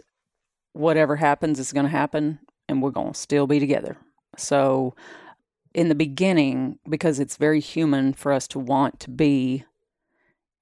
whatever 0.72 1.16
happens 1.16 1.58
is 1.58 1.72
going 1.72 1.86
to 1.86 1.90
happen, 1.90 2.40
and 2.68 2.82
we're 2.82 2.90
going 2.90 3.12
to 3.12 3.18
still 3.18 3.46
be 3.46 3.60
together. 3.60 3.96
So, 4.36 4.94
in 5.74 5.88
the 5.88 5.94
beginning, 5.94 6.78
because 6.88 7.20
it's 7.20 7.36
very 7.36 7.60
human 7.60 8.12
for 8.12 8.32
us 8.32 8.48
to 8.48 8.58
want 8.58 9.00
to 9.00 9.10
be 9.10 9.64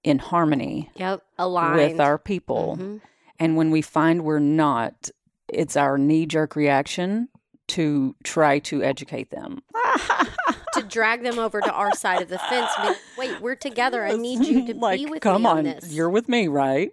in 0.04 0.18
harmony 0.18 0.90
yep 0.94 1.22
aligned 1.38 1.76
with 1.76 2.00
our 2.00 2.18
people. 2.18 2.76
Mhm. 2.78 3.00
And 3.40 3.56
when 3.56 3.70
we 3.70 3.82
find 3.82 4.22
we're 4.24 4.38
not, 4.38 5.10
it's 5.48 5.76
our 5.76 5.98
knee 5.98 6.26
jerk 6.26 6.54
reaction 6.56 7.28
to 7.68 8.14
try 8.24 8.58
to 8.60 8.82
educate 8.82 9.30
them. 9.30 9.62
to 10.74 10.82
drag 10.82 11.22
them 11.22 11.38
over 11.38 11.60
to 11.60 11.72
our 11.72 11.94
side 11.94 12.22
of 12.22 12.28
the 12.28 12.38
fence 12.38 12.70
wait 13.16 13.40
we're 13.40 13.56
together 13.56 14.04
i 14.04 14.14
need 14.14 14.44
you 14.44 14.66
to 14.66 14.74
like, 14.78 14.98
be 14.98 15.06
with 15.06 15.22
come 15.22 15.42
me 15.42 15.48
on, 15.48 15.58
on, 15.58 15.64
this 15.64 15.92
you're 15.92 16.10
with 16.10 16.28
me, 16.28 16.46
right? 16.46 16.90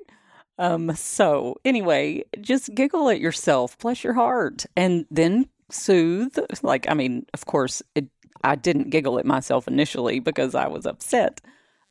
Um, 0.58 0.96
so 0.96 1.56
anyway, 1.66 2.24
just 2.40 2.74
giggle 2.74 3.10
at 3.10 3.20
yourself, 3.20 3.78
bless 3.78 4.04
your 4.06 4.14
heart, 4.14 4.66
and 4.78 5.06
then 5.12 5.50
soothe. 5.70 6.38
Like, 6.62 6.90
I 6.90 6.94
mean, 6.94 7.26
of 7.34 7.46
course, 7.46 7.82
it, 7.96 8.08
I 8.44 8.56
didn't 8.56 8.90
giggle 8.90 9.20
at 9.20 9.26
myself 9.26 9.68
initially 9.68 10.20
because 10.20 10.56
I 10.56 10.68
was 10.68 10.86
upset. 10.86 11.42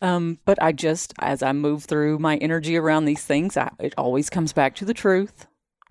Um, 0.03 0.39
but 0.45 0.63
I 0.63 0.73
just, 0.73 1.15
as 1.21 1.43
I 1.43 1.53
move 1.53 1.85
through 1.85 2.19
my 2.19 2.37
energy 2.37 2.77
around 2.77 3.05
these 3.07 3.25
things, 3.25 3.57
I, 3.57 3.71
it 3.81 3.95
always 3.97 4.29
comes 4.31 4.53
back 4.53 4.75
to 4.77 4.85
the 4.85 4.95
truth, 4.95 5.47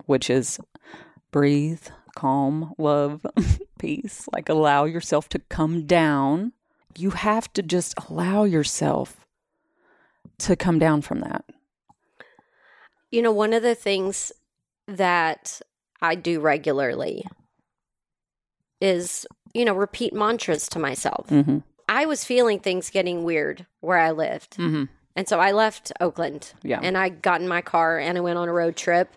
which 0.06 0.30
is 0.30 0.60
breathe, 1.32 1.82
calm, 2.14 2.74
love, 2.78 3.26
peace. 3.78 4.28
Like, 4.32 4.48
allow 4.48 4.84
yourself 4.84 5.28
to 5.30 5.38
come 5.38 5.86
down. 5.86 6.52
You 6.96 7.10
have 7.10 7.52
to 7.54 7.62
just 7.62 7.94
allow 8.08 8.44
yourself 8.44 9.26
to 10.38 10.56
come 10.56 10.78
down 10.78 11.02
from 11.02 11.20
that. 11.20 11.44
you 13.10 13.22
know 13.22 13.32
one 13.32 13.52
of 13.52 13.62
the 13.62 13.74
things 13.76 14.32
that 14.88 15.60
i 16.02 16.14
do 16.16 16.40
regularly 16.40 17.24
is 18.84 19.26
you 19.52 19.64
know 19.64 19.74
repeat 19.74 20.12
mantras 20.12 20.68
to 20.68 20.78
myself 20.78 21.26
Mm-hmm. 21.28 21.58
i 21.88 22.06
was 22.06 22.24
feeling 22.24 22.58
things 22.60 22.90
getting 22.90 23.24
weird 23.24 23.66
where 23.80 23.98
i 23.98 24.10
lived 24.10 24.56
Mm-hmm. 24.56 24.84
And 25.16 25.28
so 25.28 25.38
I 25.38 25.52
left 25.52 25.92
Oakland. 26.00 26.52
Yeah. 26.64 26.80
And 26.82 26.98
I 26.98 27.08
got 27.08 27.40
in 27.40 27.46
my 27.46 27.62
car 27.62 28.00
and 28.00 28.18
I 28.18 28.20
went 28.20 28.36
on 28.36 28.48
a 28.48 28.52
road 28.52 28.74
trip 28.74 29.14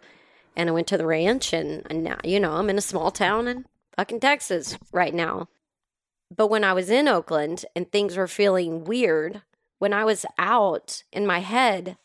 and 0.56 0.70
I 0.70 0.72
went 0.72 0.86
to 0.90 0.98
the 0.98 1.08
ranch 1.08 1.54
and, 1.54 1.88
and 1.90 2.04
now, 2.04 2.18
you 2.24 2.40
know, 2.40 2.52
I'm 2.52 2.70
in 2.70 2.78
a 2.78 2.82
small 2.82 3.10
town 3.10 3.48
in 3.48 3.66
fucking 3.96 4.20
Texas 4.20 4.78
right 4.92 5.12
now. 5.12 5.48
But 6.30 6.52
when 6.52 6.64
I 6.64 6.74
was 6.74 6.92
in 6.92 7.08
Oakland 7.08 7.66
and 7.76 7.92
things 7.92 8.16
were 8.16 8.28
feeling 8.28 8.84
weird, 8.84 9.42
when 9.80 9.92
I 9.92 10.06
was 10.06 10.24
out 10.38 11.02
in 11.12 11.26
my 11.26 11.40
head, 11.40 11.98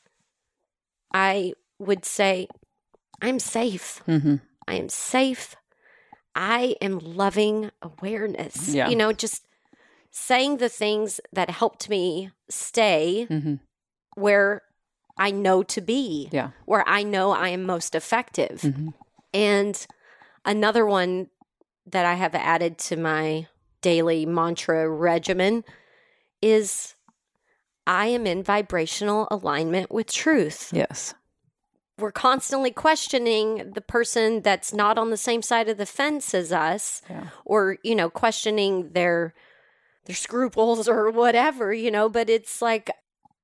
I 1.12 1.52
would 1.78 2.06
say, 2.06 2.48
I'm 3.20 3.39
safe. 3.39 4.01
Mm-hmm. 4.09 4.36
I 4.66 4.74
am 4.76 4.89
safe. 4.89 5.55
I 6.34 6.76
am 6.80 6.98
loving 6.98 7.70
awareness. 7.82 8.68
Yeah. 8.68 8.88
You 8.88 8.96
know, 8.96 9.12
just 9.12 9.44
saying 10.10 10.59
the 10.59 10.68
things 10.68 11.20
that 11.32 11.50
helped 11.50 11.88
me 11.88 12.30
stay 12.48 13.26
Mm-hmm. 13.30 13.54
where 14.14 14.62
I 15.18 15.30
know 15.30 15.62
to 15.62 15.80
be, 15.80 16.28
Yeah. 16.32 16.50
where 16.64 16.84
I 16.88 17.02
know 17.02 17.32
I 17.32 17.48
am 17.48 17.64
most 17.64 17.94
effective. 17.94 18.62
Mm-hmm. 18.62 18.88
And 19.34 19.86
another 20.44 20.86
one 20.86 21.28
that 21.86 22.06
I 22.06 22.14
have 22.14 22.34
added 22.34 22.78
to 22.78 22.96
my 22.96 23.46
daily 23.82 24.24
mantra 24.26 24.88
regimen 24.88 25.64
is 26.40 26.94
I 27.86 28.06
am 28.06 28.26
in 28.26 28.42
vibrational 28.42 29.28
alignment 29.30 29.90
with 29.90 30.10
truth. 30.10 30.70
Yes. 30.72 31.14
We're 32.03 32.12
constantly 32.12 32.70
questioning 32.73 33.73
the 33.74 33.81
person 33.81 34.43
that's 34.43 34.74
not 34.74 34.99
on 34.99 35.11
the 35.11 35.16
same 35.16 35.41
side 35.41 35.69
of 35.69 35.79
the 35.79 35.87
fence 35.87 36.35
as 36.35 36.53
us 36.53 37.01
Yeah. 37.09 37.29
or, 37.45 37.79
you 37.83 37.95
know, 37.95 38.11
questioning 38.11 38.91
their 38.91 39.35
their 40.05 40.16
scruples 40.16 40.89
or 40.89 41.11
whatever, 41.12 41.73
you 41.73 41.89
know, 41.91 42.09
but 42.09 42.29
it's 42.29 42.61
like 42.61 42.91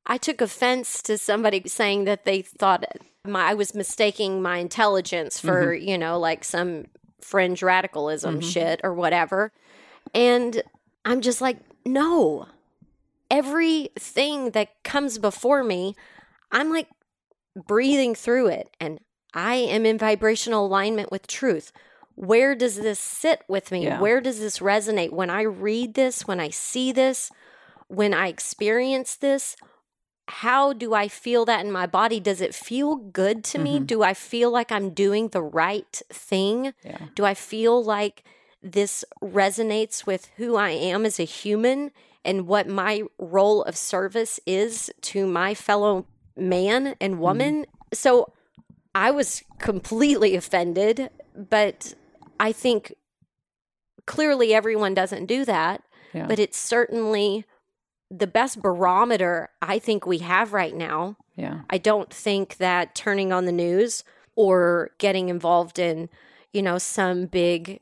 I 0.07 0.19
took 0.19 0.41
offense 0.41 1.01
to 1.03 1.17
somebody 1.17 1.63
saying 1.67 2.05
that 2.05 2.25
they 2.25 2.43
thought 2.43 2.85
my, 3.25 3.51
I 3.51 3.55
was 3.55 3.75
mistaking 3.77 4.43
my 4.43 4.57
intelligence 4.59 5.39
for, 5.39 5.73
you 5.73 5.97
know, 5.97 6.19
like 6.19 6.43
some 6.45 6.87
fringe 7.21 7.63
radicalism 7.63 8.41
Mhm. 8.41 8.53
shit 8.53 8.81
or 8.83 8.93
whatever. 8.93 9.53
And 10.15 10.63
I'm 11.05 11.21
just 11.21 11.41
like, 11.41 11.59
no. 11.87 12.47
Everything 13.31 14.51
that 14.53 14.83
comes 14.83 15.19
before 15.19 15.63
me, 15.63 15.95
I'm 16.51 16.71
like 16.73 16.89
breathing 17.57 18.15
through 18.15 18.49
it 18.49 18.71
and 18.81 19.01
I 19.35 19.57
am 19.57 19.85
in 19.85 19.99
vibrational 19.99 20.67
alignment 20.67 21.11
with 21.11 21.27
truth. 21.27 21.73
Where 22.15 22.55
does 22.55 22.77
this 22.77 22.99
sit 22.99 23.43
with 23.47 23.71
me? 23.71 23.85
Yeah. 23.85 24.01
Where 24.01 24.21
does 24.21 24.41
this 24.41 24.59
resonate? 24.59 25.13
When 25.13 25.31
I 25.31 25.43
read 25.43 25.95
this, 25.95 26.27
when 26.27 26.41
I 26.41 26.51
see 26.51 26.93
this, 26.93 27.31
when 27.89 28.13
I 28.13 28.29
experience 28.29 29.17
this, 29.17 29.57
how 30.29 30.73
do 30.73 30.95
I 30.95 31.09
feel 31.09 31.45
that 31.47 31.65
in 31.65 31.73
my 31.73 31.87
body? 31.87 32.21
Does 32.21 32.41
it 32.41 32.55
feel 32.55 32.97
good 32.97 33.45
to 33.45 33.59
me? 33.59 33.77
Mm-hmm. 33.77 33.87
Do 33.87 34.03
I 34.03 34.15
feel 34.15 34.51
like 34.51 34.71
I'm 34.73 34.91
doing 34.91 35.29
the 35.29 35.43
right 35.43 36.03
thing? 36.11 36.75
Yeah. 36.85 36.99
Do 37.15 37.25
I 37.25 37.35
feel 37.35 37.83
like 37.83 38.25
this 38.63 39.05
resonates 39.23 40.07
with 40.07 40.29
who 40.37 40.57
I 40.57 40.71
am 40.71 41.07
as 41.07 41.19
a 41.19 41.25
human 41.25 41.93
and 42.25 42.47
what 42.47 42.69
my 42.69 43.05
role 43.19 43.63
of 43.63 43.77
service 43.77 44.41
is 44.45 44.91
to 45.03 45.27
my 45.27 45.55
fellow 45.55 46.07
man 46.39 46.95
and 47.01 47.15
mm-hmm. 47.15 47.23
woman? 47.23 47.67
So 47.93 48.33
I 48.95 49.11
was 49.11 49.43
completely 49.59 50.37
offended, 50.37 51.11
but 51.35 51.95
I 52.41 52.53
think 52.53 52.95
clearly 54.07 54.55
everyone 54.55 54.95
doesn't 54.95 55.27
do 55.27 55.45
that. 55.45 55.83
Yeah. 56.15 56.27
But 56.27 56.39
it's 56.39 56.59
certainly 56.59 57.45
the 58.11 58.27
best 58.27 58.63
barometer 58.63 59.51
I 59.61 59.79
think 59.79 60.07
we 60.07 60.19
have 60.19 60.53
right 60.53 60.75
now. 60.75 61.17
Yeah. 61.37 61.61
I 61.69 61.79
don't 61.79 62.13
think 62.13 62.57
that 62.57 62.95
turning 62.95 63.33
on 63.33 63.45
the 63.45 63.53
news 63.53 64.03
or 64.35 64.91
getting 64.99 65.29
involved 65.29 65.79
in, 65.79 66.09
you 66.53 66.63
know, 66.63 66.79
some 66.79 67.27
big 67.27 67.81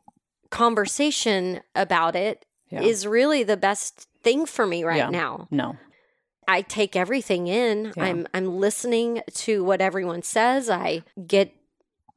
conversation 0.50 1.60
about 1.74 2.16
it 2.16 2.44
is 2.70 3.04
Yeah. 3.04 3.10
really 3.10 3.42
the 3.44 3.56
best 3.56 4.08
thing 4.22 4.46
for 4.46 4.66
me 4.66 4.82
right 4.82 4.96
Yeah. 4.96 5.10
now. 5.10 5.46
No. 5.50 5.76
I 6.48 6.62
take 6.62 6.94
everything 6.96 7.46
in. 7.48 7.92
Yeah. 7.96 8.04
I'm 8.04 8.26
I'm 8.34 8.58
listening 8.58 9.22
to 9.34 9.64
what 9.64 9.80
everyone 9.80 10.22
says. 10.22 10.70
I 10.70 11.02
get 11.26 11.52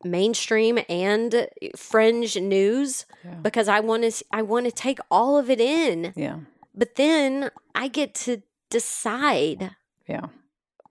mainstream 0.04 0.80
and 0.88 1.48
fringe 1.76 2.38
news 2.38 3.06
Yeah. 3.26 3.36
because 3.42 3.68
I 3.68 3.80
want 3.82 4.04
to 4.04 4.26
I 4.32 4.42
want 4.44 4.66
to 4.66 4.72
take 4.72 5.00
all 5.12 5.38
of 5.38 5.50
it 5.50 5.60
in. 5.60 6.14
Yeah. 6.16 6.40
But 6.76 6.96
then 6.96 7.50
I 7.76 7.88
get 7.90 8.14
to 8.26 8.42
decide 8.70 9.72
Yeah. 10.08 10.28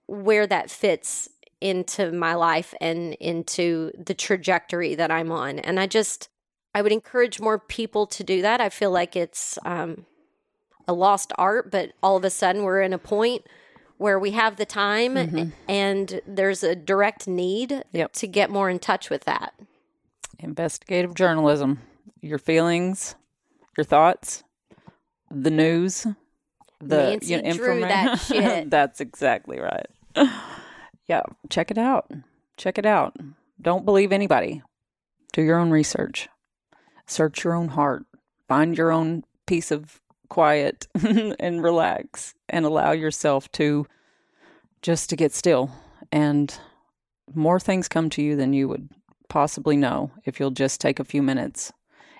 where 0.05 0.45
that 0.47 0.69
fits 0.69 1.29
into 1.61 2.11
my 2.11 2.35
life 2.35 2.73
and 2.79 3.13
into 3.15 3.91
the 3.97 4.13
trajectory 4.13 4.95
that 4.95 5.11
I'm 5.11 5.31
on. 5.31 5.59
And 5.59 5.77
I 5.79 5.87
just, 5.87 6.29
I 6.73 6.81
would 6.81 6.91
encourage 6.93 7.41
more 7.41 7.59
people 7.59 8.05
to 8.07 8.23
do 8.23 8.41
that. 8.43 8.61
I 8.61 8.69
feel 8.69 8.91
like 8.91 9.15
it's 9.17 9.57
um, 9.65 10.05
a 10.89 10.93
lost 10.93 11.31
art, 11.37 11.69
but 11.69 11.91
all 12.01 12.17
of 12.17 12.25
a 12.25 12.31
sudden 12.31 12.63
we're 12.63 12.81
in 12.81 12.93
a 12.93 12.97
point 12.97 13.45
where 13.97 14.17
we 14.17 14.31
have 14.31 14.55
the 14.55 14.65
time 14.65 15.13
mm-hmm. 15.13 15.49
and 15.69 16.19
there's 16.25 16.63
a 16.63 16.75
direct 16.75 17.27
need 17.27 17.83
Yep. 17.91 18.13
to 18.13 18.27
get 18.27 18.49
more 18.49 18.69
in 18.69 18.79
touch 18.79 19.09
with 19.09 19.25
that. 19.25 19.53
Investigative 20.39 21.13
journalism. 21.13 21.79
Your 22.21 22.39
feelings, 22.39 23.15
your 23.77 23.83
thoughts, 23.83 24.43
the 25.29 25.51
news, 25.51 26.07
the 26.79 26.97
Nancy 26.97 27.33
you 27.33 27.41
know, 27.41 27.53
drew 27.53 27.79
that 27.81 28.11
information. 28.13 28.43
shit. 28.43 28.69
That's 28.71 28.99
exactly 28.99 29.59
right. 29.59 29.85
yeah, 31.07 31.21
check 31.49 31.69
it 31.69 31.77
out. 31.77 32.11
Check 32.57 32.77
it 32.79 32.85
out. 32.85 33.15
Don't 33.61 33.85
believe 33.85 34.11
anybody. 34.11 34.63
Do 35.33 35.43
your 35.43 35.59
own 35.59 35.69
research. 35.69 36.29
Search 37.05 37.43
your 37.43 37.53
own 37.53 37.69
heart. 37.69 38.05
Find 38.47 38.75
your 38.75 38.91
own 38.91 39.23
piece 39.45 39.71
of 39.71 40.01
quiet 40.29 40.87
and 41.39 41.63
relax 41.63 42.35
and 42.47 42.65
allow 42.65 42.91
yourself 42.91 43.51
to 43.53 43.85
just 44.81 45.09
to 45.09 45.15
get 45.15 45.33
still 45.33 45.69
and 46.11 46.57
more 47.35 47.59
things 47.59 47.87
come 47.87 48.09
to 48.11 48.21
you 48.21 48.35
than 48.35 48.53
you 48.53 48.67
would 48.67 48.89
possibly 49.27 49.77
know 49.77 50.11
if 50.25 50.39
you'll 50.39 50.51
just 50.51 50.81
take 50.81 50.99
a 50.99 51.03
few 51.03 51.21
minutes 51.21 51.71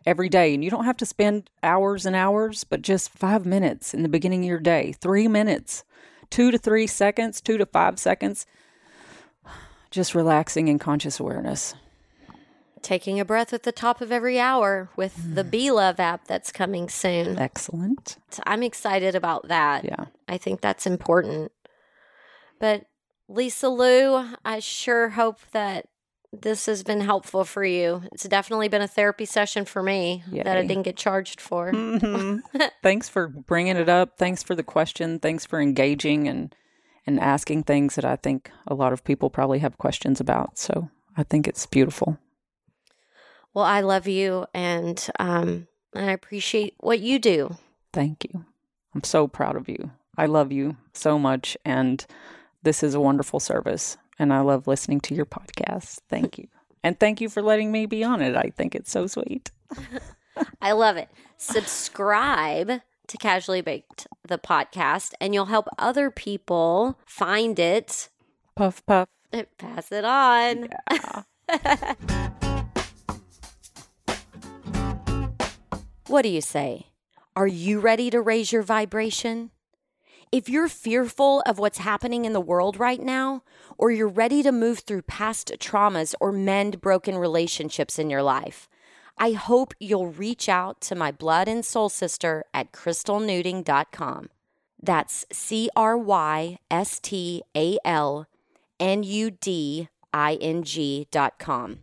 every 0.05 0.29
day. 0.29 0.53
And 0.53 0.63
you 0.63 0.69
don't 0.69 0.85
have 0.85 0.97
to 0.97 1.05
spend 1.05 1.49
hours 1.63 2.05
and 2.05 2.15
hours, 2.15 2.63
but 2.63 2.81
just 2.81 3.09
five 3.09 3.45
minutes 3.45 3.93
in 3.93 4.03
the 4.03 4.09
beginning 4.09 4.43
of 4.43 4.49
your 4.49 4.59
day, 4.59 4.93
three 4.93 5.27
minutes, 5.27 5.83
two 6.29 6.51
to 6.51 6.57
three 6.57 6.87
seconds, 6.87 7.41
two 7.41 7.57
to 7.57 7.65
five 7.65 7.99
seconds, 7.99 8.45
just 9.91 10.15
relaxing 10.15 10.67
in 10.67 10.79
conscious 10.79 11.19
awareness. 11.19 11.73
Taking 12.81 13.19
a 13.19 13.25
breath 13.25 13.53
at 13.53 13.63
the 13.63 13.71
top 13.71 14.01
of 14.01 14.11
every 14.11 14.39
hour 14.39 14.89
with 14.95 15.35
the 15.35 15.43
Be 15.43 15.69
Love 15.71 15.99
app 15.99 16.25
that's 16.27 16.51
coming 16.51 16.89
soon. 16.89 17.37
Excellent. 17.37 18.17
I'm 18.45 18.63
excited 18.63 19.15
about 19.15 19.47
that. 19.49 19.85
Yeah. 19.85 20.05
I 20.27 20.37
think 20.37 20.61
that's 20.61 20.87
important. 20.87 21.51
But 22.59 22.85
Lisa 23.27 23.69
Lou, 23.69 24.25
I 24.43 24.59
sure 24.59 25.09
hope 25.09 25.39
that 25.51 25.87
this 26.31 26.67
has 26.67 26.83
been 26.83 27.01
helpful 27.01 27.43
for 27.43 27.63
you. 27.63 28.03
It's 28.11 28.23
definitely 28.23 28.67
been 28.67 28.81
a 28.81 28.87
therapy 28.87 29.25
session 29.25 29.65
for 29.65 29.81
me 29.81 30.23
that 30.31 30.57
I 30.57 30.61
didn't 30.65 30.83
get 30.83 30.95
charged 30.97 31.41
for. 31.41 31.71
Mhm. 31.71 32.41
Thanks 32.83 33.09
for 33.09 33.27
bringing 33.27 33.77
it 33.77 33.89
up. 33.89 34.17
Thanks 34.17 34.43
for 34.43 34.55
the 34.55 34.63
question. 34.63 35.19
Thanks 35.19 35.45
for 35.45 35.59
engaging 35.59 36.27
and 36.27 36.55
and 37.07 37.19
asking 37.19 37.63
things 37.63 37.95
that 37.95 38.05
I 38.05 38.15
think 38.17 38.51
a 38.67 38.75
lot 38.75 38.93
of 38.93 39.03
people 39.03 39.31
probably 39.31 39.59
have 39.59 39.79
questions 39.79 40.19
about. 40.19 40.59
So 40.59 40.89
I 41.17 41.23
think 41.23 41.47
it's 41.47 41.65
beautiful. 41.65 42.19
Well, 43.53 43.65
I 43.65 43.81
love 43.81 44.07
you 44.07 44.45
and 44.53 45.05
um 45.19 45.67
and 45.93 46.09
I 46.09 46.11
appreciate 46.13 46.75
what 46.79 46.99
you 46.99 47.19
do. 47.19 47.57
Thank 47.93 48.25
you. 48.25 48.45
I'm 48.93 49.03
so 49.03 49.27
proud 49.27 49.55
of 49.55 49.67
you. 49.67 49.91
I 50.17 50.25
love 50.25 50.51
you 50.51 50.77
so 50.93 51.17
much. 51.17 51.57
And 51.65 52.05
this 52.63 52.83
is 52.83 52.93
a 52.93 52.99
wonderful 52.99 53.39
service. 53.39 53.97
And 54.17 54.33
I 54.33 54.41
love 54.41 54.67
listening 54.67 54.99
to 55.01 55.15
your 55.15 55.25
podcast. 55.25 55.99
Thank 56.09 56.37
you. 56.37 56.47
And 56.81 56.97
thank 56.97 57.19
you 57.19 57.27
for 57.27 57.41
letting 57.41 57.73
me 57.73 57.87
be 57.87 58.05
on 58.05 58.21
it. 58.21 58.37
I 58.37 58.53
think 58.55 58.73
it's 58.73 58.89
so 58.89 59.05
sweet. 59.05 59.51
I 60.61 60.71
love 60.71 60.95
it. 60.95 61.09
Subscribe 61.35 62.79
to 63.07 63.17
Casually 63.17 63.59
Baked 63.59 64.07
the 64.25 64.37
podcast 64.37 65.11
and 65.19 65.33
you'll 65.33 65.47
help 65.47 65.67
other 65.77 66.09
people 66.09 66.97
find 67.05 67.59
it. 67.59 68.07
Puff, 68.55 68.81
puff. 68.85 69.09
Pass 69.57 69.91
it 69.91 70.05
on. 70.05 70.69
What 76.09 76.23
do 76.23 76.29
you 76.29 76.41
say? 76.41 76.87
Are 77.35 77.45
you 77.45 77.79
ready 77.79 78.09
to 78.09 78.19
raise 78.19 78.51
your 78.51 78.63
vibration? 78.63 79.51
If 80.31 80.49
you're 80.49 80.67
fearful 80.67 81.43
of 81.45 81.59
what's 81.59 81.77
happening 81.77 82.25
in 82.25 82.33
the 82.33 82.41
world 82.41 82.79
right 82.79 82.99
now, 82.99 83.43
or 83.77 83.91
you're 83.91 84.07
ready 84.07 84.41
to 84.41 84.51
move 84.51 84.79
through 84.79 85.03
past 85.03 85.53
traumas 85.59 86.15
or 86.19 86.31
mend 86.31 86.81
broken 86.81 87.15
relationships 87.15 87.99
in 87.99 88.09
your 88.09 88.23
life, 88.23 88.67
I 89.19 89.33
hope 89.33 89.75
you'll 89.79 90.07
reach 90.07 90.49
out 90.49 90.81
to 90.81 90.95
my 90.95 91.11
blood 91.11 91.47
and 91.47 91.63
soul 91.63 91.89
sister 91.89 92.43
at 92.55 92.71
crystalnuding.com. 92.71 94.29
That's 94.81 95.27
C 95.31 95.69
R 95.75 95.95
Y 95.95 96.57
S 96.71 96.99
T 96.99 97.43
A 97.55 97.77
L 97.85 98.25
N 98.79 99.03
U 99.03 99.29
D 99.29 99.89
I 100.11 100.39
N 100.41 100.63
G 100.63 101.07
dot 101.11 101.37
com. 101.37 101.81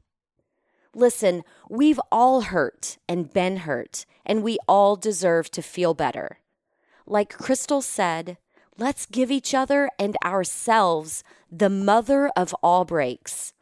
Listen, 0.96 1.44
we've 1.68 2.00
all 2.10 2.40
hurt 2.40 2.96
and 3.06 3.30
been 3.30 3.58
hurt, 3.58 4.06
and 4.26 4.42
we 4.42 4.58
all 4.68 4.96
deserve 4.96 5.50
to 5.52 5.62
feel 5.62 5.94
better. 5.94 6.40
Like 7.06 7.38
Crystal 7.38 7.80
said, 7.80 8.36
let's 8.76 9.06
give 9.06 9.30
each 9.30 9.54
other 9.54 9.88
and 9.98 10.16
ourselves 10.24 11.22
the 11.50 11.70
mother 11.70 12.28
of 12.36 12.52
all 12.62 12.84
breaks. 12.84 13.54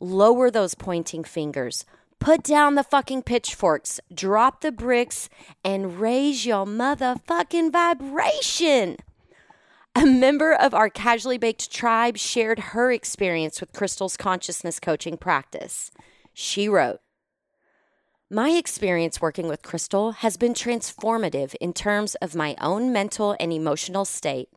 Lower 0.00 0.50
those 0.50 0.74
pointing 0.74 1.22
fingers. 1.22 1.84
Put 2.18 2.42
down 2.42 2.74
the 2.74 2.82
fucking 2.82 3.22
pitchforks, 3.22 4.00
drop 4.12 4.62
the 4.62 4.72
bricks, 4.72 5.28
and 5.62 6.00
raise 6.00 6.46
your 6.46 6.64
motherfucking 6.64 7.70
vibration. 7.70 8.96
A 9.94 10.06
member 10.06 10.52
of 10.52 10.74
our 10.74 10.90
Casually 10.90 11.38
Baked 11.38 11.70
tribe 11.70 12.16
shared 12.16 12.58
her 12.58 12.90
experience 12.90 13.60
with 13.60 13.72
Crystal's 13.72 14.16
consciousness 14.16 14.80
coaching 14.80 15.16
practice. 15.16 15.90
She 16.34 16.68
wrote, 16.68 17.00
My 18.30 18.50
experience 18.50 19.20
working 19.20 19.46
with 19.46 19.62
Crystal 19.62 20.10
has 20.10 20.36
been 20.36 20.52
transformative 20.52 21.54
in 21.60 21.72
terms 21.72 22.16
of 22.16 22.34
my 22.34 22.56
own 22.60 22.92
mental 22.92 23.36
and 23.38 23.52
emotional 23.52 24.04
state, 24.04 24.48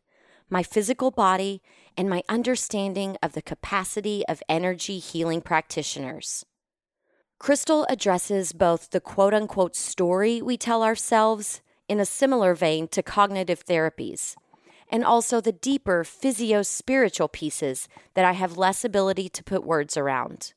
my 0.50 0.64
physical 0.64 1.12
body, 1.12 1.62
and 1.96 2.10
my 2.10 2.24
understanding 2.28 3.16
of 3.22 3.34
the 3.34 3.44
capacity 3.44 4.26
of 4.28 4.42
energy 4.50 4.98
healing 4.98 5.42
practitioners. 5.42 6.44
Crystal 7.38 7.86
addresses 7.92 8.54
both 8.54 8.90
the 8.90 9.00
quote 9.00 9.36
unquote 9.36 9.76
story 9.76 10.42
we 10.42 10.58
tell 10.58 10.82
ourselves 10.82 11.62
in 11.88 12.00
a 12.00 12.06
similar 12.06 12.56
vein 12.56 12.88
to 12.88 13.04
cognitive 13.04 13.64
therapies, 13.64 14.34
and 14.92 15.06
also 15.06 15.40
the 15.40 15.52
deeper 15.52 16.04
physio 16.04 16.64
spiritual 16.64 17.28
pieces 17.28 17.88
that 18.16 18.26
I 18.26 18.32
have 18.32 18.58
less 18.58 18.84
ability 18.84 19.30
to 19.30 19.44
put 19.44 19.64
words 19.64 19.96
around. 19.96 20.54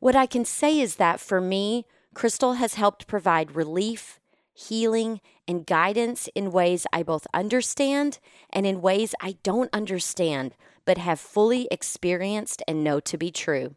What 0.00 0.16
I 0.16 0.24
can 0.24 0.46
say 0.46 0.80
is 0.80 0.96
that 0.96 1.20
for 1.20 1.38
me, 1.38 1.84
Crystal 2.14 2.54
has 2.54 2.74
helped 2.74 3.06
provide 3.06 3.56
relief, 3.56 4.20
healing, 4.54 5.20
and 5.48 5.66
guidance 5.66 6.28
in 6.34 6.52
ways 6.52 6.86
I 6.92 7.02
both 7.02 7.26
understand 7.32 8.18
and 8.50 8.66
in 8.66 8.82
ways 8.82 9.14
I 9.20 9.36
don't 9.42 9.70
understand, 9.72 10.54
but 10.84 10.98
have 10.98 11.20
fully 11.20 11.68
experienced 11.70 12.62
and 12.68 12.84
know 12.84 13.00
to 13.00 13.16
be 13.16 13.30
true. 13.30 13.76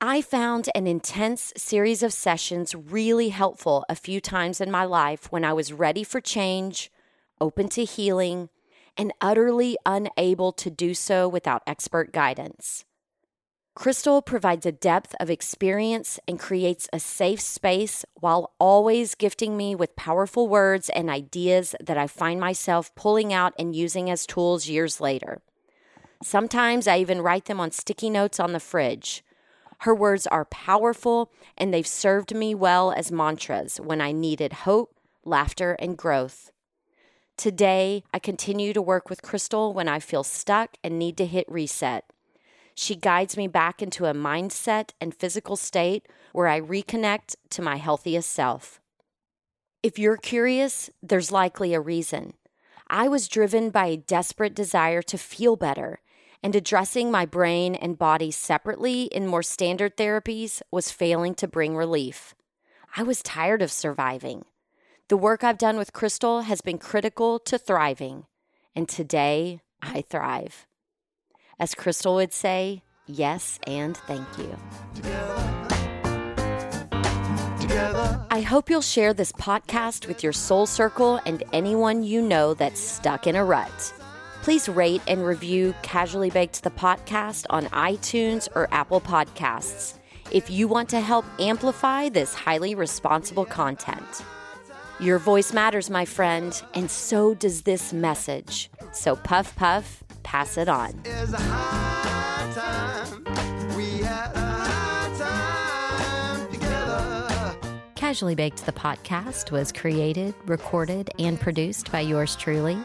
I 0.00 0.20
found 0.20 0.68
an 0.74 0.86
intense 0.86 1.54
series 1.56 2.02
of 2.02 2.12
sessions 2.12 2.74
really 2.74 3.30
helpful 3.30 3.84
a 3.88 3.94
few 3.94 4.20
times 4.20 4.60
in 4.60 4.70
my 4.70 4.84
life 4.84 5.32
when 5.32 5.44
I 5.44 5.54
was 5.54 5.72
ready 5.72 6.04
for 6.04 6.20
change, 6.20 6.90
open 7.40 7.68
to 7.70 7.84
healing, 7.84 8.50
and 8.98 9.12
utterly 9.20 9.78
unable 9.86 10.52
to 10.52 10.70
do 10.70 10.92
so 10.94 11.28
without 11.28 11.62
expert 11.66 12.12
guidance. 12.12 12.84
Crystal 13.76 14.22
provides 14.22 14.64
a 14.64 14.72
depth 14.72 15.14
of 15.20 15.28
experience 15.28 16.18
and 16.26 16.40
creates 16.40 16.88
a 16.94 16.98
safe 16.98 17.42
space 17.42 18.06
while 18.14 18.54
always 18.58 19.14
gifting 19.14 19.54
me 19.54 19.74
with 19.74 19.94
powerful 19.96 20.48
words 20.48 20.88
and 20.88 21.10
ideas 21.10 21.74
that 21.78 21.98
I 21.98 22.06
find 22.06 22.40
myself 22.40 22.92
pulling 22.94 23.34
out 23.34 23.52
and 23.58 23.76
using 23.76 24.08
as 24.08 24.24
tools 24.24 24.66
years 24.66 24.98
later. 24.98 25.42
Sometimes 26.22 26.88
I 26.88 27.00
even 27.00 27.20
write 27.20 27.44
them 27.44 27.60
on 27.60 27.70
sticky 27.70 28.08
notes 28.08 28.40
on 28.40 28.52
the 28.52 28.60
fridge. 28.60 29.22
Her 29.80 29.94
words 29.94 30.26
are 30.26 30.46
powerful 30.46 31.30
and 31.58 31.72
they've 31.72 31.86
served 31.86 32.34
me 32.34 32.54
well 32.54 32.92
as 32.92 33.12
mantras 33.12 33.76
when 33.76 34.00
I 34.00 34.10
needed 34.10 34.54
hope, 34.64 34.94
laughter, 35.22 35.76
and 35.78 35.98
growth. 35.98 36.50
Today, 37.36 38.04
I 38.14 38.20
continue 38.20 38.72
to 38.72 38.80
work 38.80 39.10
with 39.10 39.20
Crystal 39.20 39.74
when 39.74 39.86
I 39.86 39.98
feel 39.98 40.24
stuck 40.24 40.78
and 40.82 40.98
need 40.98 41.18
to 41.18 41.26
hit 41.26 41.44
reset. 41.46 42.10
She 42.78 42.94
guides 42.94 43.38
me 43.38 43.48
back 43.48 43.80
into 43.80 44.04
a 44.04 44.12
mindset 44.12 44.90
and 45.00 45.14
physical 45.14 45.56
state 45.56 46.06
where 46.32 46.46
I 46.46 46.60
reconnect 46.60 47.34
to 47.50 47.62
my 47.62 47.76
healthiest 47.76 48.30
self. 48.30 48.80
If 49.82 49.98
you're 49.98 50.18
curious, 50.18 50.90
there's 51.02 51.32
likely 51.32 51.72
a 51.72 51.80
reason. 51.80 52.34
I 52.88 53.08
was 53.08 53.28
driven 53.28 53.70
by 53.70 53.86
a 53.86 53.96
desperate 53.96 54.54
desire 54.54 55.00
to 55.02 55.16
feel 55.16 55.56
better, 55.56 56.00
and 56.42 56.54
addressing 56.54 57.10
my 57.10 57.24
brain 57.24 57.74
and 57.74 57.98
body 57.98 58.30
separately 58.30 59.04
in 59.04 59.26
more 59.26 59.42
standard 59.42 59.96
therapies 59.96 60.60
was 60.70 60.90
failing 60.90 61.34
to 61.36 61.48
bring 61.48 61.76
relief. 61.76 62.34
I 62.94 63.04
was 63.04 63.22
tired 63.22 63.62
of 63.62 63.72
surviving. 63.72 64.44
The 65.08 65.16
work 65.16 65.42
I've 65.42 65.58
done 65.58 65.78
with 65.78 65.94
Crystal 65.94 66.42
has 66.42 66.60
been 66.60 66.78
critical 66.78 67.38
to 67.40 67.56
thriving, 67.56 68.26
and 68.74 68.86
today 68.86 69.60
I 69.80 70.02
thrive. 70.02 70.66
As 71.58 71.74
Crystal 71.74 72.14
would 72.16 72.34
say, 72.34 72.82
yes 73.06 73.58
and 73.66 73.96
thank 73.96 74.26
you. 74.36 74.54
I 78.30 78.42
hope 78.46 78.68
you'll 78.68 78.82
share 78.82 79.14
this 79.14 79.32
podcast 79.32 80.06
with 80.06 80.22
your 80.22 80.34
soul 80.34 80.66
circle 80.66 81.20
and 81.24 81.42
anyone 81.54 82.02
you 82.02 82.20
know 82.20 82.52
that's 82.52 82.80
stuck 82.80 83.26
in 83.26 83.36
a 83.36 83.44
rut. 83.44 83.94
Please 84.42 84.68
rate 84.68 85.00
and 85.08 85.24
review 85.24 85.74
Casually 85.82 86.30
Baked 86.30 86.62
the 86.62 86.70
podcast 86.70 87.46
on 87.48 87.66
iTunes 87.66 88.48
or 88.54 88.68
Apple 88.72 89.00
Podcasts 89.00 89.98
if 90.30 90.50
you 90.50 90.68
want 90.68 90.88
to 90.90 91.00
help 91.00 91.24
amplify 91.38 92.10
this 92.10 92.34
highly 92.34 92.74
responsible 92.74 93.46
content. 93.46 94.24
Your 95.00 95.18
voice 95.18 95.52
matters, 95.52 95.88
my 95.88 96.04
friend, 96.04 96.62
and 96.74 96.90
so 96.90 97.34
does 97.34 97.62
this 97.62 97.92
message. 97.92 98.70
So 98.92 99.16
puff 99.16 99.54
puff 99.56 100.02
pass 100.26 100.58
it 100.58 100.68
on. 100.68 100.92
Casually 107.94 108.34
Baked 108.34 108.66
the 108.66 108.72
podcast 108.72 109.52
was 109.52 109.70
created, 109.70 110.34
recorded, 110.46 111.10
and 111.18 111.40
produced 111.40 111.92
by 111.92 112.00
yours 112.00 112.34
truly. 112.36 112.76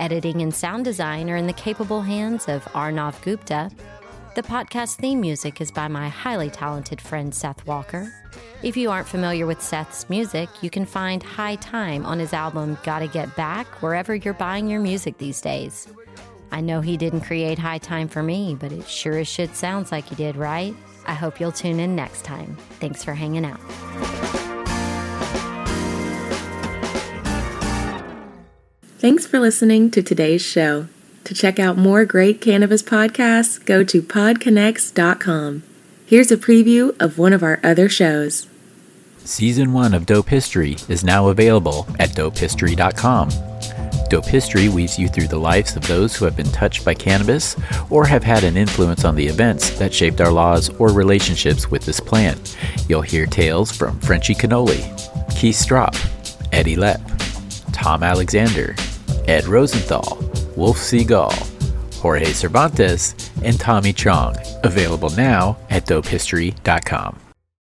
Editing 0.00 0.42
and 0.42 0.54
sound 0.54 0.84
design 0.84 1.30
are 1.30 1.36
in 1.36 1.46
the 1.46 1.52
capable 1.54 2.02
hands 2.02 2.46
of 2.48 2.62
Arnav 2.66 3.20
Gupta. 3.22 3.70
The 4.34 4.42
podcast 4.42 4.96
theme 4.96 5.20
music 5.20 5.60
is 5.60 5.70
by 5.70 5.88
my 5.88 6.08
highly 6.08 6.50
talented 6.50 7.00
friend 7.00 7.34
Seth 7.34 7.66
Walker. 7.66 8.12
If 8.62 8.76
you 8.76 8.90
aren't 8.90 9.08
familiar 9.08 9.46
with 9.46 9.62
Seth's 9.62 10.08
music, 10.08 10.48
you 10.62 10.70
can 10.70 10.86
find 10.86 11.22
High 11.22 11.56
Time 11.56 12.06
on 12.06 12.18
his 12.18 12.32
album 12.32 12.78
Gotta 12.82 13.08
Get 13.08 13.34
Back 13.34 13.66
wherever 13.82 14.14
you're 14.14 14.34
buying 14.34 14.68
your 14.68 14.80
music 14.80 15.18
these 15.18 15.40
days. 15.40 15.88
I 16.52 16.60
know 16.60 16.82
he 16.82 16.96
didn't 16.98 17.22
create 17.22 17.58
High 17.58 17.78
Time 17.78 18.08
for 18.08 18.22
me, 18.22 18.54
but 18.54 18.70
it 18.70 18.86
sure 18.86 19.18
as 19.18 19.26
shit 19.26 19.56
sounds 19.56 19.90
like 19.90 20.06
he 20.06 20.14
did, 20.14 20.36
right? 20.36 20.76
I 21.06 21.14
hope 21.14 21.40
you'll 21.40 21.50
tune 21.50 21.80
in 21.80 21.96
next 21.96 22.24
time. 22.24 22.56
Thanks 22.78 23.02
for 23.02 23.14
hanging 23.14 23.44
out. 23.44 23.58
Thanks 28.98 29.26
for 29.26 29.40
listening 29.40 29.90
to 29.92 30.02
today's 30.02 30.42
show. 30.42 30.86
To 31.24 31.34
check 31.34 31.58
out 31.58 31.76
more 31.76 32.04
great 32.04 32.40
cannabis 32.40 32.82
podcasts, 32.82 33.64
go 33.64 33.82
to 33.82 34.02
podconnects.com. 34.02 35.62
Here's 36.06 36.30
a 36.30 36.36
preview 36.36 36.94
of 37.00 37.18
one 37.18 37.32
of 37.32 37.42
our 37.42 37.58
other 37.64 37.88
shows. 37.88 38.46
Season 39.24 39.72
1 39.72 39.94
of 39.94 40.04
Dope 40.04 40.28
History 40.28 40.76
is 40.88 41.02
now 41.02 41.28
available 41.28 41.86
at 41.98 42.10
dopehistory.com. 42.10 43.51
Dope 44.12 44.26
History 44.26 44.68
weaves 44.68 44.98
you 44.98 45.08
through 45.08 45.28
the 45.28 45.38
lives 45.38 45.74
of 45.74 45.88
those 45.88 46.14
who 46.14 46.26
have 46.26 46.36
been 46.36 46.52
touched 46.52 46.84
by 46.84 46.92
cannabis 46.92 47.56
or 47.88 48.04
have 48.04 48.22
had 48.22 48.44
an 48.44 48.58
influence 48.58 49.06
on 49.06 49.14
the 49.14 49.26
events 49.26 49.70
that 49.78 49.94
shaped 49.94 50.20
our 50.20 50.30
laws 50.30 50.68
or 50.78 50.92
relationships 50.92 51.70
with 51.70 51.86
this 51.86 51.98
plant. 51.98 52.58
You'll 52.90 53.00
hear 53.00 53.24
tales 53.24 53.72
from 53.72 53.98
Frenchy 54.00 54.34
Cannoli, 54.34 54.82
Keith 55.34 55.56
Stroup, 55.56 55.96
Eddie 56.52 56.76
Lepp, 56.76 57.00
Tom 57.72 58.02
Alexander, 58.02 58.76
Ed 59.28 59.46
Rosenthal, 59.46 60.18
Wolf 60.56 60.76
Seagal, 60.76 61.32
Jorge 61.94 62.34
Cervantes, 62.34 63.30
and 63.42 63.58
Tommy 63.58 63.94
Chong. 63.94 64.36
Available 64.62 65.08
now 65.08 65.56
at 65.70 65.86
dopehistory.com. 65.86 67.21